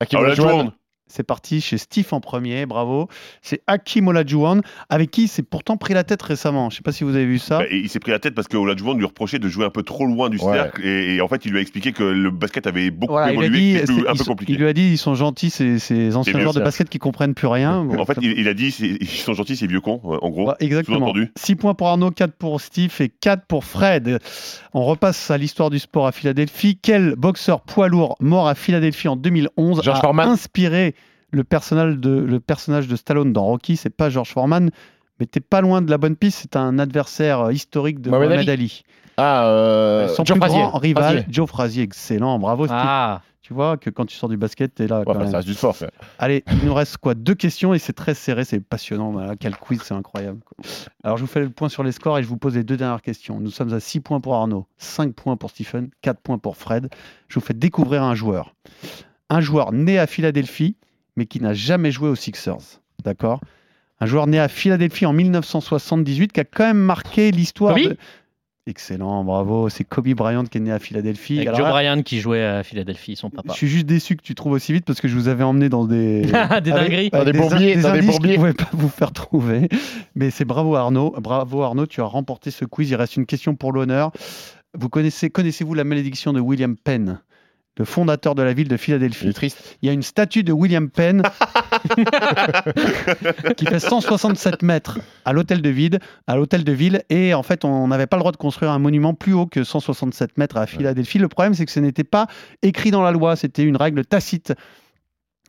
Ah, 0.00 0.06
la 0.10 0.20
Olajuwon. 0.20 0.72
C'est 1.06 1.22
parti 1.22 1.60
chez 1.60 1.76
Steve 1.78 2.06
en 2.12 2.20
premier, 2.20 2.64
bravo. 2.66 3.08
C'est 3.42 3.60
Hakim 3.66 4.08
Olajuwon, 4.08 4.62
avec 4.88 5.10
qui 5.10 5.24
il 5.24 5.28
s'est 5.28 5.42
pourtant 5.42 5.76
pris 5.76 5.92
la 5.94 6.02
tête 6.02 6.22
récemment. 6.22 6.70
Je 6.70 6.76
sais 6.76 6.82
pas 6.82 6.92
si 6.92 7.04
vous 7.04 7.14
avez 7.14 7.26
vu 7.26 7.38
ça. 7.38 7.58
Bah, 7.58 7.64
et 7.70 7.76
il 7.76 7.88
s'est 7.90 8.00
pris 8.00 8.10
la 8.10 8.18
tête 8.18 8.34
parce 8.34 8.48
que 8.48 8.56
Olajuwon 8.56 8.94
lui 8.94 9.04
reprochait 9.04 9.38
de 9.38 9.48
jouer 9.48 9.66
un 9.66 9.70
peu 9.70 9.82
trop 9.82 10.06
loin 10.06 10.30
du 10.30 10.38
Ouais. 10.38 10.52
cercle 10.54 10.84
et, 10.84 11.14
et 11.16 11.20
en 11.20 11.28
fait 11.28 11.44
il 11.44 11.52
lui 11.52 11.58
a 11.58 11.60
expliqué 11.60 11.92
que 11.92 12.02
le 12.02 12.30
basket 12.30 12.66
avait 12.66 12.90
beaucoup 12.90 13.12
Voilà, 13.12 13.32
évolué, 13.32 13.84
c'était 13.86 14.08
un 14.08 14.14
peu 14.14 14.24
compliqué. 14.24 14.52
il 14.54 14.58
lui 14.58 14.66
a 14.66 14.72
dit 14.72 14.90
ils 14.92 14.98
sont 14.98 15.14
gentils 15.14 15.50
ces, 15.50 15.78
ces 15.78 16.16
anciens 16.16 16.38
joueurs 16.40 16.54
de 16.54 16.60
basket 16.60 16.88
qui 16.88 16.98
comprennent 16.98 17.34
plus 17.34 17.46
rien. 17.46 17.84
Bon, 17.84 17.98
en 18.00 18.06
fait, 18.06 18.18
il, 18.22 18.38
il 18.38 18.48
a 18.48 18.54
dit 18.54 18.68
ils 18.78 19.06
sont 19.06 19.34
gentils, 19.34 19.56
c'est 19.56 19.66
vieux 19.66 19.80
cons, 19.80 20.00
euh, 20.06 20.18
en 20.22 20.30
gros. 20.30 20.52
Exactement. 20.58 20.98
Sous-entendu. 20.98 21.30
6 21.36 21.54
points 21.56 21.74
pour 21.74 21.88
Arnaud, 21.88 22.10
4 22.10 22.32
pour 22.32 22.60
Steve 22.60 22.92
et 23.00 23.08
4 23.10 23.44
pour 23.46 23.64
Fred. 23.64 24.18
On 24.72 24.84
repasse 24.84 25.30
à 25.30 25.38
l'histoire 25.38 25.70
du 25.70 25.78
sport 25.78 26.06
à 26.06 26.12
Philadelphie. 26.12 26.78
Quel 26.82 27.14
boxeur 27.16 27.60
poids 27.60 27.88
lourd 27.88 28.16
mort 28.20 28.48
à 28.48 28.54
Philadelphie 28.54 29.08
en 29.08 29.16
2011 29.16 29.82
George 29.82 30.00
a 30.02 30.22
inspiré 30.24 30.94
le 31.34 31.44
personnage, 31.44 31.96
de, 31.96 32.10
le 32.10 32.40
personnage 32.40 32.88
de 32.88 32.96
Stallone 32.96 33.32
dans 33.32 33.44
Rocky 33.44 33.76
C'est 33.76 33.90
pas 33.90 34.10
George 34.10 34.30
Foreman, 34.30 34.70
mais 35.20 35.26
t'es 35.26 35.40
pas 35.40 35.60
loin 35.60 35.82
de 35.82 35.90
la 35.90 35.98
bonne 35.98 36.16
piste. 36.16 36.40
C'est 36.42 36.56
un 36.56 36.78
adversaire 36.78 37.40
euh, 37.40 37.52
historique 37.52 38.00
de 38.00 38.10
Mohamed 38.10 38.28
Mohamed, 38.30 38.48
Ali. 38.48 38.62
Ali. 38.62 38.84
Ah, 39.16 39.46
euh, 39.46 40.08
Son 40.08 40.24
Joe 40.24 40.38
plus 40.38 40.46
Frazier. 40.46 40.62
grand 40.62 40.78
rival, 40.78 41.02
Frazier. 41.04 41.24
Joe 41.28 41.48
Frazier. 41.48 41.82
Excellent, 41.82 42.38
bravo 42.38 42.66
Steve. 42.66 42.76
Ah. 42.80 43.22
Tu 43.42 43.52
vois 43.52 43.76
que 43.76 43.90
quand 43.90 44.06
tu 44.06 44.16
sors 44.16 44.30
du 44.30 44.38
basket, 44.38 44.74
t'es 44.74 44.86
là. 44.86 45.00
Ouais, 45.00 45.04
quand 45.04 45.10
enfin, 45.10 45.20
même. 45.20 45.30
ça 45.30 45.36
reste 45.36 45.48
du 45.48 45.54
sport. 45.54 45.76
fait. 45.76 45.90
Allez, 46.18 46.42
il 46.50 46.64
nous 46.64 46.72
reste 46.72 46.96
quoi 46.96 47.12
Deux 47.14 47.34
questions 47.34 47.74
et 47.74 47.78
c'est 47.78 47.92
très 47.92 48.14
serré, 48.14 48.44
c'est 48.44 48.58
passionnant. 48.58 49.10
Voilà, 49.12 49.36
quel 49.36 49.54
quiz, 49.56 49.82
c'est 49.82 49.92
incroyable. 49.92 50.40
quoi. 50.46 50.64
Alors, 51.02 51.18
je 51.18 51.24
vous 51.24 51.28
fais 51.28 51.40
le 51.40 51.50
point 51.50 51.68
sur 51.68 51.82
les 51.82 51.92
scores 51.92 52.18
et 52.18 52.22
je 52.22 52.28
vous 52.28 52.38
pose 52.38 52.54
les 52.54 52.64
deux 52.64 52.78
dernières 52.78 53.02
questions. 53.02 53.40
Nous 53.40 53.50
sommes 53.50 53.74
à 53.74 53.80
6 53.80 54.00
points 54.00 54.20
pour 54.20 54.34
Arnaud, 54.34 54.66
5 54.78 55.12
points 55.12 55.36
pour 55.36 55.50
Stephen, 55.50 55.90
4 56.00 56.20
points 56.20 56.38
pour 56.38 56.56
Fred. 56.56 56.88
Je 57.28 57.34
vous 57.34 57.44
fais 57.44 57.52
découvrir 57.52 58.02
un 58.02 58.14
joueur. 58.14 58.54
Un 59.28 59.42
joueur 59.42 59.72
né 59.72 59.98
à 59.98 60.06
Philadelphie, 60.06 60.76
mais 61.16 61.26
qui 61.26 61.40
n'a 61.40 61.54
jamais 61.54 61.90
joué 61.90 62.08
aux 62.08 62.14
Sixers. 62.16 62.80
D'accord? 63.04 63.40
Un 64.00 64.06
joueur 64.06 64.26
né 64.26 64.38
à 64.40 64.48
Philadelphie 64.48 65.06
en 65.06 65.12
1978 65.12 66.32
qui 66.32 66.40
a 66.40 66.44
quand 66.44 66.64
même 66.66 66.78
marqué 66.78 67.30
l'histoire. 67.30 67.74
Kobe? 67.76 67.84
de- 67.90 67.96
Excellent, 68.66 69.24
bravo. 69.24 69.68
C'est 69.68 69.84
Kobe 69.84 70.08
Bryant 70.14 70.44
qui 70.46 70.56
est 70.56 70.60
né 70.62 70.72
à 70.72 70.78
Philadelphie. 70.78 71.36
Avec 71.36 71.48
Alors 71.48 71.58
Joe 71.60 71.68
Bryant 71.68 72.00
qui 72.02 72.18
jouait 72.18 72.42
à 72.42 72.62
Philadelphie, 72.62 73.14
son 73.14 73.28
papa. 73.28 73.52
je 73.52 73.58
suis 73.58 73.68
juste 73.68 73.84
déçu 73.84 74.16
que 74.16 74.22
tu 74.22 74.34
trouves 74.34 74.52
aussi 74.52 74.72
vite 74.72 74.86
parce 74.86 75.02
que 75.02 75.08
je 75.08 75.14
vous 75.14 75.28
avais 75.28 75.44
emmené 75.44 75.68
dans 75.68 75.84
des. 75.84 76.22
Des 76.22 76.32
avec- 76.34 76.64
dingueries. 76.64 77.10
Dans 77.10 77.24
des 77.24 77.30
in- 77.36 77.40
bourbiers, 77.40 77.76
dans 77.76 77.92
des 77.92 77.98
indices 77.98 78.06
bourbiers. 78.10 78.28
qui 78.30 78.38
ne 78.38 78.40
pouvaient 78.40 78.54
pas 78.54 78.70
vous 78.72 78.88
faire 78.88 79.12
trouver. 79.12 79.68
Mais 80.14 80.30
c'est 80.30 80.46
bravo 80.46 80.76
Arnaud. 80.76 81.14
Bravo 81.20 81.62
Arnaud, 81.62 81.86
tu 81.86 82.00
as 82.00 82.04
remporté 82.04 82.50
ce 82.50 82.64
quiz. 82.64 82.88
Il 82.88 82.96
reste 82.96 83.16
une 83.16 83.26
question 83.26 83.54
pour 83.54 83.70
l'honneur. 83.70 84.12
Vous 84.76 84.88
connaissez, 84.88 85.28
connaissez-vous 85.28 85.74
la 85.74 85.84
malédiction 85.84 86.32
de 86.32 86.40
William 86.40 86.74
Penn, 86.74 87.20
le 87.76 87.84
fondateur 87.84 88.34
de 88.34 88.42
la 88.42 88.52
ville 88.52 88.68
de 88.68 88.76
Philadelphie 88.76 89.32
triste. 89.32 89.76
Il 89.82 89.86
y 89.86 89.90
a 89.90 89.92
une 89.92 90.02
statue 90.02 90.44
de 90.44 90.52
William 90.52 90.88
Penn 90.88 91.22
qui 93.56 93.66
fait 93.66 93.80
167 93.80 94.62
mètres 94.62 95.00
à 95.24 95.32
l'hôtel 95.32 95.60
de 95.60 95.70
ville, 95.70 95.98
à 96.26 96.36
l'hôtel 96.36 96.64
de 96.64 96.72
ville, 96.72 97.02
et 97.10 97.34
en 97.34 97.42
fait, 97.42 97.64
on 97.64 97.88
n'avait 97.88 98.06
pas 98.06 98.16
le 98.16 98.20
droit 98.20 98.32
de 98.32 98.36
construire 98.36 98.70
un 98.70 98.78
monument 98.78 99.14
plus 99.14 99.32
haut 99.32 99.46
que 99.46 99.64
167 99.64 100.38
mètres 100.38 100.56
à 100.56 100.66
Philadelphie. 100.66 101.18
Le 101.18 101.28
problème, 101.28 101.54
c'est 101.54 101.66
que 101.66 101.72
ce 101.72 101.80
n'était 101.80 102.04
pas 102.04 102.28
écrit 102.62 102.90
dans 102.90 103.02
la 103.02 103.10
loi, 103.10 103.36
c'était 103.36 103.64
une 103.64 103.76
règle 103.76 104.04
tacite. 104.04 104.54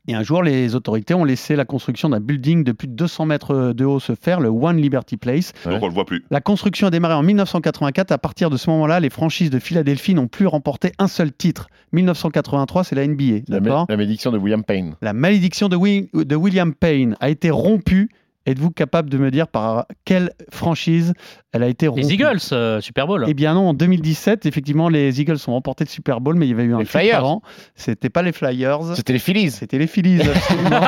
Et 0.08 0.14
un 0.14 0.22
jour, 0.24 0.44
les 0.44 0.76
autorités 0.76 1.14
ont 1.14 1.24
laissé 1.24 1.56
la 1.56 1.66
construction 1.66 2.10
d'un 2.10 2.20
building 2.20 2.64
de 2.64 2.72
plus 2.72 2.88
de 2.88 2.94
200 2.94 3.26
mètres 3.26 3.74
de 3.74 3.86
haut 3.86 4.00
se 4.00 4.14
faire, 4.14 4.40
le 4.40 4.50
One 4.50 4.78
Liberty 4.78 5.18
Place. 5.18 5.52
Donc 5.66 5.82
on 5.82 5.88
le 5.88 5.94
voit 5.94 6.06
plus. 6.06 6.24
La 6.30 6.42
construction 6.42 6.88
a 6.88 6.92
démarré 6.92 7.16
en 7.16 7.24
1984. 7.24 8.12
À 8.12 8.18
partir 8.18 8.50
de 8.50 8.58
ce 8.58 8.70
moment-là, 8.70 9.00
les 9.00 9.10
franchises 9.10 9.50
de 9.50 9.58
Philadelphie 9.60 10.14
n'ont 10.14 10.28
plus 10.28 10.46
remporté 10.48 10.92
un 11.00 11.08
seul 11.08 11.32
titre. 11.34 11.68
1983, 11.94 12.84
c'est 12.84 12.96
la 12.96 13.08
NBA. 13.08 13.42
La, 13.48 13.60
la 13.90 13.98
malédiction 13.98 14.32
de 14.32 14.38
William 14.38 14.64
Payne. 14.64 14.96
la 15.02 15.14
malédiction 15.14 15.70
de, 15.70 15.76
Wi- 15.76 16.10
de 16.14 16.36
William 16.36 16.74
Payne 16.74 17.16
a 17.20 17.30
été 17.30 17.50
rompue 17.50 18.10
Êtes-vous 18.46 18.70
capable 18.70 19.10
de 19.10 19.18
me 19.18 19.32
dire 19.32 19.48
par 19.48 19.86
quelle 20.06 20.32
franchise 20.52 21.14
elle 21.52 21.64
a 21.64 21.68
été 21.68 21.88
rompue 21.88 22.02
Les 22.02 22.14
Eagles, 22.14 22.40
euh, 22.52 22.80
Super 22.82 23.08
Bowl. 23.08 23.26
Eh 23.28 23.34
bien 23.34 23.54
non, 23.54 23.70
en 23.70 23.74
2017, 23.74 24.46
effectivement, 24.46 24.88
les 24.90 25.20
Eagles 25.20 25.38
ont 25.48 25.54
remporté 25.54 25.84
le 25.84 25.90
Super 25.90 26.22
Bowl, 26.22 26.36
mais 26.36 26.46
il 26.46 26.50
y 26.50 26.54
avait 26.54 26.64
eu 26.66 26.74
un 26.76 26.80
Les 26.80 26.86
Flyers. 26.86 27.18
avant. 27.18 27.42
C'était 27.76 28.10
pas 28.10 28.22
les 28.22 28.32
Flyers. 28.34 28.96
C'était 28.96 29.14
les 29.14 29.20
Phillies. 29.20 29.52
C'était 29.52 29.78
les 29.80 29.88
Phillies, 29.88 30.22
absolument. 30.22 30.82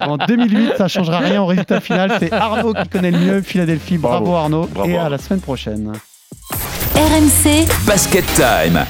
en 0.00 0.16
2008, 0.18 0.72
ça 0.76 0.88
changera 0.88 1.18
rien 1.20 1.40
au 1.42 1.46
résultat 1.46 1.80
final. 1.80 2.16
C'est 2.18 2.32
Arnaud 2.32 2.74
qui 2.74 2.88
connaît 2.88 3.10
le 3.12 3.18
mieux 3.18 3.42
Philadelphie. 3.42 3.96
Bravo, 3.98 4.24
Bravo. 4.26 4.36
Arnaud. 4.36 4.66
Bravo, 4.66 4.90
Et 4.90 4.96
à 4.98 5.08
la 5.08 5.18
semaine 5.18 5.40
prochaine. 5.40 5.92
RMC 6.94 7.66
Basket 7.86 8.24
Time. 8.34 8.84